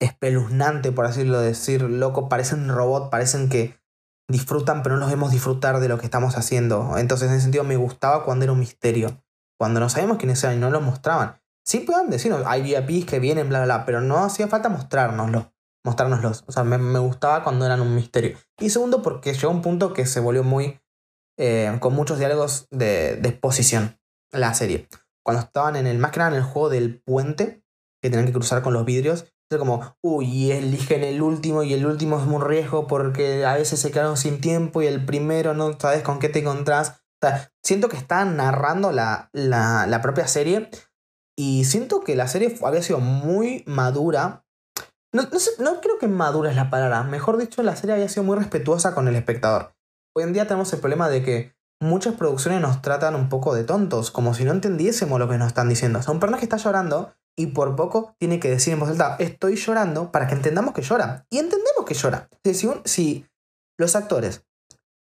espeluznante, 0.00 0.92
por 0.92 1.06
así 1.06 1.24
decir, 1.24 1.82
loco. 1.82 2.28
Parecen 2.28 2.68
robot, 2.68 3.10
parecen 3.10 3.48
que 3.48 3.78
disfrutan, 4.30 4.82
pero 4.82 4.96
no 4.96 5.02
los 5.02 5.10
vemos 5.10 5.32
disfrutar 5.32 5.80
de 5.80 5.88
lo 5.88 5.98
que 5.98 6.06
estamos 6.06 6.36
haciendo. 6.36 6.96
Entonces, 6.98 7.28
en 7.28 7.34
ese 7.34 7.42
sentido, 7.42 7.64
me 7.64 7.76
gustaba 7.76 8.24
cuando 8.24 8.44
era 8.44 8.52
un 8.52 8.60
misterio. 8.60 9.22
Cuando 9.58 9.80
no 9.80 9.88
sabíamos 9.88 10.18
quiénes 10.18 10.42
eran 10.42 10.56
y 10.56 10.60
no 10.60 10.70
lo 10.70 10.80
mostraban. 10.80 11.40
Sí 11.64 11.80
pueden 11.80 12.10
decirnos, 12.10 12.42
hay 12.46 12.62
VIPs 12.62 13.06
que 13.06 13.18
vienen, 13.18 13.48
bla, 13.48 13.64
bla, 13.64 13.76
bla, 13.76 13.86
pero 13.86 14.00
no 14.00 14.22
hacía 14.22 14.48
falta 14.48 14.68
mostrárnoslo. 14.68 15.52
Mostrárnoslos. 15.84 16.44
O 16.46 16.52
sea, 16.52 16.64
me, 16.64 16.98
gustaba 16.98 17.42
cuando 17.42 17.64
eran 17.64 17.80
un 17.80 17.94
misterio. 17.94 18.36
Y 18.58 18.70
segundo, 18.70 19.02
porque 19.02 19.34
llegó 19.34 19.50
un 19.50 19.62
punto 19.62 19.92
que 19.92 20.06
se 20.06 20.20
volvió 20.20 20.42
muy. 20.42 20.80
Eh, 21.36 21.76
con 21.80 21.94
muchos 21.94 22.18
diálogos 22.18 22.68
de, 22.70 23.16
de 23.16 23.28
exposición. 23.28 23.98
La 24.30 24.54
serie. 24.54 24.88
Cuando 25.22 25.42
estaban 25.42 25.76
en 25.76 25.86
el. 25.86 25.98
Más 25.98 26.10
que 26.10 26.18
nada 26.18 26.30
en 26.30 26.36
el 26.36 26.42
juego 26.42 26.68
del 26.68 27.02
puente, 27.02 27.62
que 28.02 28.10
tenían 28.10 28.26
que 28.26 28.32
cruzar 28.32 28.62
con 28.62 28.72
los 28.72 28.84
vidrios. 28.84 29.26
Es 29.50 29.58
como, 29.58 29.96
uy, 30.02 30.50
eligen 30.52 31.04
el 31.04 31.22
último 31.22 31.62
y 31.62 31.74
el 31.74 31.86
último 31.86 32.18
es 32.18 32.24
muy 32.24 32.42
riesgo 32.42 32.86
porque 32.86 33.44
a 33.44 33.54
veces 33.54 33.78
se 33.78 33.90
quedaron 33.90 34.16
sin 34.16 34.40
tiempo 34.40 34.82
y 34.82 34.86
el 34.86 35.04
primero 35.04 35.54
no 35.54 35.78
sabes 35.78 36.02
con 36.02 36.18
qué 36.18 36.28
te 36.28 36.40
encontrás. 36.40 37.02
O 37.22 37.26
sea, 37.26 37.52
siento 37.62 37.88
que 37.88 37.96
están 37.96 38.36
narrando 38.36 38.90
la, 38.90 39.28
la, 39.32 39.86
la 39.86 40.00
propia 40.00 40.26
serie 40.26 40.70
y 41.36 41.64
siento 41.64 42.00
que 42.00 42.16
la 42.16 42.28
serie 42.28 42.56
había 42.62 42.82
sido 42.82 43.00
muy 43.00 43.64
madura. 43.66 44.44
No, 45.12 45.22
no, 45.58 45.80
creo 45.80 45.98
que 45.98 46.08
madura 46.08 46.50
es 46.50 46.56
la 46.56 46.70
palabra. 46.70 47.02
Mejor 47.04 47.36
dicho, 47.36 47.62
la 47.62 47.76
serie 47.76 47.94
había 47.94 48.08
sido 48.08 48.24
muy 48.24 48.36
respetuosa 48.36 48.94
con 48.94 49.08
el 49.08 49.16
espectador. 49.16 49.74
Hoy 50.16 50.24
en 50.24 50.32
día 50.32 50.46
tenemos 50.46 50.72
el 50.72 50.80
problema 50.80 51.08
de 51.08 51.22
que 51.22 51.54
muchas 51.80 52.14
producciones 52.14 52.60
nos 52.60 52.82
tratan 52.82 53.14
un 53.14 53.28
poco 53.28 53.54
de 53.54 53.64
tontos, 53.64 54.10
como 54.10 54.34
si 54.34 54.44
no 54.44 54.52
entendiésemos 54.52 55.18
lo 55.18 55.28
que 55.28 55.38
nos 55.38 55.48
están 55.48 55.68
diciendo. 55.68 55.98
O 55.98 56.02
sea, 56.02 56.12
un 56.12 56.20
personaje 56.20 56.44
está 56.44 56.56
llorando 56.56 57.14
y 57.36 57.48
por 57.48 57.74
poco 57.74 58.14
tiene 58.18 58.38
que 58.38 58.50
decir 58.50 58.72
en 58.72 58.80
voz 58.80 58.90
alta, 58.90 59.16
estoy 59.18 59.56
llorando 59.56 60.12
para 60.12 60.26
que 60.26 60.34
entendamos 60.34 60.72
que 60.72 60.82
llora. 60.82 61.26
Y 61.30 61.38
entendemos 61.38 61.84
que 61.84 61.94
llora. 61.94 62.28
Si, 62.44 62.70
si 62.84 63.26
los 63.76 63.96
actores, 63.96 64.44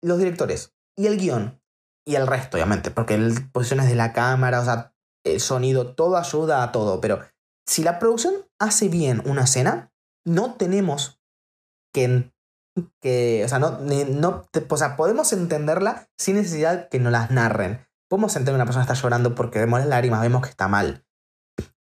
los 0.02 0.18
directores 0.18 0.74
y 0.98 1.08
el 1.08 1.18
guion, 1.18 1.62
y 2.06 2.16
el 2.16 2.28
resto, 2.28 2.58
obviamente, 2.58 2.92
porque 2.92 3.14
el, 3.14 3.50
posiciones 3.52 3.88
de 3.88 3.96
la 3.96 4.14
cámara, 4.14 4.62
o 4.62 4.66
sea, 4.66 4.94
el 5.24 5.40
sonido, 5.40 5.94
todo 5.94 6.18
ayuda 6.18 6.64
a 6.64 6.72
todo, 6.72 7.02
pero 7.02 7.20
si 7.68 7.84
la 7.84 8.00
producción 8.00 8.34
hace 8.60 8.90
bien 8.90 9.22
una 9.26 9.44
escena, 9.44 9.92
no 10.26 10.56
tenemos 10.56 11.22
que, 11.94 12.32
que 13.02 13.44
o 13.46 13.48
sea, 13.48 13.60
no, 13.60 13.80
no, 13.80 14.46
o 14.70 14.78
sea, 14.78 14.96
podemos 14.96 15.34
entenderla 15.34 16.08
sin 16.18 16.36
necesidad 16.36 16.90
que 16.90 17.00
nos 17.00 17.12
las 17.12 17.32
narren. 17.32 17.86
Podemos 18.10 18.36
entender 18.36 18.54
que 18.54 18.56
una 18.56 18.66
persona 18.66 18.84
está 18.84 18.96
llorando 18.96 19.36
porque 19.36 19.60
vemos 19.60 19.80
las 19.80 19.90
lágrimas, 19.90 20.22
vemos 20.22 20.42
que 20.42 20.50
está 20.50 20.68
mal. 20.68 21.06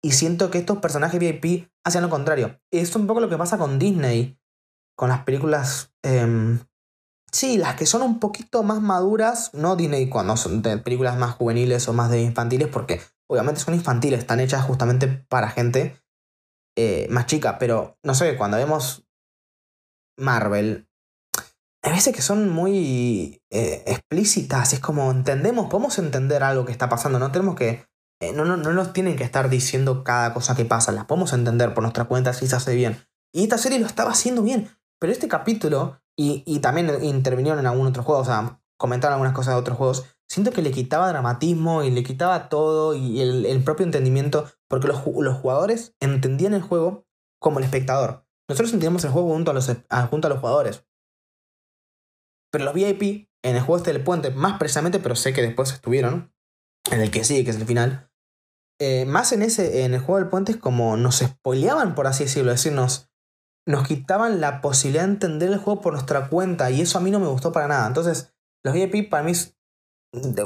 Y 0.02 0.12
siento 0.12 0.50
que 0.50 0.58
estos 0.58 0.78
personajes 0.78 1.20
VIP 1.20 1.68
hacen 1.84 2.02
lo 2.02 2.10
contrario. 2.10 2.60
Es 2.70 2.94
un 2.96 3.06
poco 3.06 3.20
lo 3.20 3.28
que 3.28 3.36
pasa 3.36 3.58
con 3.58 3.78
Disney, 3.78 4.38
con 4.96 5.08
las 5.08 5.24
películas 5.24 5.92
em, 6.02 6.60
Sí, 7.34 7.58
las 7.58 7.74
que 7.74 7.84
son 7.84 8.02
un 8.02 8.20
poquito 8.20 8.62
más 8.62 8.80
maduras, 8.80 9.50
no 9.54 9.74
Disney 9.74 10.08
cuando 10.08 10.36
son 10.36 10.62
de 10.62 10.78
películas 10.78 11.18
más 11.18 11.34
juveniles 11.34 11.88
o 11.88 11.92
más 11.92 12.08
de 12.08 12.22
infantiles, 12.22 12.68
porque 12.68 13.00
obviamente 13.28 13.60
son 13.60 13.74
infantiles, 13.74 14.20
están 14.20 14.40
hechas 14.40 14.64
justamente 14.64 15.08
para 15.08 15.50
gente 15.50 16.00
eh, 16.76 17.06
más 17.10 17.26
chica, 17.26 17.58
pero 17.58 17.98
no 18.02 18.14
sé, 18.14 18.36
cuando 18.36 18.56
vemos 18.56 19.06
Marvel, 20.18 20.88
hay 21.82 21.92
veces 21.92 22.14
que 22.14 22.22
son 22.22 22.48
muy 22.48 23.42
eh, 23.50 23.82
explícitas, 23.86 24.72
es 24.72 24.80
como 24.80 25.10
entendemos, 25.10 25.68
podemos 25.68 25.98
entender 25.98 26.42
algo 26.42 26.64
que 26.64 26.72
está 26.72 26.88
pasando, 26.88 27.18
no 27.18 27.30
tenemos 27.30 27.56
que, 27.56 27.86
eh, 28.20 28.32
no, 28.32 28.44
no, 28.44 28.56
no 28.56 28.72
nos 28.72 28.92
tienen 28.92 29.16
que 29.16 29.24
estar 29.24 29.50
diciendo 29.50 30.02
cada 30.02 30.32
cosa 30.32 30.56
que 30.56 30.64
pasa, 30.64 30.92
las 30.92 31.04
podemos 31.04 31.32
entender 31.32 31.74
por 31.74 31.82
nuestra 31.82 32.04
cuenta 32.04 32.32
si 32.32 32.46
se 32.46 32.56
hace 32.56 32.74
bien. 32.74 32.98
Y 33.32 33.44
esta 33.44 33.58
serie 33.58 33.80
lo 33.80 33.86
estaba 33.86 34.12
haciendo 34.12 34.42
bien, 34.42 34.70
pero 34.98 35.12
este 35.12 35.28
capítulo 35.28 36.00
y, 36.16 36.60
también 36.60 37.02
intervinieron 37.02 37.58
en 37.58 37.66
algún 37.66 37.86
otro 37.86 38.02
juego, 38.02 38.20
o 38.20 38.24
sea, 38.24 38.60
comentaron 38.84 39.14
algunas 39.14 39.32
cosas 39.32 39.54
de 39.54 39.60
otros 39.60 39.78
juegos. 39.78 40.04
Siento 40.28 40.52
que 40.52 40.60
le 40.60 40.70
quitaba 40.70 41.08
dramatismo 41.08 41.84
y 41.84 41.90
le 41.90 42.02
quitaba 42.02 42.50
todo 42.50 42.94
y 42.94 43.18
el, 43.22 43.64
propio 43.64 43.86
entendimiento, 43.86 44.46
porque 44.68 44.88
los, 44.88 44.98
jugadores 44.98 45.96
entendían 46.00 46.52
el 46.52 46.60
juego 46.60 47.06
como 47.40 47.60
el 47.60 47.64
espectador. 47.64 48.26
Nosotros 48.46 48.74
entendíamos 48.74 49.02
el 49.04 49.10
juego 49.10 49.32
junto 49.32 49.52
a 49.52 49.54
los, 49.54 49.72
junto 50.10 50.26
a 50.26 50.30
los 50.30 50.38
jugadores. 50.38 50.84
Pero 52.52 52.66
los 52.66 52.74
VIP, 52.74 53.30
en 53.42 53.56
el 53.56 53.62
juego 53.62 53.78
este 53.78 53.94
del 53.94 54.04
puente, 54.04 54.32
más 54.32 54.58
precisamente, 54.58 54.98
pero 54.98 55.16
sé 55.16 55.32
que 55.32 55.40
después 55.40 55.72
estuvieron, 55.72 56.34
en 56.90 57.00
el 57.00 57.10
que 57.10 57.24
sigue, 57.24 57.42
que 57.42 57.52
es 57.52 57.56
el 57.56 57.64
final, 57.64 58.10
eh, 58.78 59.06
más 59.06 59.32
en 59.32 59.40
ese, 59.40 59.84
en 59.84 59.94
el 59.94 60.00
juego 60.00 60.18
del 60.18 60.28
puente 60.28 60.52
es 60.52 60.58
como 60.58 60.98
nos 60.98 61.20
spoileaban, 61.20 61.94
por 61.94 62.06
así 62.06 62.24
decirlo, 62.24 62.50
decirnos, 62.50 63.10
nos 63.66 63.88
quitaban 63.88 64.42
la 64.42 64.60
posibilidad 64.60 65.04
de 65.04 65.12
entender 65.12 65.50
el 65.50 65.58
juego 65.58 65.80
por 65.80 65.94
nuestra 65.94 66.28
cuenta 66.28 66.70
y 66.70 66.82
eso 66.82 66.98
a 66.98 67.00
mí 67.00 67.10
no 67.10 67.18
me 67.18 67.28
gustó 67.28 67.50
para 67.50 67.66
nada. 67.66 67.86
Entonces, 67.86 68.33
los 68.64 68.74
VIP 68.74 69.10
para 69.10 69.22
mí 69.22 69.32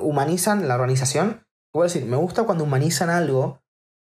humanizan 0.01 0.69
la 0.69 0.75
organización. 0.75 1.47
Puedo 1.73 1.85
decir, 1.85 2.05
me 2.05 2.17
gusta 2.17 2.45
cuando 2.45 2.65
humanizan 2.65 3.11
algo 3.11 3.63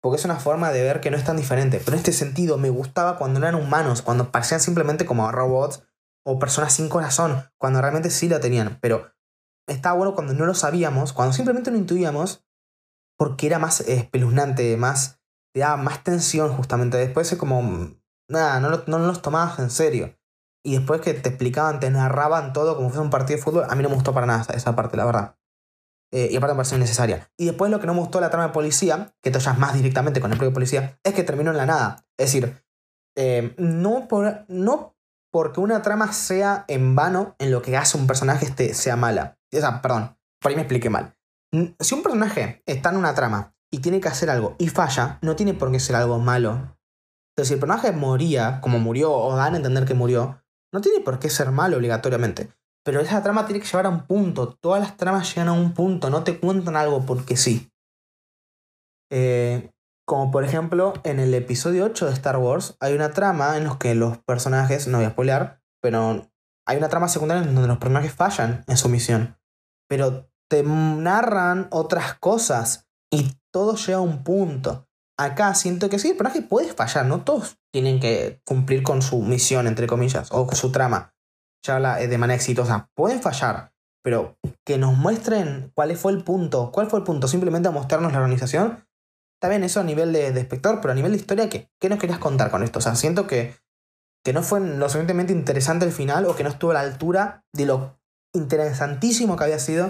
porque 0.05 0.17
es 0.17 0.25
una 0.25 0.35
forma 0.35 0.71
de 0.71 0.83
ver 0.83 1.01
que 1.01 1.09
no 1.09 1.17
es 1.17 1.23
tan 1.23 1.35
diferente. 1.35 1.81
Pero 1.83 1.93
en 1.93 1.97
este 1.97 2.11
sentido, 2.11 2.59
me 2.59 2.69
gustaba 2.69 3.17
cuando 3.17 3.39
no 3.39 3.47
eran 3.47 3.59
humanos, 3.59 4.03
cuando 4.03 4.31
parecían 4.31 4.59
simplemente 4.59 5.03
como 5.03 5.31
robots 5.31 5.81
o 6.23 6.37
personas 6.37 6.73
sin 6.73 6.89
corazón, 6.89 7.49
cuando 7.57 7.81
realmente 7.81 8.11
sí 8.11 8.29
lo 8.29 8.39
tenían. 8.39 8.77
Pero 8.81 9.11
estaba 9.67 9.95
bueno 9.95 10.13
cuando 10.13 10.35
no 10.35 10.45
lo 10.45 10.53
sabíamos, 10.53 11.11
cuando 11.11 11.33
simplemente 11.33 11.71
lo 11.71 11.77
intuíamos, 11.77 12.45
porque 13.17 13.47
era 13.47 13.57
más 13.57 13.81
espeluznante, 13.81 14.77
más, 14.77 15.21
te 15.55 15.61
daba 15.61 15.77
más 15.77 16.03
tensión 16.03 16.55
justamente. 16.55 16.97
Después 16.97 17.31
es 17.31 17.39
como 17.39 17.63
nada, 18.29 18.59
no, 18.59 18.83
no 18.85 18.99
los 18.99 19.23
tomabas 19.23 19.57
en 19.57 19.71
serio. 19.71 20.14
Y 20.65 20.77
después 20.77 20.99
que 20.99 21.13
te 21.13 21.29
explicaban, 21.29 21.79
te 21.79 21.91
narraban 21.91 22.51
todo 22.51 22.75
como 22.75 22.89
fuera 22.89 23.03
un 23.03 23.11
partido 23.11 23.37
de 23.37 23.43
fútbol, 23.43 23.65
a 23.69 23.75
mí 23.75 23.83
no 23.83 23.89
me 23.89 23.95
gustó 23.95 24.13
para 24.13 24.25
nada 24.25 24.45
esa 24.53 24.75
parte, 24.75 24.97
la 24.97 25.05
verdad. 25.05 25.35
Eh, 26.11 26.29
y 26.31 26.35
aparte 26.37 26.53
me 26.53 26.57
pareció 26.57 26.77
innecesaria. 26.77 27.29
Y 27.37 27.45
después 27.45 27.69
lo 27.69 27.79
que 27.79 27.85
no 27.85 27.93
me 27.93 27.99
gustó 27.99 28.19
la 28.19 28.31
trama 28.31 28.47
de 28.47 28.53
policía, 28.53 29.13
que 29.21 29.29
te 29.29 29.39
más 29.57 29.75
directamente 29.75 30.21
con 30.21 30.31
el 30.31 30.37
propio 30.39 30.53
policía, 30.53 30.99
es 31.03 31.13
que 31.13 31.23
terminó 31.23 31.51
en 31.51 31.57
la 31.57 31.67
nada. 31.67 32.07
Es 32.17 32.33
decir, 32.33 32.63
eh, 33.15 33.53
no, 33.57 34.07
por, 34.07 34.45
no 34.47 34.95
porque 35.31 35.59
una 35.59 35.83
trama 35.83 36.11
sea 36.13 36.65
en 36.67 36.95
vano 36.95 37.35
en 37.37 37.51
lo 37.51 37.61
que 37.61 37.77
hace 37.77 37.97
un 37.97 38.07
personaje 38.07 38.45
este, 38.45 38.73
sea 38.73 38.95
mala. 38.95 39.37
O 39.53 39.59
sea, 39.59 39.83
perdón, 39.83 40.17
por 40.41 40.49
ahí 40.49 40.55
me 40.55 40.63
expliqué 40.63 40.89
mal. 40.89 41.15
Si 41.79 41.93
un 41.93 42.01
personaje 42.01 42.63
está 42.65 42.89
en 42.89 42.97
una 42.97 43.13
trama 43.13 43.53
y 43.71 43.79
tiene 43.79 44.01
que 44.01 44.07
hacer 44.07 44.31
algo 44.31 44.55
y 44.57 44.69
falla, 44.69 45.19
no 45.21 45.35
tiene 45.35 45.53
por 45.53 45.71
qué 45.71 45.79
ser 45.79 45.95
algo 45.95 46.17
malo 46.17 46.75
entonces, 47.35 47.49
si 47.49 47.53
el 47.55 47.59
personaje 47.59 47.91
moría, 47.91 48.61
como 48.61 48.79
murió, 48.79 49.11
o 49.11 49.35
dan 49.35 49.55
a 49.55 49.57
entender 49.57 49.83
que 49.83 49.93
murió, 49.93 50.41
no 50.73 50.81
tiene 50.81 51.01
por 51.01 51.19
qué 51.19 51.29
ser 51.29 51.51
malo 51.51 51.77
obligatoriamente. 51.77 52.49
Pero 52.83 52.99
esa 52.99 53.23
trama 53.23 53.45
tiene 53.45 53.61
que 53.61 53.67
llevar 53.67 53.87
a 53.87 53.89
un 53.89 54.05
punto. 54.05 54.57
Todas 54.61 54.79
las 54.79 54.95
tramas 54.95 55.33
llegan 55.33 55.47
a 55.47 55.53
un 55.53 55.73
punto, 55.73 56.09
no 56.09 56.23
te 56.23 56.39
cuentan 56.39 56.75
algo 56.75 57.05
porque 57.05 57.35
sí. 57.35 57.71
Eh, 59.11 59.71
como 60.07 60.31
por 60.31 60.43
ejemplo, 60.43 60.93
en 61.03 61.19
el 61.19 61.33
episodio 61.33 61.85
8 61.85 62.05
de 62.05 62.13
Star 62.13 62.37
Wars 62.37 62.77
hay 62.79 62.93
una 62.93 63.11
trama 63.11 63.57
en 63.57 63.63
la 63.63 63.77
que 63.79 63.95
los 63.95 64.19
personajes, 64.19 64.87
no 64.87 64.99
voy 64.99 65.07
a 65.07 65.11
spoilear, 65.11 65.61
pero 65.81 66.27
hay 66.67 66.77
una 66.77 66.89
trama 66.89 67.07
secundaria 67.07 67.43
en 67.43 67.55
donde 67.55 67.67
los 67.67 67.79
personajes 67.79 68.13
fallan 68.13 68.63
en 68.67 68.77
su 68.77 68.87
misión. 68.89 69.37
Pero 69.87 70.29
te 70.47 70.63
narran 70.63 71.67
otras 71.71 72.15
cosas 72.15 72.87
y 73.11 73.33
todo 73.51 73.75
llega 73.75 73.97
a 73.97 74.01
un 74.01 74.23
punto. 74.23 74.84
Acá 75.17 75.53
siento 75.55 75.89
que 75.89 75.97
sí, 75.97 76.09
el 76.09 76.17
personaje 76.17 76.41
puede 76.41 76.73
fallar, 76.73 77.05
no 77.05 77.23
todos 77.23 77.57
tienen 77.71 77.99
que 77.99 78.41
cumplir 78.45 78.83
con 78.83 79.01
su 79.01 79.21
misión, 79.21 79.65
entre 79.65 79.87
comillas, 79.87 80.29
o 80.31 80.45
con 80.45 80.55
su 80.57 80.71
trama, 80.71 81.13
ya 81.65 82.01
eh, 82.01 82.07
de 82.07 82.17
manera 82.17 82.35
exitosa. 82.35 82.89
Pueden 82.95 83.21
fallar, 83.21 83.71
pero 84.03 84.37
que 84.65 84.77
nos 84.77 84.97
muestren 84.97 85.71
cuál 85.73 85.95
fue 85.95 86.11
el 86.11 86.23
punto, 86.23 86.71
cuál 86.71 86.89
fue 86.89 86.99
el 86.99 87.05
punto, 87.05 87.29
simplemente 87.29 87.69
a 87.69 87.71
mostrarnos 87.71 88.11
la 88.11 88.19
organización. 88.19 88.85
Está 89.37 89.49
bien 89.49 89.63
eso 89.63 89.79
a 89.79 89.83
nivel 89.83 90.11
de, 90.11 90.27
espectador, 90.27 90.81
pero 90.81 90.91
a 90.91 90.95
nivel 90.95 91.11
de 91.11 91.17
historia, 91.17 91.49
¿qué, 91.49 91.69
¿qué 91.79 91.87
nos 91.87 91.99
querías 91.99 92.19
contar 92.19 92.51
con 92.51 92.63
esto? 92.63 92.79
O 92.79 92.81
sea, 92.81 92.95
siento 92.95 93.25
que, 93.25 93.55
que 94.23 94.33
no 94.33 94.43
fue 94.43 94.59
lo 94.59 94.89
suficientemente 94.89 95.31
interesante 95.31 95.85
el 95.85 95.91
final 95.91 96.25
o 96.25 96.35
que 96.35 96.43
no 96.43 96.49
estuvo 96.49 96.71
a 96.71 96.75
la 96.75 96.81
altura 96.81 97.45
de 97.53 97.65
lo 97.65 97.99
interesantísimo 98.33 99.37
que 99.37 99.45
había 99.45 99.59
sido 99.59 99.89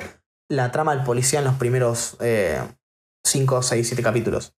la 0.50 0.72
trama 0.72 0.96
del 0.96 1.04
policía 1.04 1.40
en 1.40 1.46
los 1.46 1.56
primeros 1.56 2.18
5, 3.26 3.62
6, 3.64 3.88
7 3.88 4.04
capítulos. 4.04 4.56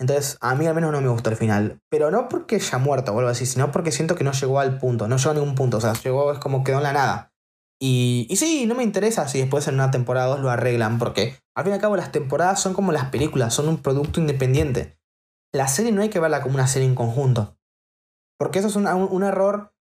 Entonces, 0.00 0.38
a 0.40 0.54
mí 0.54 0.66
al 0.66 0.74
menos 0.74 0.92
no 0.92 1.00
me 1.02 1.08
gustó 1.08 1.28
el 1.28 1.36
final. 1.36 1.78
Pero 1.90 2.10
no 2.10 2.28
porque 2.30 2.56
haya 2.56 2.78
muerto 2.78 3.12
o 3.12 3.18
algo 3.18 3.30
así, 3.30 3.44
sino 3.44 3.70
porque 3.70 3.92
siento 3.92 4.14
que 4.14 4.24
no 4.24 4.32
llegó 4.32 4.58
al 4.58 4.78
punto. 4.78 5.06
No 5.06 5.18
llegó 5.18 5.30
a 5.30 5.34
ningún 5.34 5.54
punto. 5.54 5.76
O 5.76 5.80
sea, 5.80 5.92
llegó, 5.92 6.32
es 6.32 6.38
como 6.38 6.64
quedó 6.64 6.78
en 6.78 6.84
la 6.84 6.94
nada. 6.94 7.32
Y, 7.78 8.26
y 8.30 8.36
sí, 8.36 8.66
no 8.66 8.74
me 8.74 8.82
interesa 8.82 9.28
si 9.28 9.38
después 9.38 9.68
en 9.68 9.74
una 9.74 9.90
temporada 9.90 10.26
2 10.28 10.40
lo 10.40 10.50
arreglan, 10.50 10.98
porque 10.98 11.38
al 11.54 11.64
fin 11.64 11.72
y 11.72 11.74
al 11.74 11.80
cabo 11.80 11.96
las 11.96 12.12
temporadas 12.12 12.60
son 12.60 12.74
como 12.74 12.92
las 12.92 13.06
películas, 13.06 13.54
son 13.54 13.68
un 13.68 13.78
producto 13.78 14.20
independiente. 14.20 14.98
La 15.52 15.68
serie 15.68 15.92
no 15.92 16.02
hay 16.02 16.10
que 16.10 16.20
verla 16.20 16.42
como 16.42 16.54
una 16.54 16.66
serie 16.66 16.88
en 16.88 16.94
conjunto. 16.94 17.56
Porque 18.38 18.58
eso 18.58 18.68
es 18.68 18.76
un, 18.76 18.86
un 18.86 19.22
error 19.22 19.74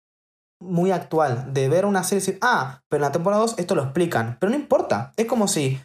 muy 0.61 0.91
actual, 0.91 1.53
de 1.53 1.69
ver 1.69 1.85
una 1.85 2.05
serie 2.05 2.23
y 2.23 2.27
decir, 2.27 2.39
ah, 2.43 2.83
pero 2.89 2.99
en 2.99 3.09
la 3.09 3.13
temporada 3.13 3.43
2 3.43 3.59
esto 3.59 3.75
lo 3.75 3.83
explican. 3.83 4.39
Pero 4.41 4.51
no 4.51 4.57
importa. 4.57 5.13
Es 5.17 5.27
como 5.27 5.49
si 5.49 5.81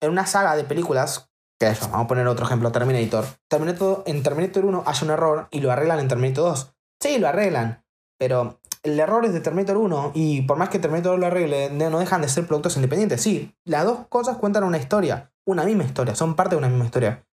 en 0.00 0.10
una 0.10 0.26
saga 0.26 0.56
de 0.56 0.64
películas 0.64 1.30
que 1.58 1.68
eso, 1.68 1.88
vamos 1.88 2.04
a 2.04 2.08
poner 2.08 2.26
otro 2.26 2.44
ejemplo, 2.44 2.70
Terminator. 2.70 3.24
Terminator. 3.48 4.02
En 4.06 4.22
Terminator 4.22 4.64
1 4.64 4.84
hace 4.86 5.04
un 5.04 5.10
error 5.10 5.48
y 5.50 5.60
lo 5.60 5.72
arreglan 5.72 6.00
en 6.00 6.08
Terminator 6.08 6.50
2. 6.50 6.74
Sí, 7.00 7.18
lo 7.18 7.28
arreglan, 7.28 7.84
pero 8.18 8.60
el 8.82 8.98
error 9.00 9.24
es 9.24 9.32
de 9.32 9.40
Terminator 9.40 9.76
1 9.76 10.12
y 10.14 10.42
por 10.42 10.58
más 10.58 10.68
que 10.68 10.78
Terminator 10.78 11.18
lo 11.18 11.26
arregle, 11.26 11.70
no 11.70 11.98
dejan 11.98 12.22
de 12.22 12.28
ser 12.28 12.46
productos 12.46 12.76
independientes. 12.76 13.22
Sí, 13.22 13.54
las 13.64 13.84
dos 13.84 14.06
cosas 14.08 14.36
cuentan 14.36 14.64
una 14.64 14.78
historia, 14.78 15.32
una 15.46 15.64
misma 15.64 15.84
historia, 15.84 16.14
son 16.14 16.36
parte 16.36 16.54
de 16.54 16.58
una 16.58 16.68
misma 16.68 16.84
historia. 16.84 17.26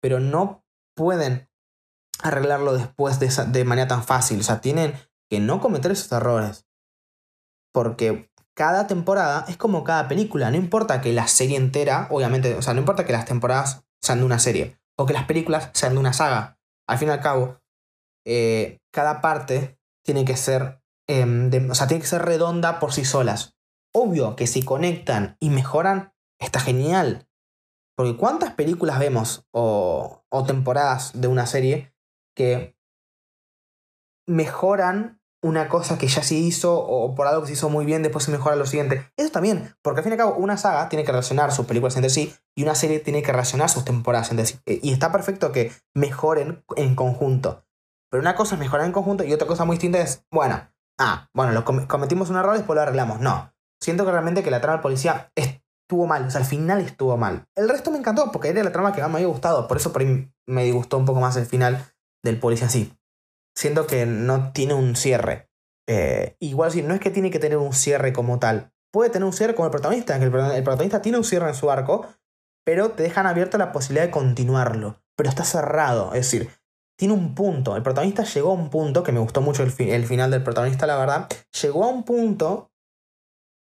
Pero 0.00 0.18
no 0.18 0.64
pueden 0.94 1.48
arreglarlo 2.22 2.74
después 2.74 3.20
de, 3.20 3.28
de 3.28 3.64
manera 3.64 3.88
tan 3.88 4.02
fácil. 4.02 4.40
O 4.40 4.42
sea, 4.42 4.60
tienen 4.60 4.94
que 5.30 5.40
no 5.40 5.60
cometer 5.60 5.90
esos 5.92 6.10
errores. 6.12 6.66
Porque 7.72 8.29
cada 8.60 8.86
temporada 8.86 9.46
es 9.48 9.56
como 9.56 9.84
cada 9.84 10.06
película. 10.06 10.50
No 10.50 10.58
importa 10.58 11.00
que 11.00 11.14
la 11.14 11.28
serie 11.28 11.56
entera, 11.56 12.08
obviamente, 12.10 12.54
o 12.56 12.60
sea, 12.60 12.74
no 12.74 12.80
importa 12.80 13.06
que 13.06 13.12
las 13.14 13.24
temporadas 13.24 13.86
sean 14.02 14.18
de 14.18 14.26
una 14.26 14.38
serie 14.38 14.78
o 14.98 15.06
que 15.06 15.14
las 15.14 15.24
películas 15.24 15.70
sean 15.72 15.94
de 15.94 15.98
una 15.98 16.12
saga. 16.12 16.58
Al 16.86 16.98
fin 16.98 17.08
y 17.08 17.10
al 17.10 17.22
cabo, 17.22 17.58
eh, 18.26 18.76
cada 18.92 19.22
parte 19.22 19.78
tiene 20.04 20.26
que 20.26 20.36
ser, 20.36 20.82
em, 21.08 21.70
o 21.70 21.74
sea, 21.74 21.86
tiene 21.86 22.02
que 22.02 22.06
ser 22.06 22.20
redonda 22.20 22.80
por 22.80 22.92
sí 22.92 23.06
solas. 23.06 23.56
Obvio 23.94 24.36
que 24.36 24.46
si 24.46 24.62
conectan 24.62 25.38
y 25.40 25.48
mejoran, 25.48 26.12
está 26.38 26.60
genial. 26.60 27.26
Porque 27.96 28.18
¿cuántas 28.18 28.52
películas 28.52 28.98
vemos 28.98 29.46
o, 29.52 30.22
o 30.28 30.44
temporadas 30.44 31.18
de 31.18 31.28
una 31.28 31.46
serie 31.46 31.94
que 32.36 32.76
mejoran 34.28 35.19
una 35.42 35.68
cosa 35.68 35.96
que 35.98 36.06
ya 36.06 36.22
se 36.22 36.34
hizo 36.34 36.78
o 36.78 37.14
por 37.14 37.26
algo 37.26 37.42
que 37.42 37.48
se 37.48 37.52
hizo 37.54 37.70
muy 37.70 37.86
bien, 37.86 38.02
después 38.02 38.24
se 38.24 38.30
mejora 38.30 38.56
lo 38.56 38.66
siguiente. 38.66 39.10
Eso 39.16 39.30
también, 39.30 39.74
porque 39.82 40.00
al 40.00 40.04
fin 40.04 40.12
y 40.12 40.14
al 40.14 40.18
cabo 40.18 40.34
una 40.36 40.56
saga 40.56 40.88
tiene 40.88 41.04
que 41.04 41.12
relacionar 41.12 41.52
sus 41.52 41.66
películas 41.66 41.96
entre 41.96 42.10
sí 42.10 42.34
y 42.54 42.62
una 42.62 42.74
serie 42.74 43.00
tiene 43.00 43.22
que 43.22 43.32
relacionar 43.32 43.68
sus 43.68 43.84
temporadas 43.84 44.30
entre 44.30 44.46
sí. 44.46 44.58
E, 44.66 44.80
y 44.82 44.92
está 44.92 45.12
perfecto 45.12 45.52
que 45.52 45.72
mejoren 45.94 46.62
en 46.76 46.94
conjunto. 46.94 47.64
Pero 48.10 48.20
una 48.20 48.34
cosa 48.34 48.56
es 48.56 48.60
mejorar 48.60 48.86
en 48.86 48.92
conjunto 48.92 49.24
y 49.24 49.32
otra 49.32 49.46
cosa 49.46 49.64
muy 49.64 49.76
distinta 49.76 50.00
es, 50.00 50.24
bueno, 50.30 50.68
ah, 50.98 51.28
bueno, 51.34 51.64
cometimos 51.64 52.28
un 52.28 52.36
error 52.36 52.54
y 52.54 52.58
después 52.58 52.74
lo 52.74 52.82
arreglamos. 52.82 53.20
No. 53.20 53.54
Siento 53.80 54.04
que 54.04 54.10
realmente 54.10 54.42
que 54.42 54.50
la 54.50 54.60
trama 54.60 54.74
del 54.74 54.82
policía 54.82 55.32
estuvo 55.34 56.06
mal, 56.06 56.26
o 56.26 56.30
sea, 56.30 56.40
al 56.40 56.46
final 56.46 56.80
estuvo 56.80 57.16
mal. 57.16 57.46
El 57.56 57.68
resto 57.68 57.90
me 57.90 57.98
encantó 57.98 58.30
porque 58.30 58.48
era 58.48 58.62
la 58.62 58.72
trama 58.72 58.92
que 58.92 59.00
más 59.00 59.10
me 59.10 59.16
había 59.16 59.28
gustado, 59.28 59.66
por 59.66 59.78
eso 59.78 59.92
por 59.92 60.02
me 60.04 60.64
disgustó 60.64 60.98
un 60.98 61.06
poco 61.06 61.20
más 61.20 61.36
el 61.36 61.46
final 61.46 61.86
del 62.22 62.38
policía 62.38 62.68
sí 62.68 62.92
siento 63.60 63.86
que 63.86 64.06
no 64.06 64.52
tiene 64.52 64.72
un 64.72 64.96
cierre. 64.96 65.50
Eh, 65.86 66.36
igual 66.40 66.72
si 66.72 66.82
no 66.82 66.94
es 66.94 67.00
que 67.00 67.10
tiene 67.10 67.30
que 67.30 67.38
tener 67.38 67.58
un 67.58 67.74
cierre 67.74 68.12
como 68.12 68.38
tal. 68.38 68.72
Puede 68.90 69.10
tener 69.10 69.26
un 69.26 69.34
cierre 69.34 69.54
como 69.54 69.66
el 69.66 69.70
protagonista, 69.70 70.18
que 70.18 70.24
el, 70.24 70.30
protagonista 70.30 71.02
tiene 71.02 71.18
un 71.18 71.24
cierre 71.24 71.48
en 71.48 71.54
su 71.54 71.70
arco, 71.70 72.06
pero 72.64 72.92
te 72.92 73.02
dejan 73.02 73.26
abierta 73.26 73.58
la 73.58 73.70
posibilidad 73.70 74.06
de 74.06 74.10
continuarlo. 74.10 75.02
Pero 75.14 75.28
está 75.28 75.44
cerrado, 75.44 76.14
es 76.14 76.30
decir, 76.30 76.50
tiene 76.98 77.12
un 77.12 77.34
punto. 77.34 77.76
El 77.76 77.82
protagonista 77.82 78.24
llegó 78.24 78.50
a 78.50 78.54
un 78.54 78.70
punto, 78.70 79.02
que 79.02 79.12
me 79.12 79.20
gustó 79.20 79.42
mucho 79.42 79.62
el, 79.62 79.74
el 79.78 80.06
final 80.06 80.30
del 80.30 80.42
protagonista, 80.42 80.86
la 80.86 80.96
verdad. 80.96 81.28
Llegó 81.60 81.84
a 81.84 81.88
un 81.88 82.04
punto, 82.04 82.72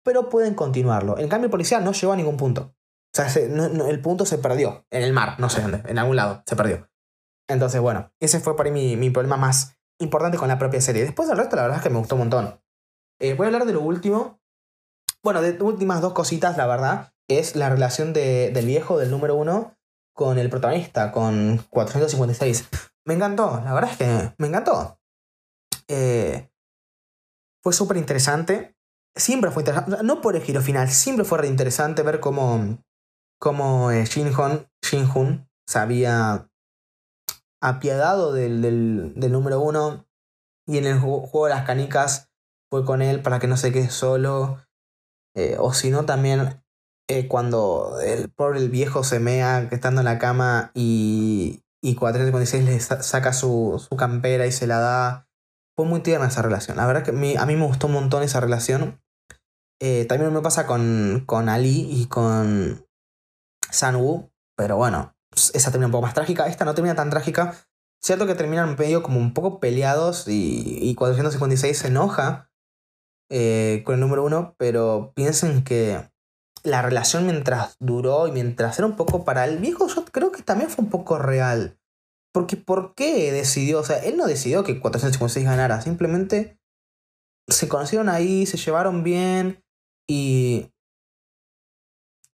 pero 0.03 0.29
pueden 0.29 0.55
continuarlo. 0.55 1.19
En 1.19 1.29
cambio, 1.29 1.45
el 1.45 1.51
policía 1.51 1.79
no 1.79 1.91
llegó 1.91 2.13
a 2.13 2.17
ningún 2.17 2.37
punto. 2.37 2.73
O 3.13 3.15
sea, 3.15 3.27
el 3.27 4.01
punto 4.01 4.25
se 4.25 4.39
perdió. 4.39 4.85
En 4.89 5.03
el 5.03 5.13
mar, 5.13 5.39
no 5.39 5.49
sé 5.49 5.61
dónde, 5.61 5.83
en 5.85 5.99
algún 5.99 6.15
lado, 6.15 6.43
se 6.45 6.55
perdió. 6.55 6.89
Entonces, 7.47 7.79
bueno, 7.79 8.11
ese 8.19 8.39
fue 8.39 8.55
para 8.55 8.71
mí 8.71 8.95
mi, 8.95 9.09
problema 9.09 9.37
más 9.37 9.74
importante 9.99 10.37
con 10.37 10.47
la 10.47 10.57
propia 10.57 10.81
serie. 10.81 11.03
Después 11.03 11.27
del 11.27 11.37
resto, 11.37 11.55
la 11.55 11.63
verdad 11.63 11.77
es 11.77 11.83
que 11.83 11.89
me 11.89 11.99
gustó 11.99 12.15
un 12.15 12.19
montón. 12.19 12.61
Eh, 13.19 13.33
voy 13.33 13.45
a 13.45 13.47
hablar 13.47 13.65
de 13.65 13.73
lo 13.73 13.81
último. 13.81 14.39
Bueno, 15.23 15.41
de 15.41 15.61
últimas 15.63 16.01
dos 16.01 16.13
cositas, 16.13 16.57
la 16.57 16.67
verdad, 16.67 17.13
es 17.27 17.55
la 17.55 17.69
relación 17.69 18.13
del 18.13 18.65
viejo, 18.65 18.97
del 18.97 19.11
número 19.11 19.35
uno, 19.35 19.75
con 20.13 20.37
el 20.37 20.49
protagonista, 20.49 21.11
con 21.11 21.65
456. 21.69 22.69
Me 23.05 23.13
encantó, 23.13 23.61
la 23.63 23.73
verdad 23.73 23.91
es 23.91 23.97
que 23.97 24.33
me 24.37 24.47
encantó. 24.47 24.99
Eh, 25.87 26.49
fue 27.63 27.73
súper 27.73 27.97
interesante. 27.97 28.75
Siempre 29.15 29.49
fue 29.51 29.61
interesante, 29.61 30.03
no 30.03 30.21
por 30.21 30.35
el 30.35 30.41
giro 30.41 30.61
final, 30.61 30.89
siempre 30.89 31.25
fue 31.25 31.39
re 31.39 31.47
interesante 31.47 32.03
ver 32.03 32.19
cómo, 32.19 32.77
cómo 33.39 33.91
eh, 33.91 34.05
Shin, 34.05 34.33
Hun 34.35 35.49
sabía 35.67 36.49
apiadado 37.61 38.33
del, 38.33 38.61
del, 38.61 39.31
número 39.31 39.59
uno. 39.59 40.05
Y 40.67 40.77
en 40.77 40.85
el 40.85 40.99
juego 40.99 41.45
de 41.45 41.53
las 41.53 41.65
canicas 41.65 42.29
fue 42.69 42.85
con 42.85 43.01
él 43.01 43.21
para 43.21 43.39
que 43.39 43.47
no 43.47 43.57
se 43.57 43.71
quede 43.71 43.89
solo. 43.89 44.59
Eh, 45.35 45.57
o 45.59 45.73
si 45.73 45.91
no, 45.91 46.05
también 46.05 46.63
eh, 47.07 47.27
cuando 47.27 47.99
el 48.01 48.29
pobre 48.31 48.59
el 48.59 48.69
viejo 48.69 49.03
se 49.03 49.19
mea 49.19 49.67
que 49.69 49.75
estando 49.75 50.01
en 50.01 50.05
la 50.05 50.17
cama 50.17 50.71
y, 50.73 51.63
y 51.83 51.95
456 51.95 52.65
le 52.65 52.79
saca 52.79 53.33
su, 53.33 53.85
su, 53.87 53.95
campera 53.95 54.47
y 54.47 54.51
se 54.51 54.67
la 54.67 54.79
da. 54.79 55.27
Fue 55.75 55.85
muy 55.85 55.99
tierna 55.99 56.27
esa 56.27 56.41
relación. 56.41 56.77
La 56.77 56.87
verdad 56.87 57.03
que 57.03 57.11
a 57.11 57.45
mí 57.45 57.55
me 57.55 57.65
gustó 57.65 57.87
un 57.87 57.93
montón 57.93 58.23
esa 58.23 58.39
relación. 58.39 59.01
Eh, 59.81 60.05
también 60.05 60.33
me 60.33 60.41
pasa 60.41 60.65
con, 60.65 61.23
con 61.25 61.49
Ali 61.49 61.87
y 61.91 62.07
con 62.07 62.85
Sanwoo. 63.69 64.31
Pero 64.55 64.77
bueno, 64.77 65.14
esa 65.53 65.71
termina 65.71 65.87
un 65.87 65.91
poco 65.91 66.03
más 66.03 66.13
trágica. 66.13 66.47
Esta 66.47 66.65
no 66.65 66.73
termina 66.73 66.95
tan 66.95 67.09
trágica. 67.09 67.55
Cierto 68.01 68.27
que 68.27 68.35
terminan 68.35 68.75
medio 68.77 69.03
como 69.03 69.19
un 69.19 69.33
poco 69.33 69.59
peleados 69.59 70.27
y, 70.27 70.77
y 70.81 70.95
456 70.95 71.77
se 71.77 71.87
enoja 71.87 72.49
eh, 73.29 73.81
con 73.85 73.95
el 73.95 74.01
número 74.01 74.23
uno, 74.23 74.55
pero 74.57 75.11
piensen 75.15 75.63
que 75.63 76.09
la 76.63 76.81
relación 76.81 77.25
mientras 77.25 77.75
duró 77.79 78.27
y 78.27 78.31
mientras 78.31 78.77
era 78.77 78.87
un 78.87 78.95
poco 78.95 79.25
para 79.25 79.45
el 79.45 79.57
viejo, 79.57 79.87
yo 79.87 80.05
creo 80.05 80.31
que 80.31 80.43
también 80.43 80.69
fue 80.69 80.83
un 80.83 80.91
poco 80.91 81.17
real. 81.17 81.79
Porque 82.33 82.57
¿por 82.57 82.93
qué 82.95 83.31
decidió? 83.31 83.79
O 83.79 83.83
sea, 83.83 83.97
él 84.03 84.17
no 84.17 84.27
decidió 84.27 84.63
que 84.63 84.79
456 84.79 85.45
ganara, 85.45 85.81
simplemente 85.81 86.59
se 87.47 87.67
conocieron 87.67 88.09
ahí, 88.09 88.45
se 88.45 88.57
llevaron 88.57 89.03
bien 89.03 89.63
y 90.07 90.71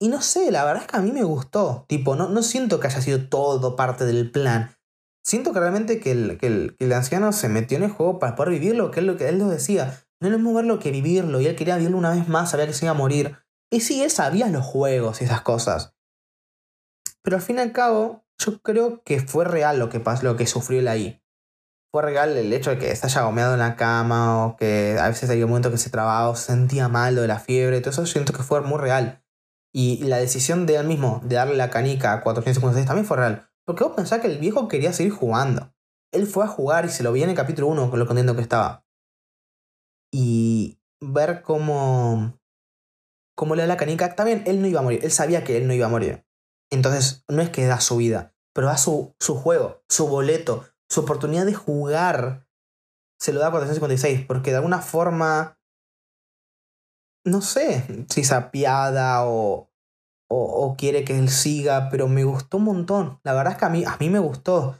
y 0.02 0.08
no 0.08 0.20
sé, 0.20 0.50
la 0.50 0.64
verdad 0.64 0.82
es 0.82 0.88
que 0.88 0.96
a 0.96 1.00
mí 1.00 1.12
me 1.12 1.22
gustó. 1.22 1.84
Tipo, 1.86 2.16
no, 2.16 2.28
no 2.28 2.42
siento 2.42 2.80
que 2.80 2.88
haya 2.88 3.00
sido 3.00 3.28
todo 3.28 3.76
parte 3.76 4.04
del 4.04 4.32
plan. 4.32 4.74
Siento 5.24 5.52
que 5.52 5.60
realmente 5.60 6.00
que 6.00 6.10
el, 6.10 6.38
que 6.38 6.74
el, 6.76 6.92
anciano 6.92 7.30
se 7.30 7.48
metió 7.48 7.76
en 7.76 7.84
el 7.84 7.92
juego 7.92 8.18
para 8.18 8.34
poder 8.34 8.50
vivirlo, 8.50 8.90
que 8.90 8.98
es 8.98 9.06
lo 9.06 9.16
que 9.16 9.28
él 9.28 9.38
lo 9.38 9.46
decía. 9.46 10.02
No 10.18 10.26
es 10.26 10.34
mismo 10.34 10.54
verlo 10.54 10.80
que 10.80 10.90
vivirlo. 10.90 11.40
Y 11.40 11.46
él 11.46 11.54
quería 11.54 11.76
vivirlo 11.76 11.98
una 11.98 12.10
vez 12.10 12.26
más, 12.26 12.50
sabía 12.50 12.66
que 12.66 12.72
se 12.72 12.84
iba 12.84 12.90
a 12.90 12.96
morir. 12.96 13.36
Y 13.70 13.78
sí, 13.78 14.02
él 14.02 14.10
sabía 14.10 14.48
los 14.48 14.64
juegos 14.64 15.20
y 15.20 15.26
esas 15.26 15.42
cosas. 15.42 15.94
Pero 17.22 17.36
al 17.36 17.42
fin 17.42 17.58
y 17.58 17.60
al 17.60 17.70
cabo, 17.70 18.24
yo 18.38 18.60
creo 18.60 19.04
que 19.04 19.20
fue 19.20 19.44
real 19.44 19.78
lo 19.78 19.88
que 19.88 20.00
pasó, 20.00 20.24
lo 20.24 20.34
que 20.34 20.48
sufrió 20.48 20.80
él 20.80 20.88
ahí. 20.88 21.22
Fue 21.92 22.02
real 22.02 22.36
el 22.36 22.52
hecho 22.52 22.70
de 22.70 22.78
que 22.78 22.96
se 22.96 23.06
haya 23.06 23.22
gomeado 23.22 23.52
en 23.52 23.60
la 23.60 23.76
cama 23.76 24.46
o 24.46 24.56
que 24.56 24.98
a 25.00 25.06
veces 25.06 25.30
había 25.30 25.44
un 25.44 25.52
momento 25.52 25.70
que 25.70 25.78
se 25.78 25.90
trababa 25.90 26.28
o 26.28 26.34
se 26.34 26.46
sentía 26.46 26.88
mal 26.88 27.14
lo 27.14 27.20
de 27.20 27.28
la 27.28 27.38
fiebre. 27.38 27.80
Todo 27.80 27.90
eso 27.90 28.06
siento 28.06 28.32
que 28.32 28.42
fue 28.42 28.62
muy 28.62 28.80
real. 28.80 29.21
Y 29.74 30.04
la 30.04 30.18
decisión 30.18 30.66
de 30.66 30.76
él 30.76 30.86
mismo 30.86 31.20
de 31.24 31.36
darle 31.36 31.56
la 31.56 31.70
canica 31.70 32.12
a 32.12 32.22
456 32.22 32.86
también 32.86 33.06
fue 33.06 33.16
real. 33.16 33.50
Porque 33.64 33.84
vos 33.84 33.94
pensás 33.94 34.20
que 34.20 34.26
el 34.26 34.38
viejo 34.38 34.68
quería 34.68 34.92
seguir 34.92 35.12
jugando. 35.12 35.72
Él 36.12 36.26
fue 36.26 36.44
a 36.44 36.48
jugar 36.48 36.84
y 36.84 36.90
se 36.90 37.02
lo 37.02 37.12
vi 37.12 37.22
en 37.22 37.30
el 37.30 37.36
capítulo 37.36 37.68
1 37.68 37.90
con 37.90 37.98
lo 37.98 38.06
contento 38.06 38.36
que 38.36 38.42
estaba. 38.42 38.84
Y 40.12 40.78
ver 41.00 41.42
cómo, 41.42 42.38
cómo 43.34 43.54
le 43.54 43.62
da 43.62 43.68
la 43.68 43.76
canica. 43.78 44.14
Bien, 44.24 44.42
él 44.46 44.60
no 44.60 44.66
iba 44.66 44.80
a 44.80 44.82
morir. 44.82 45.00
Él 45.02 45.10
sabía 45.10 45.42
que 45.42 45.56
él 45.56 45.66
no 45.66 45.72
iba 45.72 45.86
a 45.86 45.90
morir. 45.90 46.26
Entonces, 46.70 47.24
no 47.28 47.40
es 47.40 47.48
que 47.48 47.66
da 47.66 47.80
su 47.80 47.96
vida, 47.96 48.34
pero 48.54 48.66
da 48.66 48.76
su, 48.76 49.14
su 49.20 49.36
juego, 49.36 49.82
su 49.88 50.06
boleto, 50.06 50.66
su 50.90 51.00
oportunidad 51.00 51.46
de 51.46 51.54
jugar. 51.54 52.46
Se 53.18 53.32
lo 53.32 53.40
da 53.40 53.46
a 53.46 53.50
456. 53.50 54.26
Porque 54.26 54.50
de 54.50 54.56
alguna 54.56 54.80
forma 54.80 55.58
no 57.24 57.40
sé 57.40 58.04
si 58.08 58.24
se 58.24 58.34
apiada 58.34 59.26
o, 59.26 59.70
o, 60.28 60.76
quiere 60.76 61.04
que 61.04 61.18
él 61.18 61.28
siga, 61.28 61.88
pero 61.90 62.08
me 62.08 62.24
gustó 62.24 62.56
un 62.56 62.64
montón. 62.64 63.20
La 63.22 63.34
verdad 63.34 63.52
es 63.52 63.58
que 63.58 63.64
a 63.64 63.68
mí, 63.68 63.84
a 63.84 63.96
mí 63.98 64.08
me 64.08 64.18
gustó. 64.18 64.78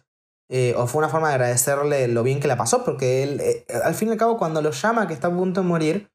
Eh, 0.51 0.74
o 0.76 0.86
fue 0.86 0.99
una 0.99 1.09
forma 1.09 1.28
de 1.28 1.34
agradecerle 1.34 2.09
lo 2.09 2.22
bien 2.22 2.40
que 2.40 2.49
la 2.49 2.57
pasó, 2.57 2.84
porque 2.84 3.22
él, 3.22 3.40
eh, 3.40 3.66
al 3.84 3.95
fin 3.95 4.09
y 4.09 4.12
al 4.12 4.18
cabo, 4.18 4.38
cuando 4.38 4.61
lo 4.61 4.70
llama 4.70 5.07
que 5.07 5.14
está 5.14 5.28
a 5.28 5.34
punto 5.34 5.62
de 5.62 5.66
morir, 5.66 6.12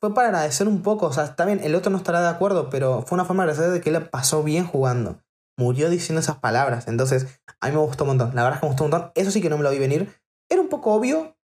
fue 0.00 0.14
para 0.14 0.28
agradecer 0.28 0.68
un 0.68 0.82
poco. 0.82 1.06
O 1.06 1.12
sea, 1.12 1.24
está 1.24 1.44
bien, 1.44 1.60
el 1.62 1.74
otro 1.74 1.90
no 1.90 1.98
estará 1.98 2.20
de 2.20 2.28
acuerdo, 2.28 2.70
pero 2.70 3.02
fue 3.02 3.16
una 3.16 3.24
forma 3.24 3.44
de 3.44 3.52
agradecer 3.52 3.72
de 3.72 3.80
que 3.80 3.90
él 3.90 4.08
pasó 4.08 4.42
bien 4.42 4.66
jugando. 4.66 5.22
Murió 5.58 5.88
diciendo 5.88 6.20
esas 6.20 6.38
palabras. 6.38 6.86
Entonces, 6.88 7.40
a 7.60 7.68
mí 7.68 7.74
me 7.74 7.80
gustó 7.80 8.04
un 8.04 8.08
montón. 8.08 8.34
La 8.34 8.42
verdad 8.42 8.56
es 8.56 8.60
que 8.60 8.66
me 8.66 8.70
gustó 8.70 8.84
un 8.84 8.90
montón. 8.90 9.12
Eso 9.14 9.30
sí 9.30 9.40
que 9.40 9.48
no 9.48 9.56
me 9.56 9.62
lo 9.62 9.70
vi 9.70 9.78
venir. 9.78 10.12
Era 10.50 10.60
un 10.60 10.68
poco 10.68 10.92
obvio, 10.92 11.35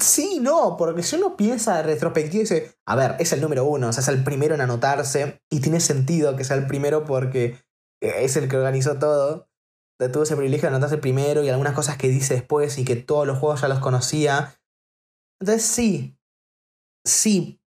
Sí, 0.00 0.40
no, 0.40 0.76
porque 0.76 1.02
si 1.02 1.16
uno 1.16 1.36
piensa 1.36 1.82
retrospectivo 1.82 2.40
y 2.40 2.44
dice, 2.44 2.74
a 2.86 2.96
ver, 2.96 3.16
es 3.18 3.32
el 3.32 3.40
número 3.40 3.64
uno, 3.64 3.88
o 3.88 3.92
sea, 3.92 4.02
es 4.02 4.08
el 4.08 4.24
primero 4.24 4.54
en 4.54 4.60
anotarse, 4.60 5.40
y 5.50 5.60
tiene 5.60 5.80
sentido 5.80 6.34
que 6.36 6.44
sea 6.44 6.56
el 6.56 6.66
primero 6.66 7.04
porque 7.04 7.58
es 8.00 8.36
el 8.36 8.48
que 8.48 8.56
organizó 8.56 8.98
todo. 8.98 9.48
Tuvo 10.12 10.22
ese 10.22 10.34
privilegio 10.34 10.68
de 10.70 10.76
anotarse 10.76 10.96
primero 10.96 11.44
y 11.44 11.50
algunas 11.50 11.74
cosas 11.74 11.98
que 11.98 12.08
dice 12.08 12.34
después 12.34 12.78
y 12.78 12.84
que 12.86 12.96
todos 12.96 13.26
los 13.26 13.38
juegos 13.38 13.60
ya 13.60 13.68
los 13.68 13.80
conocía. 13.80 14.58
Entonces 15.38 15.62
sí, 15.66 16.18
sí, 17.04 17.60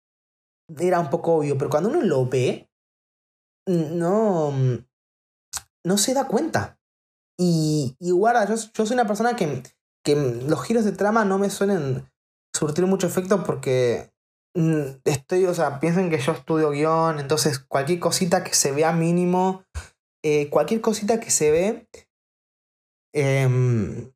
era 0.79 1.01
un 1.01 1.11
poco 1.11 1.35
obvio, 1.35 1.59
pero 1.59 1.71
cuando 1.71 1.89
uno 1.89 2.03
lo 2.03 2.27
ve, 2.27 2.71
no, 3.67 4.53
no 5.85 5.99
se 5.99 6.15
da 6.15 6.29
cuenta. 6.29 6.79
Y, 7.37 7.97
y 7.99 8.13
guarda, 8.13 8.47
yo, 8.47 8.55
yo 8.55 8.87
soy 8.87 8.95
una 8.95 9.09
persona 9.09 9.35
que 9.35 9.63
que 10.05 10.17
los 10.17 10.63
giros 10.63 10.85
de 10.85 10.93
trama 10.93 11.25
no 11.25 11.39
me 11.39 11.51
suelen, 11.51 12.09
surtir 12.55 12.87
mucho 12.87 13.07
efecto 13.07 13.45
porque 13.45 14.11
mm, 14.55 14.83
estoy, 15.05 15.47
o 15.47 15.55
sea, 15.55 15.81
piensen 15.81 16.11
que 16.11 16.19
yo 16.19 16.33
estudio 16.33 16.71
guion, 16.71 17.21
entonces 17.21 17.59
cualquier 17.59 18.01
cosita 18.01 18.45
que 18.45 18.55
se 18.55 18.73
vea 18.73 18.93
mínimo, 18.93 19.65
eh, 20.25 20.49
cualquier 20.51 20.81
cosita 20.81 21.21
que 21.21 21.31
se 21.31 21.51
ve, 21.51 21.89
em, 23.15 24.13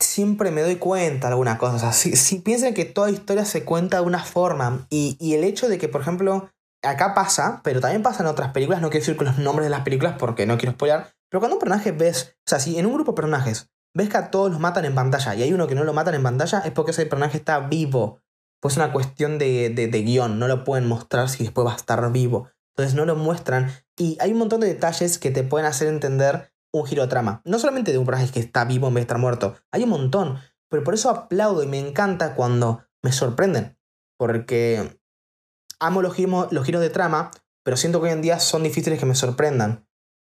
siempre 0.00 0.50
me 0.50 0.62
doy 0.62 0.76
cuenta 0.76 1.28
de 1.28 1.32
alguna 1.32 1.58
cosa. 1.58 1.76
O 1.76 1.78
sea, 1.78 1.92
si, 1.92 2.38
piensen 2.40 2.74
que 2.74 2.84
toda 2.84 3.10
historia 3.10 3.44
se 3.44 3.64
cuenta 3.64 3.98
de 3.98 4.06
una 4.06 4.24
forma 4.24 4.86
y, 4.90 5.16
y 5.20 5.34
el 5.34 5.44
hecho 5.44 5.68
de 5.68 5.78
que, 5.78 5.88
por 5.88 6.00
ejemplo, 6.00 6.50
acá 6.82 7.14
pasa, 7.14 7.60
pero 7.64 7.80
también 7.80 8.02
pasa 8.02 8.22
en 8.22 8.28
otras 8.28 8.52
películas, 8.52 8.80
no 8.80 8.90
quiero 8.90 9.06
decir 9.06 9.22
los 9.22 9.38
nombres 9.38 9.66
de 9.66 9.70
las 9.70 9.82
películas 9.82 10.16
porque 10.18 10.46
no 10.46 10.58
quiero 10.58 10.72
spoiler, 10.72 11.06
pero 11.30 11.40
cuando 11.40 11.56
un 11.56 11.60
personaje 11.60 11.92
ves, 11.92 12.36
o 12.46 12.50
sea, 12.50 12.60
si 12.60 12.78
en 12.78 12.86
un 12.86 12.94
grupo 12.94 13.12
de 13.12 13.16
personajes 13.16 13.70
ves 13.94 14.08
que 14.08 14.16
a 14.16 14.30
todos 14.30 14.50
los 14.50 14.60
matan 14.60 14.84
en 14.84 14.94
pantalla 14.94 15.34
y 15.34 15.42
hay 15.42 15.52
uno 15.52 15.66
que 15.66 15.74
no 15.74 15.84
lo 15.84 15.92
matan 15.92 16.14
en 16.14 16.22
pantalla, 16.22 16.60
es 16.60 16.72
porque 16.72 16.90
ese 16.90 17.06
personaje 17.06 17.38
está 17.38 17.60
vivo. 17.60 18.20
Pues 18.60 18.74
es 18.74 18.78
una 18.78 18.92
cuestión 18.92 19.38
de, 19.38 19.70
de, 19.70 20.02
guion, 20.02 20.38
no 20.38 20.48
lo 20.48 20.64
pueden 20.64 20.86
mostrar 20.86 21.28
si 21.28 21.44
después 21.44 21.66
va 21.66 21.72
a 21.72 21.76
estar 21.76 22.10
vivo. 22.12 22.48
Entonces 22.72 22.94
no 22.94 23.04
lo 23.04 23.14
muestran. 23.14 23.70
Y 23.96 24.16
hay 24.20 24.32
un 24.32 24.38
montón 24.38 24.60
de 24.60 24.66
detalles 24.66 25.18
que 25.18 25.30
te 25.30 25.44
pueden 25.44 25.66
hacer 25.66 25.86
entender 25.88 26.52
un 26.72 26.86
giro 26.86 27.02
de 27.02 27.08
trama. 27.08 27.42
No 27.44 27.58
solamente 27.58 27.92
de 27.92 27.98
un 27.98 28.06
personaje 28.06 28.32
que 28.32 28.40
está 28.40 28.64
vivo 28.64 28.88
en 28.88 28.94
vez 28.94 29.02
de 29.02 29.04
estar 29.04 29.18
muerto. 29.18 29.54
Hay 29.70 29.84
un 29.84 29.90
montón. 29.90 30.38
Pero 30.70 30.82
por 30.82 30.94
eso 30.94 31.10
aplaudo 31.10 31.62
y 31.62 31.66
me 31.66 31.78
encanta 31.78 32.34
cuando 32.34 32.82
me 33.02 33.12
sorprenden. 33.12 33.78
Porque 34.18 34.98
amo 35.78 36.02
los 36.02 36.14
giros, 36.14 36.50
los 36.50 36.64
giros 36.64 36.80
de 36.80 36.90
trama, 36.90 37.30
pero 37.62 37.76
siento 37.76 38.00
que 38.00 38.08
hoy 38.08 38.12
en 38.12 38.22
día 38.22 38.40
son 38.40 38.62
difíciles 38.62 38.98
que 38.98 39.06
me 39.06 39.14
sorprendan. 39.14 39.86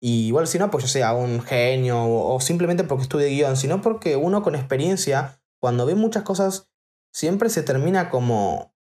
Y 0.02 0.28
igual 0.28 0.46
si 0.46 0.58
no, 0.58 0.70
pues 0.70 0.84
yo 0.84 0.88
sea 0.88 1.12
un 1.12 1.42
genio 1.42 2.02
o, 2.02 2.40
simplemente 2.40 2.84
porque 2.84 3.02
estudie 3.02 3.28
guion, 3.28 3.56
sino 3.56 3.82
porque 3.82 4.16
uno 4.16 4.42
con 4.42 4.54
experiencia, 4.54 5.40
cuando 5.60 5.84
ve 5.84 5.94
muchas 5.94 6.22
cosas, 6.22 6.70
siempre 7.12 7.50
se 7.50 7.62
termina 7.62 8.08
como 8.08 8.74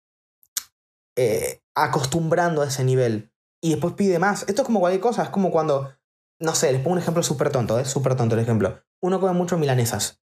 eh, 1.16 1.60
acostumbrando 1.74 2.62
a 2.62 2.68
ese 2.68 2.84
nivel. 2.84 3.32
Y 3.60 3.70
después 3.70 3.94
pide 3.94 4.20
más. 4.20 4.42
Esto 4.48 4.62
es 4.62 4.66
como 4.66 4.78
cualquier 4.78 5.00
cosa, 5.00 5.24
es 5.24 5.30
como 5.30 5.50
cuando, 5.50 5.92
no 6.38 6.54
sé, 6.54 6.72
les 6.72 6.80
pongo 6.80 6.92
un 6.92 7.00
ejemplo 7.00 7.24
súper 7.24 7.50
tonto, 7.50 7.78
es 7.80 7.88
¿eh? 7.88 7.90
súper 7.90 8.14
tonto 8.14 8.36
el 8.36 8.40
ejemplo. 8.40 8.80
Uno 9.02 9.18
come 9.18 9.32
mucho 9.32 9.58
milanesas. 9.58 10.20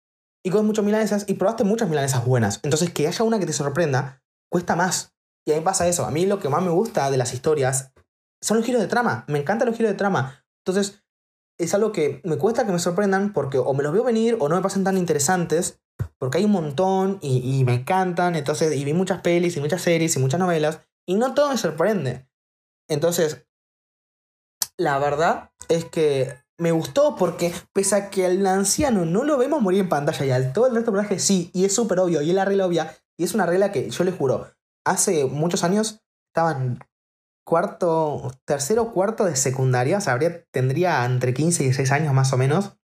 Y 0.45 0.51
comes 0.51 0.66
mucho 0.66 0.82
milanesas 0.82 1.24
y 1.28 1.34
probaste 1.34 1.64
muchas 1.64 1.88
milanesas 1.88 2.26
buenas. 2.26 2.61
Entonces 2.64 2.90
que 2.90 3.07
haya 3.07 3.24
una 3.24 3.38
que 3.38 3.47
te 3.47 3.53
sorprenda, 3.53 4.22
cuesta 4.51 4.76
más. 4.76 5.14
Y 5.47 5.53
a 5.53 5.57
mí 5.57 5.62
pasa 5.62 5.86
eso. 5.86 6.05
A 6.05 6.11
mí 6.11 6.26
lo 6.26 6.40
que 6.40 6.49
más 6.49 6.62
me 6.62 6.70
gusta 6.70 7.11
de 7.11 7.16
las 7.16 7.32
historias 7.32 7.93
son 8.40 8.59
los 8.59 8.66
giros 8.66 8.82
de 8.82 8.88
trama. 8.88 9.24
Me 9.28 9.38
encantan 9.38 9.68
los 9.68 9.76
giros 9.76 9.93
de 9.93 9.97
trama. 9.97 10.45
Entonces, 10.65 11.03
es 11.59 11.75
algo 11.75 11.93
que 11.93 12.21
me 12.25 12.39
cuesta 12.39 12.67
que 12.67 12.73
me 12.73 12.79
sorprendan 12.79 13.33
porque 13.33 13.59
o 13.59 13.73
me 13.75 13.83
los 13.83 13.93
veo 13.93 14.05
venir 14.05 14.37
o 14.41 14.49
no 14.49 14.57
me 14.57 14.63
pasan 14.63 14.85
tan 14.85 14.97
interesantes. 14.97 15.81
Porque 16.19 16.39
hay 16.39 16.45
un 16.45 16.53
montón 16.53 17.19
y, 17.21 17.65
me 17.65 17.75
encantan. 17.75 18.35
Entonces, 18.37 18.75
y 18.75 18.85
vi 18.85 18.93
muchas 18.93 19.21
pelis 19.21 19.57
y 19.57 19.61
muchas 19.61 19.83
series 19.83 20.17
y 20.17 20.19
muchas 20.19 20.41
novelas. 20.41 20.81
Y 21.07 21.15
no 21.15 21.35
todo 21.35 21.51
me 21.51 21.59
sorprende. 21.59 22.29
Entonces, 22.89 23.47
la 24.77 24.99
verdad 24.99 25.51
es 25.69 25.85
que 25.85 26.43
me 26.59 26.73
gustó 26.73 27.17
porque 27.17 27.53
pese 27.73 27.97
a 27.97 28.11
que 28.11 28.27
al 28.27 28.47
anciano 28.47 29.05
no 29.05 29.25
lo 29.25 29.39
vemos 29.39 29.63
morir 29.63 29.81
en 29.81 29.89
pantalla 29.89 30.25
y 30.25 30.31
al 30.31 30.53
todo 30.53 30.67
el 30.67 30.75
resto 30.75 30.91
de 30.91 30.97
personajes 30.97 31.25
sí, 31.25 31.51
y 31.53 31.65
es 31.65 31.75
súper 31.75 31.99
obvio, 31.99 32.23
y 32.23 32.31
es 32.31 32.35
la 32.35 32.45
regla 32.45 32.67
obvia, 32.67 32.97
y 33.19 33.25
es 33.25 33.35
una 33.35 33.47
regla 33.47 33.73
que 33.73 33.91
yo 33.91 34.05
les 34.05 34.15
juro, 34.15 34.47
hace 34.85 35.25
muchos 35.25 35.65
años 35.65 36.01
estaban 36.29 36.79
cuarto, 37.45 38.32
tercero 38.45 38.93
cuarto 38.93 39.24
de 39.24 39.36
secundaria, 39.36 39.99
o 39.99 40.43
tendría 40.51 41.05
entre 41.05 41.34
15 41.34 41.62
y 41.62 41.66
16 41.66 41.93
años 41.93 42.14
más 42.14 42.32
o 42.32 42.36
menos. 42.36 42.76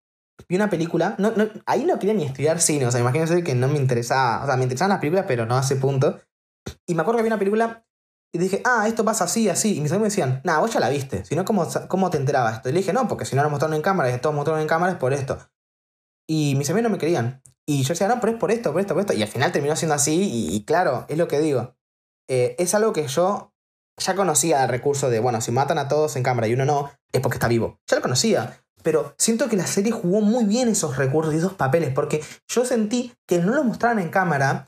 Vi 0.47 0.55
una 0.55 0.69
película, 0.69 1.15
no, 1.17 1.31
no, 1.31 1.47
ahí 1.65 1.83
no 1.83 1.97
quería 1.97 2.13
ni 2.13 2.23
estudiar 2.23 2.61
cine, 2.61 2.85
o 2.85 2.91
sea, 2.91 3.01
imagínense 3.01 3.43
que 3.43 3.55
no 3.55 3.67
me 3.67 3.77
interesaba, 3.77 4.43
o 4.43 4.45
sea, 4.45 4.55
me 4.55 4.63
interesaban 4.63 4.91
las 4.91 4.99
películas, 4.99 5.25
pero 5.27 5.45
no 5.45 5.57
a 5.57 5.61
ese 5.61 5.75
punto. 5.77 6.19
Y 6.85 6.95
me 6.95 7.01
acuerdo 7.01 7.17
que 7.17 7.23
vi 7.23 7.27
una 7.27 7.39
película 7.39 7.85
y 8.33 8.37
dije, 8.37 8.61
ah, 8.65 8.87
esto 8.87 9.03
pasa 9.03 9.23
así, 9.23 9.49
así. 9.49 9.77
Y 9.77 9.81
mis 9.81 9.91
amigos 9.91 10.01
me 10.01 10.09
decían, 10.09 10.41
nah, 10.43 10.59
vos 10.59 10.71
ya 10.73 10.79
la 10.79 10.89
viste, 10.89 11.25
si 11.25 11.35
no, 11.35 11.43
¿cómo, 11.43 11.67
¿cómo 11.87 12.09
te 12.09 12.17
enterabas 12.17 12.57
esto? 12.57 12.69
Y 12.69 12.73
le 12.73 12.79
dije, 12.79 12.93
no, 12.93 13.07
porque 13.07 13.25
si 13.25 13.35
no 13.35 13.43
lo 13.43 13.49
mostraron 13.49 13.75
en 13.75 13.81
cámara, 13.81 14.13
y 14.13 14.19
todos 14.19 14.35
mostraron 14.35 14.61
en 14.61 14.67
cámara 14.67 14.93
es 14.93 14.99
por 14.99 15.13
esto. 15.13 15.37
Y 16.29 16.55
mis 16.55 16.69
amigos 16.69 16.89
no 16.89 16.95
me 16.95 16.99
querían. 16.99 17.41
Y 17.65 17.83
yo 17.83 17.89
decía, 17.89 18.07
no, 18.07 18.19
pero 18.19 18.33
es 18.33 18.39
por 18.39 18.51
esto, 18.51 18.71
por 18.71 18.81
esto, 18.81 18.93
por 18.93 19.01
esto. 19.01 19.13
Y 19.13 19.21
al 19.23 19.27
final 19.27 19.51
terminó 19.51 19.75
siendo 19.75 19.95
así, 19.95 20.29
y 20.53 20.63
claro, 20.65 21.05
es 21.09 21.17
lo 21.17 21.27
que 21.27 21.39
digo. 21.39 21.75
Eh, 22.29 22.55
es 22.59 22.75
algo 22.75 22.93
que 22.93 23.07
yo 23.07 23.53
ya 23.97 24.15
conocía 24.15 24.63
el 24.63 24.69
recurso 24.69 25.09
de, 25.09 25.19
bueno, 25.19 25.41
si 25.41 25.51
matan 25.51 25.77
a 25.77 25.87
todos 25.87 26.15
en 26.15 26.23
cámara 26.23 26.47
y 26.47 26.53
uno 26.53 26.65
no, 26.65 26.91
es 27.11 27.21
porque 27.21 27.37
está 27.37 27.47
vivo. 27.47 27.79
Ya 27.87 27.97
lo 27.97 28.01
conocía. 28.01 28.61
Pero 28.83 29.15
siento 29.17 29.49
que 29.49 29.57
la 29.57 29.67
serie 29.67 29.91
jugó 29.91 30.21
muy 30.21 30.45
bien 30.45 30.69
esos 30.69 30.97
recursos 30.97 31.33
y 31.33 31.37
esos 31.37 31.53
papeles, 31.53 31.91
porque 31.93 32.23
yo 32.47 32.63
sentí 32.63 33.13
que 33.27 33.39
no 33.39 33.53
lo 33.53 33.63
mostraban 33.63 33.99
en 33.99 34.09
cámara 34.09 34.67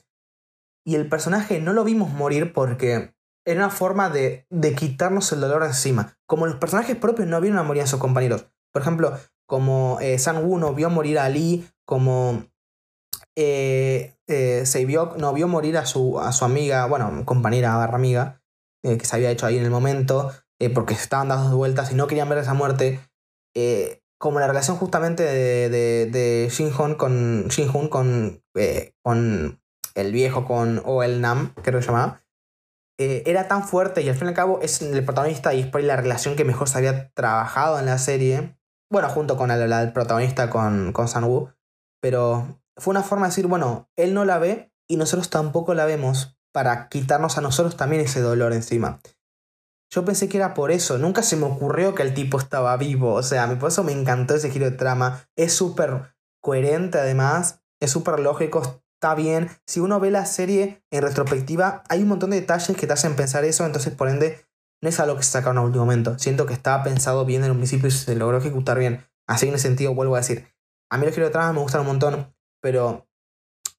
y 0.85 0.95
el 0.95 1.07
personaje 1.07 1.59
no 1.59 1.73
lo 1.73 1.83
vimos 1.83 2.11
morir 2.11 2.51
porque 2.51 3.13
era 3.45 3.65
una 3.65 3.69
forma 3.69 4.09
de, 4.09 4.45
de 4.49 4.75
quitarnos 4.75 5.31
el 5.31 5.41
dolor 5.41 5.63
encima. 5.63 6.17
Como 6.27 6.47
los 6.47 6.55
personajes 6.55 6.97
propios 6.97 7.27
no 7.27 7.39
vieron 7.39 7.59
a 7.59 7.63
morir 7.63 7.83
a 7.83 7.87
sus 7.87 7.99
compañeros. 7.99 8.47
Por 8.73 8.81
ejemplo, 8.81 9.17
como 9.47 9.99
eh, 10.01 10.19
San 10.19 10.43
Wu 10.43 10.57
no 10.57 10.73
vio 10.73 10.89
morir 10.89 11.19
a 11.19 11.29
Lee, 11.29 11.67
como 11.85 12.43
eh, 13.35 14.15
eh, 14.27 14.63
no 15.17 15.33
vio 15.33 15.47
morir 15.47 15.77
a 15.77 15.85
su, 15.85 16.19
a 16.19 16.31
su 16.31 16.45
amiga, 16.45 16.85
bueno, 16.85 17.23
compañera 17.25 17.75
barra 17.75 17.95
amiga, 17.95 18.38
eh, 18.83 18.97
que 18.97 19.05
se 19.05 19.15
había 19.15 19.31
hecho 19.31 19.45
ahí 19.45 19.57
en 19.57 19.63
el 19.63 19.71
momento, 19.71 20.31
eh, 20.59 20.69
porque 20.69 20.93
estaban 20.93 21.29
dando 21.29 21.55
vueltas 21.57 21.91
y 21.91 21.95
no 21.95 22.07
querían 22.07 22.29
ver 22.29 22.39
esa 22.39 22.53
muerte. 22.53 22.99
como 24.17 24.39
la 24.39 24.47
relación 24.47 24.75
justamente 24.75 25.23
de, 25.23 25.69
de, 25.69 26.05
de 26.07 26.49
Shin 26.51 26.71
Hun 26.77 26.95
con, 26.95 27.47
Shin 27.47 27.69
Hun 27.73 27.87
con, 27.87 28.43
con 29.01 29.61
el 29.95 30.11
viejo, 30.11 30.45
con 30.45 30.81
O 30.85 31.03
el 31.03 31.21
Nam, 31.21 31.53
creo 31.61 31.79
que 31.79 31.85
se 31.85 31.91
llamaba, 31.91 32.21
era 32.97 33.47
tan 33.47 33.63
fuerte 33.65 34.01
y 34.01 34.09
al 34.09 34.15
fin 34.15 34.25
y 34.25 34.29
al 34.29 34.35
cabo 34.35 34.59
es 34.61 34.81
el 34.81 35.05
protagonista 35.05 35.53
y 35.53 35.61
es 35.61 35.67
por 35.67 35.79
ahí 35.79 35.87
la 35.87 35.95
relación 35.95 36.35
que 36.35 36.43
mejor 36.43 36.67
se 36.67 36.77
había 36.77 37.11
trabajado 37.11 37.79
en 37.79 37.85
la 37.85 37.97
serie. 37.97 38.57
Bueno, 38.91 39.07
junto 39.07 39.37
con 39.37 39.51
el, 39.51 39.93
protagonista, 39.93 40.49
con, 40.49 40.91
con 40.91 41.07
San 41.07 41.23
Wu. 41.23 41.49
Pero 42.01 42.61
fue 42.79 42.91
una 42.91 43.03
forma 43.03 43.27
de 43.27 43.31
decir, 43.31 43.47
bueno, 43.47 43.89
él 43.95 44.13
no 44.13 44.25
la 44.25 44.39
ve 44.39 44.71
y 44.87 44.97
nosotros 44.97 45.29
tampoco 45.29 45.73
la 45.73 45.85
vemos 45.85 46.38
para 46.51 46.89
quitarnos 46.89 47.37
a 47.37 47.41
nosotros 47.41 47.77
también 47.77 48.01
ese 48.01 48.21
dolor 48.21 48.53
encima. 48.53 48.99
Yo 49.91 50.05
pensé 50.05 50.29
que 50.29 50.37
era 50.37 50.53
por 50.53 50.71
eso, 50.71 50.99
nunca 50.99 51.23
se 51.23 51.35
me 51.35 51.45
ocurrió 51.45 51.95
que 51.95 52.03
el 52.03 52.13
tipo 52.13 52.37
estaba 52.37 52.77
vivo, 52.77 53.13
o 53.13 53.23
sea, 53.23 53.57
por 53.57 53.69
eso 53.69 53.83
me 53.83 53.91
encantó 53.91 54.35
ese 54.35 54.51
giro 54.51 54.69
de 54.69 54.77
trama, 54.77 55.27
es 55.35 55.53
súper 55.53 56.15
coherente 56.41 56.99
además, 56.99 57.61
es 57.81 57.89
súper 57.89 58.19
lógico, 58.19 58.81
está 59.01 59.15
bien, 59.15 59.49
si 59.65 59.79
uno 59.79 59.99
ve 59.99 60.11
la 60.11 60.27
serie 60.27 60.83
en 60.91 61.01
retrospectiva, 61.01 61.83
hay 61.89 62.03
un 62.03 62.09
montón 62.09 62.29
de 62.29 62.39
detalles 62.39 62.77
que 62.77 62.85
te 62.85 62.93
hacen 62.93 63.15
pensar 63.15 63.45
eso, 63.45 63.65
entonces 63.65 63.93
por 63.93 64.09
ende 64.09 64.45
no 64.81 64.89
es 64.89 64.99
algo 64.99 65.17
que 65.17 65.23
se 65.23 65.31
sacaron 65.31 65.57
a 65.57 65.61
último 65.61 65.85
momento, 65.85 66.19
siento 66.19 66.45
que 66.45 66.53
estaba 66.53 66.83
pensado 66.83 67.25
bien 67.25 67.43
en 67.43 67.51
un 67.51 67.57
principio 67.57 67.87
y 67.87 67.91
se 67.91 68.15
logró 68.15 68.37
ejecutar 68.37 68.77
bien, 68.77 69.07
así 69.27 69.47
en 69.47 69.55
ese 69.55 69.69
sentido 69.69 69.95
vuelvo 69.95 70.15
a 70.15 70.19
decir, 70.19 70.47
a 70.91 70.97
mí 70.97 71.05
los 71.05 71.15
giros 71.15 71.29
de 71.29 71.33
trama 71.33 71.53
me 71.53 71.61
gustan 71.61 71.81
un 71.81 71.87
montón, 71.87 72.35
pero 72.61 73.08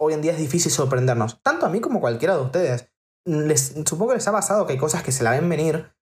hoy 0.00 0.14
en 0.14 0.22
día 0.22 0.32
es 0.32 0.38
difícil 0.38 0.72
sorprendernos, 0.72 1.42
tanto 1.42 1.66
a 1.66 1.68
mí 1.68 1.80
como 1.80 1.98
a 1.98 2.00
cualquiera 2.00 2.34
de 2.36 2.42
ustedes. 2.42 2.88
Les, 3.26 3.74
supongo 3.84 4.08
que 4.08 4.14
les 4.16 4.28
ha 4.28 4.32
pasado 4.32 4.66
que 4.66 4.72
hay 4.72 4.78
cosas 4.78 5.02
que 5.02 5.12
se 5.12 5.22
la 5.22 5.32
ven 5.32 5.48
venir, 5.48 5.92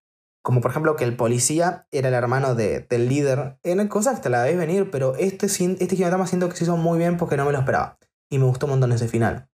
como 0.43 0.61
por 0.61 0.71
ejemplo 0.71 0.95
que 0.95 1.05
el 1.05 1.17
policía 1.17 1.89
era 1.91 2.09
el 2.09 2.15
hermano 2.15 2.55
de, 2.55 2.87
del 2.89 3.09
líder. 3.09 3.59
Eran 3.65 3.89
cosas 3.89 4.17
que 4.17 4.23
te 4.23 4.31
la 4.31 4.45
ves 4.45 4.57
venir, 4.57 4.91
pero 4.91 5.17
este, 5.17 5.47
este 5.47 5.97
Kinotama 5.97 6.27
siento 6.29 6.49
que 6.49 6.57
se 6.57 6.65
hizo 6.65 6.77
muy 6.77 6.99
bien 6.99 7.17
porque 7.17 7.37
no 7.37 7.45
me 7.45 7.53
lo 7.53 7.59
esperaba. 7.59 7.99
Y 8.31 8.39
me 8.39 8.45
gustó 8.45 8.67
un 8.67 8.71
montón 8.71 8.93
ese 8.93 9.09
final. 9.09 9.51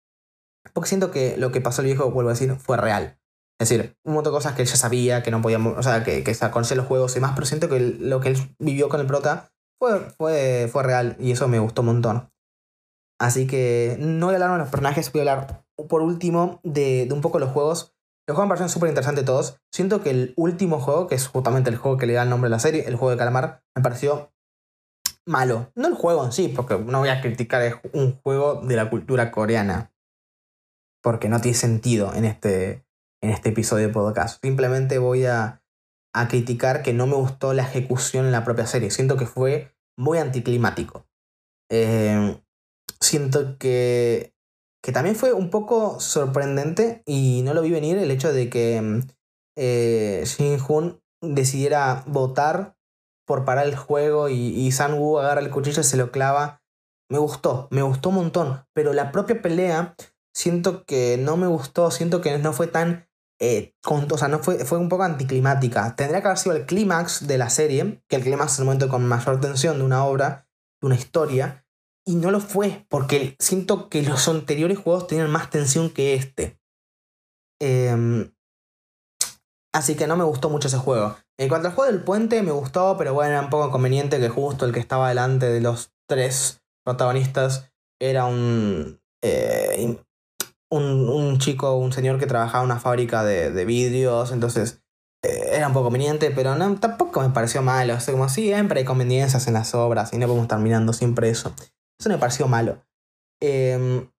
Porque 0.73 0.89
siento 0.89 1.13
que 1.13 1.37
lo 1.37 1.53
que 1.53 1.61
pasó 1.61 1.83
el 1.83 1.87
viejo, 1.87 2.11
vuelvo 2.11 2.31
a 2.31 2.35
decir, 2.35 2.55
fue 2.57 2.77
real. 2.77 3.19
Es 3.61 3.69
decir, 3.69 3.97
un 4.03 4.15
montón 4.15 4.33
de 4.33 4.39
cosas 4.39 4.55
que 4.55 4.63
él 4.63 4.69
ya 4.69 4.77
sabía, 4.77 5.23
que 5.23 5.31
no 5.31 5.41
podíamos, 5.41 5.79
o 5.79 5.83
sea, 5.85 6.03
que, 6.03 6.25
que 6.25 6.37
conocía 6.51 6.77
los 6.77 6.87
juegos 6.87 7.17
y 7.17 7.21
más, 7.21 7.33
pero 7.35 7.47
siento 7.47 7.69
que 7.69 7.79
lo 7.79 8.21
que 8.21 8.31
él 8.31 8.57
vivió 8.59 8.89
con 8.89 9.01
el 9.01 9.07
prota 9.07 9.53
fue, 9.79 10.01
fue, 10.19 10.69
fue 10.71 10.83
real 10.83 11.17
y 11.21 11.31
eso 11.31 11.47
me 11.47 11.61
gustó 11.61 11.83
un 11.83 11.87
montón. 11.87 12.33
Así 13.23 13.47
que 13.47 13.97
no 14.01 14.27
voy 14.27 14.35
a 14.35 14.39
hablar 14.39 14.51
de 14.51 14.59
los 14.59 14.69
personajes, 14.69 15.13
voy 15.13 15.21
a 15.21 15.31
hablar 15.31 15.65
por 15.89 16.03
último 16.03 16.59
de, 16.65 17.09
un 17.13 17.21
poco 17.21 17.39
los 17.39 17.53
juegos. 17.53 17.95
Los 18.27 18.35
juegos 18.35 18.47
me 18.47 18.49
parecen 18.49 18.69
súper 18.69 18.89
interesantes 18.89 19.25
todos. 19.25 19.61
Siento 19.71 20.03
que 20.03 20.11
el 20.11 20.35
último 20.37 20.81
juego, 20.81 21.07
que 21.07 21.15
es 21.15 21.29
justamente 21.29 21.71
el 21.71 21.77
juego 21.77 21.97
que 21.99 22.07
le 22.07 22.15
da 22.15 22.25
el 22.25 22.31
nombre 22.31 22.49
a 22.49 22.51
la 22.51 22.59
serie, 22.59 22.83
el 22.89 22.97
juego 22.97 23.13
de 23.13 23.19
calamar, 23.19 23.63
me 23.77 23.83
pareció 23.83 24.33
malo. 25.25 25.71
No 25.77 25.87
el 25.87 25.95
juego 25.95 26.25
en 26.25 26.33
sí, 26.33 26.49
porque 26.49 26.77
no 26.77 26.99
voy 26.99 27.11
a 27.11 27.21
criticar 27.21 27.81
un 27.93 28.21
juego 28.25 28.61
de 28.61 28.75
la 28.75 28.91
cultura 28.91 29.31
coreana. 29.31 29.93
Porque 31.01 31.29
no 31.29 31.41
tiene 31.41 31.57
sentido 31.57 32.13
en 32.15 32.25
este, 32.25 32.85
en 33.21 33.31
este 33.31 33.51
episodio 33.51 33.87
de 33.87 33.93
podcast. 33.93 34.43
Simplemente 34.43 34.99
voy 34.99 35.27
a, 35.27 35.63
a 36.13 36.27
criticar 36.27 36.83
que 36.83 36.93
no 36.93 37.07
me 37.07 37.15
gustó 37.15 37.55
la 37.55 37.63
ejecución 37.63 38.27
en 38.27 38.33
la 38.33 38.43
propia 38.43 38.67
serie. 38.67 38.91
Siento 38.91 39.17
que 39.17 39.27
fue 39.27 39.77
muy 39.97 40.19
anticlimático. 40.19 41.07
Eh, 41.71 42.43
siento 43.03 43.59
que, 43.59 44.35
que 44.83 44.93
también 44.93 45.17
fue 45.17 45.33
un 45.33 45.51
poco 45.51 46.01
sorprendente 46.01 47.03
y 47.05 47.43
no 47.45 47.55
lo 47.55 47.63
vi 47.63 47.71
venir 47.71 47.99
el 47.99 48.11
hecho 48.11 48.33
de 48.33 48.49
que 48.49 48.81
mm, 48.81 49.01
eh, 49.57 50.23
Shin 50.25 50.59
Hun 50.67 51.01
decidiera 51.21 52.05
votar 52.07 52.77
por 53.27 53.45
parar 53.45 53.67
el 53.67 53.77
juego 53.77 54.29
y, 54.29 54.35
y 54.35 54.73
San 54.73 54.95
Wu 54.95 55.19
agarra 55.19 55.41
el 55.41 55.51
cuchillo 55.51 55.81
y 55.81 55.85
se 55.85 55.97
lo 55.97 56.11
clava. 56.11 56.63
Me 57.11 57.19
gustó, 57.19 57.69
me 57.71 57.83
gustó 57.83 58.09
un 58.09 58.17
montón, 58.17 58.65
pero 58.73 58.93
la 58.93 59.13
propia 59.13 59.43
pelea 59.43 59.95
siento 60.35 60.85
que 60.85 61.19
no 61.19 61.37
me 61.37 61.47
gustó, 61.47 61.91
siento 61.91 62.21
que 62.21 62.39
no 62.39 62.53
fue 62.53 62.67
tan... 62.67 63.09
Eh, 63.41 63.75
o 63.85 64.19
sea, 64.19 64.29
no 64.29 64.39
fue, 64.39 64.65
fue 64.65 64.79
un 64.79 64.89
poco 64.89 65.03
anticlimática. 65.03 65.97
Tendría 65.97 66.21
que 66.21 66.29
haber 66.29 66.39
sido 66.39 66.55
el 66.55 66.65
clímax 66.65 67.27
de 67.27 67.39
la 67.39 67.51
serie, 67.51 68.03
que 68.09 68.17
el 68.17 68.23
clímax 68.23 68.53
es 68.53 68.59
el 68.61 68.67
momento 68.67 68.89
con 68.89 69.05
mayor 69.05 69.41
tensión 69.41 69.79
de 69.79 69.85
una 69.85 70.05
obra, 70.05 70.47
de 70.81 70.87
una 70.87 70.95
historia, 70.95 71.67
y 72.05 72.17
no 72.17 72.31
lo 72.31 72.41
fue, 72.41 72.85
porque 72.89 73.37
siento 73.39 73.89
que 73.89 74.03
los 74.03 74.27
anteriores 74.29 74.79
juegos 74.79 75.07
tenían 75.07 75.31
más 75.31 75.51
tensión 75.51 75.91
que 75.91 76.15
este. 76.15 76.59
Em, 77.61 78.33
así 79.73 79.95
que 79.95 80.07
no 80.07 80.17
me 80.17 80.25
gustó 80.25 80.51
mucho 80.51 80.69
ese 80.69 80.79
juego. 80.79 81.17
En 81.39 81.49
cuanto 81.49 81.69
al 81.69 81.75
juego 81.75 81.93
del 81.93 82.03
puente, 82.03 82.43
me 82.43 82.51
gustó, 82.51 82.97
pero 82.99 83.15
bueno, 83.15 83.31
era 83.31 83.41
un 83.41 83.51
poco 83.51 83.71
conveniente 83.71 84.19
que 84.19 84.29
justo 84.29 84.65
el 84.65 84.73
que 84.73 84.81
estaba 84.81 85.09
delante 85.09 85.47
de 85.47 85.61
los 85.61 85.93
tres 86.09 86.63
protagonistas 86.85 87.73
era 88.01 88.25
un, 88.25 89.01
eh, 89.23 89.97
un, 90.71 91.09
un, 91.09 91.39
chico, 91.39 91.77
un 91.77 91.93
señor 91.93 92.19
que 92.19 92.27
trabajaba 92.27 92.65
en 92.65 92.71
una 92.71 92.81
fábrica 92.81 93.23
de, 93.23 93.65
vidrios, 93.65 94.33
entonces 94.33 94.83
eh, 95.23 95.51
era 95.53 95.69
un 95.69 95.73
poco 95.73 95.85
conveniente, 95.85 96.33
pero 96.33 96.57
tampoco 96.77 97.21
me 97.21 97.31
pareció 97.31 97.63
malo. 97.63 97.95
O 97.95 98.01
sea, 98.01 98.13
como 98.13 98.29
siempre 98.29 98.81
hay 98.81 98.85
conveniencias 98.85 99.47
en 99.47 99.55
las 99.55 99.75
obras 99.75 100.13
y 100.13 100.19
no 100.19 100.27
podemos 100.27 100.45
estar 100.45 100.59
mirando 100.59 100.93
siempre 100.93 101.31
eso. 101.31 101.55
Eso 102.03 102.09
me 102.09 102.19
pareció 102.19 102.49
malo. 102.49 102.85
Em, 103.41 104.11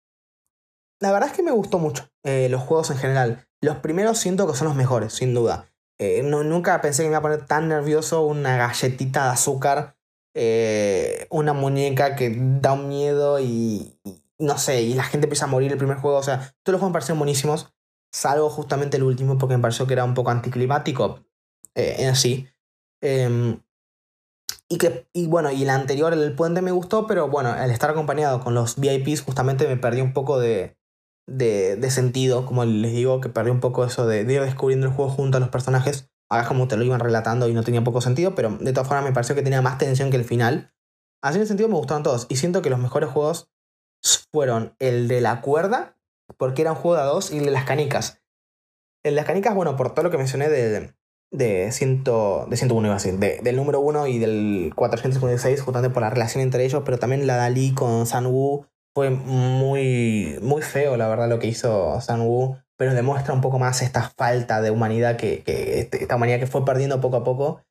la 1.02 1.12
verdad 1.12 1.28
es 1.28 1.36
que 1.36 1.44
me 1.44 1.52
gustó 1.52 1.80
mucho 1.80 2.08
eh, 2.24 2.48
los 2.48 2.62
juegos 2.62 2.90
en 2.92 2.98
general. 2.98 3.46
Los 3.60 3.76
primeros 3.80 4.20
siento 4.20 4.48
que 4.48 4.56
son 4.56 4.70
los 4.70 4.78
mejores, 4.78 5.12
sin 5.12 5.34
duda. 5.34 5.68
Eh, 6.00 6.24
no, 6.24 6.46
nunca 6.46 6.80
pensé 6.80 7.04
que 7.04 7.10
me 7.10 7.12
iba 7.12 7.18
a 7.18 7.22
poner 7.22 7.46
tan 7.46 7.68
nervioso 7.68 8.26
una 8.26 8.56
galletita 8.56 9.26
de 9.26 9.30
azúcar, 9.32 9.98
eh, 10.34 11.28
una 11.30 11.52
muñeca 11.52 12.16
que 12.16 12.34
da 12.62 12.72
un 12.72 12.88
miedo 12.88 13.42
y, 13.42 14.00
no 14.40 14.58
sé, 14.58 14.84
y 14.84 14.94
la 14.94 15.04
gente 15.04 15.26
empieza 15.26 15.44
a 15.44 15.50
morir 15.50 15.70
el 15.74 15.78
primer 15.78 15.98
juego. 15.98 16.20
O 16.20 16.24
sea, 16.24 16.38
todos 16.64 16.72
los 16.72 16.80
juegos 16.80 16.92
me 16.92 16.94
parecieron 16.94 17.20
buenísimos, 17.20 17.74
salvo 18.14 18.50
justamente 18.50 18.96
el 18.96 19.04
último 19.04 19.38
porque 19.38 19.58
me 19.58 19.62
pareció 19.62 19.88
que 19.88 19.94
era 19.94 20.06
un 20.06 20.14
poco 20.14 20.30
anticlimático 20.30 21.26
en 21.76 22.08
así. 22.08 22.48
Em, 23.02 23.60
y 24.74 24.80
que, 24.80 25.08
y 25.14 25.28
bueno, 25.28 25.52
y 25.52 25.62
el 25.62 25.70
anterior, 25.70 26.14
el 26.14 26.34
puente 26.34 26.64
me 26.64 26.72
gustó, 26.72 27.06
pero 27.06 27.30
bueno, 27.30 27.52
al 27.52 27.70
estar 27.70 27.92
acompañado 27.92 28.40
con 28.40 28.56
los 28.56 28.80
VIPs, 28.80 29.22
justamente 29.22 29.68
me 29.68 29.78
perdí 29.78 30.02
un 30.02 30.14
poco 30.14 30.40
de, 30.40 30.76
de, 31.30 31.76
de 31.76 31.92
sentido, 31.92 32.48
como 32.48 32.66
les 32.66 32.92
digo, 32.92 33.22
que 33.22 33.30
perdí 33.30 33.52
un 33.52 33.60
poco 33.60 33.86
eso 33.86 34.08
de, 34.08 34.22
ir 34.22 34.42
descubriendo 34.42 34.88
el 34.88 34.94
juego 34.94 35.12
junto 35.12 35.38
a 35.38 35.40
los 35.40 35.50
personajes. 35.50 36.10
Ahora 36.28 36.48
como 36.48 36.68
te 36.68 36.76
lo 36.76 36.84
iban 36.84 37.00
relatando 37.00 37.48
y 37.48 37.54
no 37.54 37.62
tenía 37.62 37.84
poco 37.84 38.02
sentido, 38.02 38.34
pero 38.34 38.50
de 38.50 38.74
todas 38.74 38.88
formas 38.88 39.06
me 39.06 39.14
pareció 39.14 39.36
que 39.36 39.44
tenía 39.44 39.62
más 39.62 39.78
tensión 39.78 40.10
que 40.10 40.18
el 40.18 40.24
final. 40.24 40.74
Así 41.22 41.36
en 41.36 41.44
ese 41.44 41.50
sentido 41.50 41.70
me 41.70 41.76
gustaron 41.76 42.02
todos. 42.02 42.26
Y 42.30 42.38
siento 42.38 42.64
que 42.64 42.72
los 42.72 42.80
mejores 42.80 43.12
juegos 43.12 43.52
fueron 44.32 44.76
el 44.80 45.08
de 45.08 45.22
la 45.22 45.42
cuerda, 45.42 46.00
porque 46.40 46.64
era 46.64 46.72
un 46.72 46.78
juego 46.78 46.96
de 46.96 47.04
a 47.04 47.06
dos, 47.06 47.32
y 47.32 47.38
el 47.38 47.46
de 47.46 47.52
las 47.52 47.66
canicas. 47.66 48.24
El 49.04 49.12
de 49.12 49.18
las 49.18 49.26
canicas, 49.26 49.54
bueno, 49.54 49.76
por 49.76 49.94
todo 49.94 50.02
lo 50.02 50.10
que 50.10 50.18
mencioné 50.18 50.50
de, 50.50 50.96
de, 51.34 51.72
ciento, 51.72 52.46
de 52.50 52.56
101, 52.56 52.88
iba 52.88 52.96
a 52.96 53.00
decir, 53.00 53.18
del 53.18 53.56
número 53.56 53.80
1 53.82 54.08
y 54.08 54.20
del 54.20 54.72
456, 54.76 55.62
justamente 55.62 55.94
por 55.94 56.04
la 56.04 56.10
relación 56.10 56.42
entre 56.42 56.64
ellos, 56.64 56.84
pero 56.86 57.00
también 57.00 57.28
la 57.28 57.36
Dalí 57.36 57.74
con 57.74 58.06
San 58.06 58.28
Wu 58.28 58.66
fue 58.96 59.10
muy, 59.10 60.38
muy 60.42 60.62
feo, 60.62 60.96
la 60.96 61.08
verdad, 61.08 61.28
lo 61.28 61.40
que 61.40 61.48
hizo 61.48 62.00
San 62.02 62.22
Wu, 62.22 62.58
pero 62.78 62.94
demuestra 62.94 63.34
un 63.34 63.42
poco 63.42 63.58
más 63.58 63.82
esta 63.82 64.04
falta 64.04 64.62
de 64.62 64.70
humanidad 64.70 65.18
que, 65.18 65.44
que 65.44 65.80
este, 65.80 66.04
esta 66.04 66.16
humanidad 66.16 66.40
que 66.40 66.48
fue 66.48 66.64
perdiendo 66.64 67.02
poco 67.02 67.18
a 67.18 67.24
poco 67.24 67.64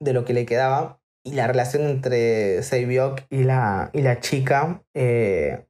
de 0.00 0.12
lo 0.12 0.24
que 0.24 0.32
le 0.32 0.46
quedaba. 0.46 1.00
Y 1.24 1.32
la 1.32 1.46
relación 1.46 1.82
entre 1.82 2.62
Seibyok 2.62 3.22
y 3.28 3.44
la, 3.44 3.90
y 3.92 4.00
la 4.02 4.20
chica, 4.20 4.82
eh, 4.94 5.66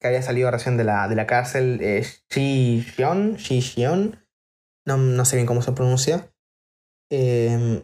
que 0.00 0.08
había 0.08 0.22
salido 0.22 0.50
recién 0.50 0.76
de 0.76 0.84
la, 0.84 1.06
de 1.06 1.14
la 1.14 1.26
cárcel, 1.26 1.78
eh, 1.80 2.04
Shi 2.30 2.82
Xion, 2.82 4.21
no, 4.86 4.96
no 4.96 5.24
sé 5.24 5.36
bien 5.36 5.46
cómo 5.46 5.62
se 5.62 5.72
pronuncia. 5.72 6.32
Em, 7.10 7.82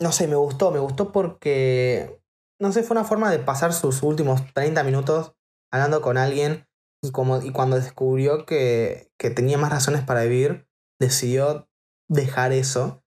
no 0.00 0.12
sé, 0.12 0.28
me 0.28 0.36
gustó, 0.36 0.70
me 0.70 0.78
gustó 0.78 1.12
porque, 1.12 2.20
no 2.60 2.72
sé, 2.72 2.82
fue 2.82 2.96
una 2.96 3.04
forma 3.04 3.30
de 3.30 3.38
pasar 3.38 3.72
sus 3.72 4.02
últimos 4.02 4.52
30 4.54 4.82
minutos 4.82 5.34
hablando 5.72 6.00
con 6.00 6.16
alguien 6.18 6.66
y, 7.02 7.12
como, 7.12 7.42
y 7.42 7.52
cuando 7.52 7.76
descubrió 7.76 8.46
que, 8.46 9.10
que 9.18 9.30
tenía 9.30 9.58
más 9.58 9.70
razones 9.70 10.02
para 10.02 10.22
vivir, 10.22 10.68
decidió 11.00 11.68
dejar 12.08 12.52
eso 12.52 13.02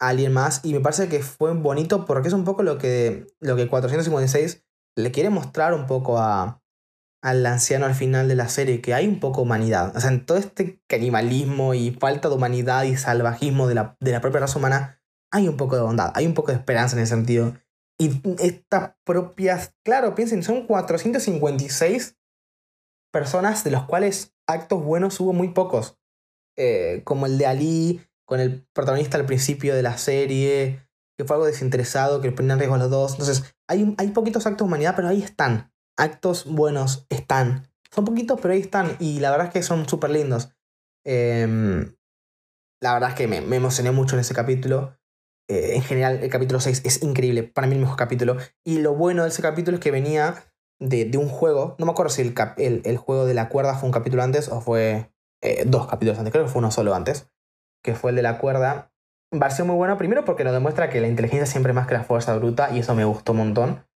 a 0.00 0.08
alguien 0.08 0.32
más 0.32 0.64
y 0.64 0.72
me 0.72 0.80
parece 0.80 1.08
que 1.08 1.22
fue 1.22 1.52
bonito 1.54 2.06
porque 2.06 2.28
es 2.28 2.34
un 2.34 2.44
poco 2.44 2.62
lo 2.62 2.78
que, 2.78 3.26
lo 3.40 3.56
que 3.56 3.68
456 3.68 4.64
le 4.96 5.12
quiere 5.12 5.30
mostrar 5.30 5.74
un 5.74 5.86
poco 5.86 6.18
a, 6.18 6.59
al 7.22 7.44
anciano 7.44 7.86
al 7.86 7.94
final 7.94 8.28
de 8.28 8.34
la 8.34 8.48
serie, 8.48 8.80
que 8.80 8.94
hay 8.94 9.06
un 9.06 9.20
poco 9.20 9.38
de 9.38 9.42
humanidad. 9.42 9.94
O 9.96 10.00
sea, 10.00 10.10
en 10.10 10.24
todo 10.24 10.38
este 10.38 10.80
canibalismo 10.88 11.74
y 11.74 11.90
falta 11.90 12.28
de 12.28 12.34
humanidad 12.34 12.84
y 12.84 12.96
salvajismo 12.96 13.68
de 13.68 13.74
la, 13.74 13.96
de 14.00 14.12
la 14.12 14.20
propia 14.20 14.40
raza 14.40 14.58
humana, 14.58 15.02
hay 15.32 15.48
un 15.48 15.56
poco 15.56 15.76
de 15.76 15.82
bondad, 15.82 16.12
hay 16.14 16.26
un 16.26 16.34
poco 16.34 16.52
de 16.52 16.58
esperanza 16.58 16.96
en 16.96 17.02
ese 17.02 17.14
sentido. 17.14 17.54
Y 17.98 18.22
estas 18.38 18.94
propias, 19.04 19.74
claro, 19.84 20.14
piensen, 20.14 20.42
son 20.42 20.66
456 20.66 22.16
personas 23.12 23.62
de 23.64 23.70
los 23.70 23.84
cuales 23.84 24.34
actos 24.48 24.82
buenos 24.82 25.20
hubo 25.20 25.32
muy 25.32 25.48
pocos. 25.48 25.98
Eh, 26.56 27.02
como 27.04 27.26
el 27.26 27.38
de 27.38 27.46
Ali, 27.46 28.00
con 28.26 28.40
el 28.40 28.66
protagonista 28.72 29.18
al 29.18 29.26
principio 29.26 29.74
de 29.74 29.82
la 29.82 29.98
serie, 29.98 30.86
que 31.18 31.24
fue 31.24 31.36
algo 31.36 31.46
desinteresado, 31.46 32.20
que 32.20 32.28
le 32.28 32.34
ponían 32.34 32.58
riesgo 32.58 32.76
a 32.76 32.78
los 32.78 32.90
dos. 32.90 33.12
Entonces, 33.12 33.54
hay, 33.68 33.94
hay 33.98 34.08
poquitos 34.08 34.46
actos 34.46 34.66
de 34.66 34.68
humanidad, 34.68 34.94
pero 34.96 35.08
ahí 35.08 35.22
están 35.22 35.70
actos 35.96 36.44
buenos 36.46 37.06
están. 37.10 37.68
Son 37.90 38.04
poquitos, 38.04 38.40
pero 38.40 38.54
ahí 38.54 38.60
están. 38.60 38.96
Y 38.98 39.20
la 39.20 39.30
verdad 39.30 39.48
es 39.48 39.52
que 39.52 39.62
son 39.62 39.88
súper 39.88 40.10
lindos. 40.10 40.50
Em, 41.04 41.94
la 42.80 42.94
verdad 42.94 43.10
es 43.10 43.16
que 43.16 43.26
me, 43.26 43.38
emocioné 43.38 43.90
mucho 43.90 44.16
en 44.16 44.20
ese 44.20 44.34
capítulo. 44.34 44.96
Eh, 45.48 45.74
en 45.74 45.82
general, 45.82 46.22
el 46.22 46.30
capítulo 46.30 46.60
6 46.60 46.82
es 46.84 47.02
increíble. 47.02 47.42
Para 47.42 47.66
mí, 47.66 47.74
el 47.74 47.80
mejor 47.80 47.96
capítulo. 47.96 48.36
Y 48.64 48.78
lo 48.78 48.94
bueno 48.94 49.24
de 49.24 49.30
ese 49.30 49.42
capítulo 49.42 49.76
es 49.76 49.82
que 49.82 49.90
venía 49.90 50.44
de, 50.78 51.10
un 51.18 51.28
juego. 51.28 51.74
No 51.78 51.86
me 51.86 51.92
acuerdo 51.92 52.10
si 52.10 52.22
el, 52.22 52.82
el, 52.84 52.96
juego 52.96 53.26
de 53.26 53.34
la 53.34 53.48
cuerda 53.48 53.74
fue 53.74 53.88
un 53.88 53.92
capítulo 53.92 54.22
antes 54.22 54.48
o 54.48 54.60
fue 54.60 55.12
eh, 55.42 55.64
dos 55.66 55.88
capítulos 55.88 56.18
antes. 56.18 56.32
Creo 56.32 56.44
que 56.44 56.50
fue 56.50 56.60
uno 56.60 56.70
solo 56.70 56.94
antes. 56.94 57.28
Que 57.82 57.94
fue 57.94 58.10
el 58.10 58.16
de 58.16 58.22
la 58.22 58.38
cuerda. 58.38 58.92
Va 59.32 59.46
a 59.46 59.50
ser 59.50 59.64
muy 59.64 59.76
bueno, 59.76 59.96
primero 59.96 60.24
porque 60.24 60.42
nos 60.42 60.52
demuestra 60.52 60.90
que 60.90 61.00
la 61.00 61.06
inteligencia 61.06 61.46
siempre 61.46 61.72
más 61.72 61.86
que 61.86 61.94
la 61.94 62.04
fuerza 62.04 62.36
bruta. 62.36 62.70
Y 62.70 62.80
eso 62.80 62.94
me 62.94 63.04
gustó 63.04 63.32
un 63.32 63.38
montón 63.38 63.89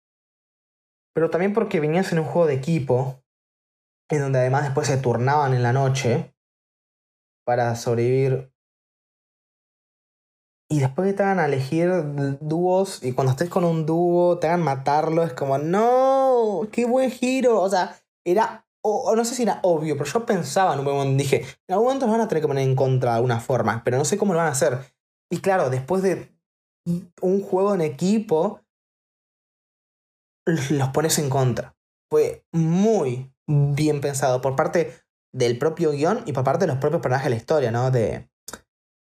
pero 1.13 1.29
también 1.29 1.53
porque 1.53 1.79
venías 1.79 2.11
en 2.11 2.19
un 2.19 2.25
juego 2.25 2.47
de 2.47 2.55
equipo, 2.55 3.21
en 4.09 4.21
donde 4.21 4.39
además 4.39 4.63
después 4.63 4.87
se 4.87 4.97
turnaban 4.97 5.53
en 5.53 5.63
la 5.63 5.73
noche 5.73 6.33
para 7.45 7.75
sobrevivir. 7.75 8.51
Y 10.69 10.79
después 10.79 11.09
que 11.09 11.13
te 11.13 11.23
hagan 11.23 11.39
a 11.39 11.45
elegir 11.45 11.91
dúos, 12.39 13.03
y 13.03 13.11
cuando 13.11 13.31
estés 13.31 13.49
con 13.49 13.65
un 13.65 13.85
dúo, 13.85 14.39
te 14.39 14.47
hagan 14.47 14.61
matarlo, 14.61 15.23
es 15.23 15.33
como, 15.33 15.57
no, 15.57 16.67
qué 16.71 16.85
buen 16.85 17.11
giro. 17.11 17.61
O 17.61 17.69
sea, 17.69 17.97
era, 18.25 18.65
o, 18.81 19.13
no 19.15 19.25
sé 19.25 19.35
si 19.35 19.43
era 19.43 19.59
obvio, 19.63 19.97
pero 19.97 20.09
yo 20.09 20.25
pensaba 20.25 20.73
en 20.73 20.79
un 20.79 20.85
momento, 20.85 21.17
dije, 21.17 21.41
en 21.67 21.73
algún 21.73 21.87
momento 21.87 22.05
lo 22.05 22.13
van 22.13 22.21
a 22.21 22.27
tener 22.29 22.41
que 22.41 22.47
poner 22.47 22.67
en 22.67 22.75
contra 22.75 23.11
de 23.11 23.15
alguna 23.17 23.41
forma, 23.41 23.81
pero 23.83 23.97
no 23.97 24.05
sé 24.05 24.17
cómo 24.17 24.31
lo 24.31 24.39
van 24.39 24.47
a 24.47 24.51
hacer. 24.51 24.79
Y 25.29 25.39
claro, 25.39 25.69
después 25.69 26.03
de 26.03 26.31
un 27.21 27.41
juego 27.41 27.73
en 27.73 27.81
equipo, 27.81 28.60
los 30.45 30.89
pones 30.89 31.19
en 31.19 31.29
contra. 31.29 31.75
Fue 32.09 32.45
muy 32.51 33.33
bien 33.47 34.01
pensado 34.01 34.41
por 34.41 34.55
parte 34.55 34.93
del 35.33 35.57
propio 35.57 35.91
guion 35.91 36.23
y 36.25 36.33
por 36.33 36.43
parte 36.43 36.65
de 36.65 36.71
los 36.71 36.77
propios 36.77 37.01
personajes 37.01 37.25
de 37.25 37.29
la 37.29 37.35
historia, 37.35 37.71
¿no? 37.71 37.91
De, 37.91 38.29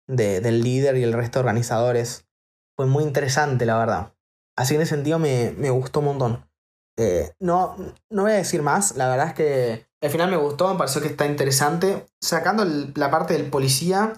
de, 0.08 0.42
del 0.42 0.62
líder 0.62 0.98
y 0.98 1.04
el 1.04 1.14
resto 1.14 1.40
de 1.40 1.42
organizadores. 1.42 2.28
Fue 2.76 2.86
muy 2.86 3.04
interesante, 3.04 3.66
la 3.66 3.78
verdad. 3.78 4.14
Así 4.58 4.76
en 4.76 4.82
ese 4.82 4.96
sentido 4.96 5.20
me, 5.20 5.54
me 5.58 5.70
gustó 5.70 6.00
un 6.00 6.06
montón. 6.06 6.50
Eh, 6.98 7.32
no, 7.40 7.76
no 8.10 8.24
voy 8.24 8.32
a 8.32 8.36
decir 8.36 8.62
más, 8.62 8.96
la 8.96 9.08
verdad 9.08 9.28
es 9.28 9.34
que 9.36 9.88
al 10.02 10.10
final 10.10 10.30
me 10.30 10.38
gustó, 10.38 10.72
me 10.72 10.78
pareció 10.78 11.02
que 11.02 11.08
está 11.08 11.26
interesante. 11.26 12.06
Sacando 12.22 12.66
la 12.96 13.10
parte 13.10 13.34
del 13.34 13.50
policía 13.50 14.14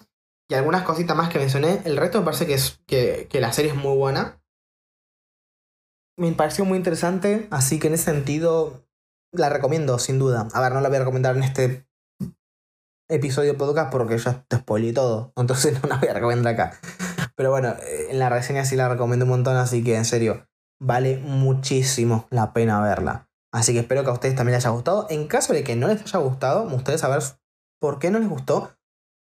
y 0.49 0.55
algunas 0.55 0.83
cositas 0.83 1.15
más 1.15 1.29
que 1.29 1.39
mencioné, 1.39 1.81
el 1.85 1.97
resto 1.97 2.19
me 2.19 2.25
parece 2.25 2.47
que, 2.47 2.53
es, 2.53 2.79
que, 2.85 3.27
que 3.29 3.39
la 3.39 3.53
serie 3.53 3.71
es 3.71 3.77
muy 3.77 3.95
buena 3.95 4.38
me 6.19 6.31
pareció 6.33 6.65
muy 6.65 6.77
interesante, 6.77 7.47
así 7.49 7.79
que 7.79 7.87
en 7.87 7.93
ese 7.93 8.05
sentido 8.05 8.85
la 9.31 9.49
recomiendo, 9.49 9.97
sin 9.99 10.19
duda. 10.19 10.47
A 10.53 10.61
ver, 10.61 10.73
no 10.73 10.81
la 10.81 10.89
voy 10.89 10.97
a 10.97 10.99
recomendar 10.99 11.37
en 11.37 11.43
este 11.43 11.87
episodio 13.09 13.57
podcast 13.57 13.91
porque 13.91 14.17
ya 14.17 14.43
te 14.47 14.57
spoilé 14.57 14.93
todo, 14.93 15.31
entonces 15.37 15.81
no 15.81 15.87
la 15.87 15.97
voy 15.97 16.09
a 16.09 16.13
recomendar 16.13 16.53
acá. 16.53 16.79
Pero 17.35 17.51
bueno, 17.51 17.73
en 18.09 18.19
la 18.19 18.29
reseña 18.29 18.65
sí 18.65 18.75
la 18.75 18.89
recomiendo 18.89 19.25
un 19.25 19.31
montón, 19.31 19.55
así 19.55 19.81
que 19.81 19.95
en 19.95 20.03
serio, 20.03 20.45
vale 20.79 21.17
muchísimo 21.17 22.27
la 22.29 22.51
pena 22.51 22.81
verla. 22.81 23.29
Así 23.53 23.73
que 23.73 23.79
espero 23.79 24.03
que 24.03 24.09
a 24.09 24.13
ustedes 24.13 24.35
también 24.35 24.57
les 24.57 24.65
haya 24.65 24.73
gustado. 24.73 25.07
En 25.09 25.27
caso 25.27 25.53
de 25.53 25.63
que 25.63 25.75
no 25.75 25.87
les 25.87 26.01
haya 26.01 26.19
gustado, 26.19 26.65
me 26.65 26.73
gustaría 26.73 26.97
saber 26.99 27.23
por 27.79 27.97
qué 27.97 28.11
no 28.11 28.19
les 28.19 28.29
gustó. 28.29 28.77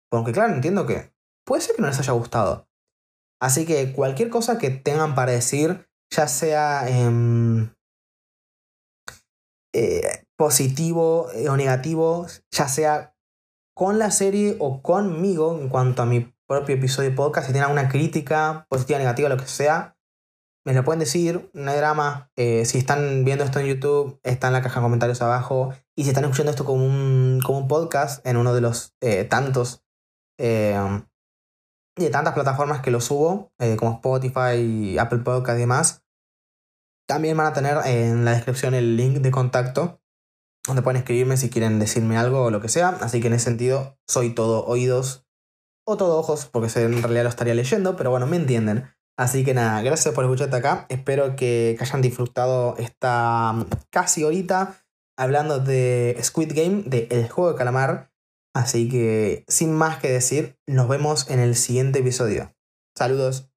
Porque 0.10 0.32
claro, 0.32 0.54
entiendo 0.54 0.86
que 0.86 1.14
puede 1.46 1.62
ser 1.62 1.76
que 1.76 1.82
no 1.82 1.90
les 1.90 2.00
haya 2.00 2.14
gustado. 2.14 2.68
Así 3.40 3.66
que 3.66 3.92
cualquier 3.92 4.30
cosa 4.30 4.58
que 4.58 4.70
tengan 4.70 5.14
para 5.14 5.34
decir, 5.34 5.87
ya 6.10 6.28
sea 6.28 6.86
eh, 9.74 10.24
positivo 10.38 11.30
eh, 11.34 11.50
o 11.50 11.58
negativo, 11.58 12.28
ya 12.52 12.68
sea 12.68 13.16
con 13.76 14.00
la 14.00 14.12
serie 14.12 14.56
o 14.60 14.82
conmigo 14.82 15.58
en 15.60 15.70
cuanto 15.70 16.02
a 16.02 16.06
mi 16.06 16.34
propio 16.48 16.76
episodio 16.76 17.10
de 17.10 17.16
podcast, 17.16 17.48
si 17.48 17.54
tienen 17.54 17.70
alguna 17.70 17.90
crítica 17.90 18.66
positiva, 18.70 19.00
negativa, 19.00 19.30
lo 19.30 19.38
que 19.38 19.46
sea, 19.46 19.98
me 20.66 20.74
lo 20.74 20.84
pueden 20.84 21.00
decir, 21.00 21.50
no 21.54 21.72
hay 21.72 21.78
drama. 21.78 22.32
Eh, 22.36 22.66
si 22.66 22.78
están 22.78 23.24
viendo 23.24 23.44
esto 23.44 23.60
en 23.60 23.68
YouTube, 23.68 24.20
está 24.24 24.48
en 24.48 24.54
la 24.54 24.62
caja 24.62 24.80
de 24.80 24.86
comentarios 24.86 25.22
abajo. 25.22 25.74
Y 25.96 26.04
si 26.04 26.10
están 26.10 26.26
escuchando 26.26 26.52
esto 26.52 26.66
como 26.66 26.86
un, 26.86 27.40
como 27.46 27.60
un 27.60 27.68
podcast 27.68 28.26
en 28.26 28.36
uno 28.36 28.54
de 28.54 28.62
los 28.62 28.96
tantos 29.30 29.84
y 30.38 30.74
de 31.98 32.10
tantas 32.10 32.34
plataformas 32.34 32.82
que 32.82 32.92
lo 32.92 33.02
subo, 33.02 33.52
como 33.78 33.96
Spotify, 33.96 34.98
Apple 35.00 35.20
Podcast 35.20 35.58
y 35.58 35.62
demás, 35.62 36.04
también 37.08 37.38
van 37.38 37.48
a 37.48 37.54
tener 37.54 37.78
en 37.86 38.26
la 38.26 38.32
descripción 38.32 38.74
el 38.74 38.98
link 38.98 39.20
de 39.20 39.32
contacto 39.32 40.02
donde 40.68 40.82
pueden 40.82 40.98
escribirme 40.98 41.38
si 41.38 41.50
quieren 41.50 41.80
decirme 41.80 42.18
algo 42.18 42.44
o 42.44 42.52
lo 42.52 42.62
que 42.62 42.70
sea. 42.70 42.90
Así 43.02 43.22
que 43.22 43.28
en 43.28 43.34
ese 43.34 43.46
sentido, 43.46 43.98
soy 44.08 44.36
todo 44.36 44.66
oídos 44.66 45.26
o 45.86 45.98
todo 45.98 46.18
ojos, 46.18 46.46
porque 46.46 46.68
en 46.80 47.02
realidad 47.02 47.24
lo 47.24 47.30
estaría 47.30 47.56
leyendo, 47.56 47.96
pero 47.96 48.12
bueno, 48.12 48.28
me 48.28 48.36
entienden. 48.36 48.92
Así 49.18 49.44
que 49.44 49.54
nada, 49.54 49.82
gracias 49.82 50.14
por 50.14 50.26
escucharte 50.26 50.58
acá. 50.58 50.86
Espero 50.90 51.36
que, 51.36 51.78
hayan 51.80 52.02
disfrutado 52.02 52.76
esta 52.78 53.54
mm, 53.54 53.66
casi 53.90 54.24
horita 54.24 54.84
hablando 55.18 55.60
de 55.60 56.20
Squid 56.22 56.52
Game, 56.54 56.84
de 56.86 57.08
El 57.10 57.30
Juego 57.30 57.52
de 57.52 57.58
Calamar. 57.58 58.07
Así 58.58 58.90
que 58.90 59.46
sin 59.48 59.72
más 59.72 60.00
que 60.00 60.10
decir, 60.10 60.58
nos 60.66 60.88
vemos 60.88 61.30
en 61.30 61.40
el 61.40 61.56
siguiente 61.56 62.00
episodio. 62.00 62.56
Saludos. 62.96 63.52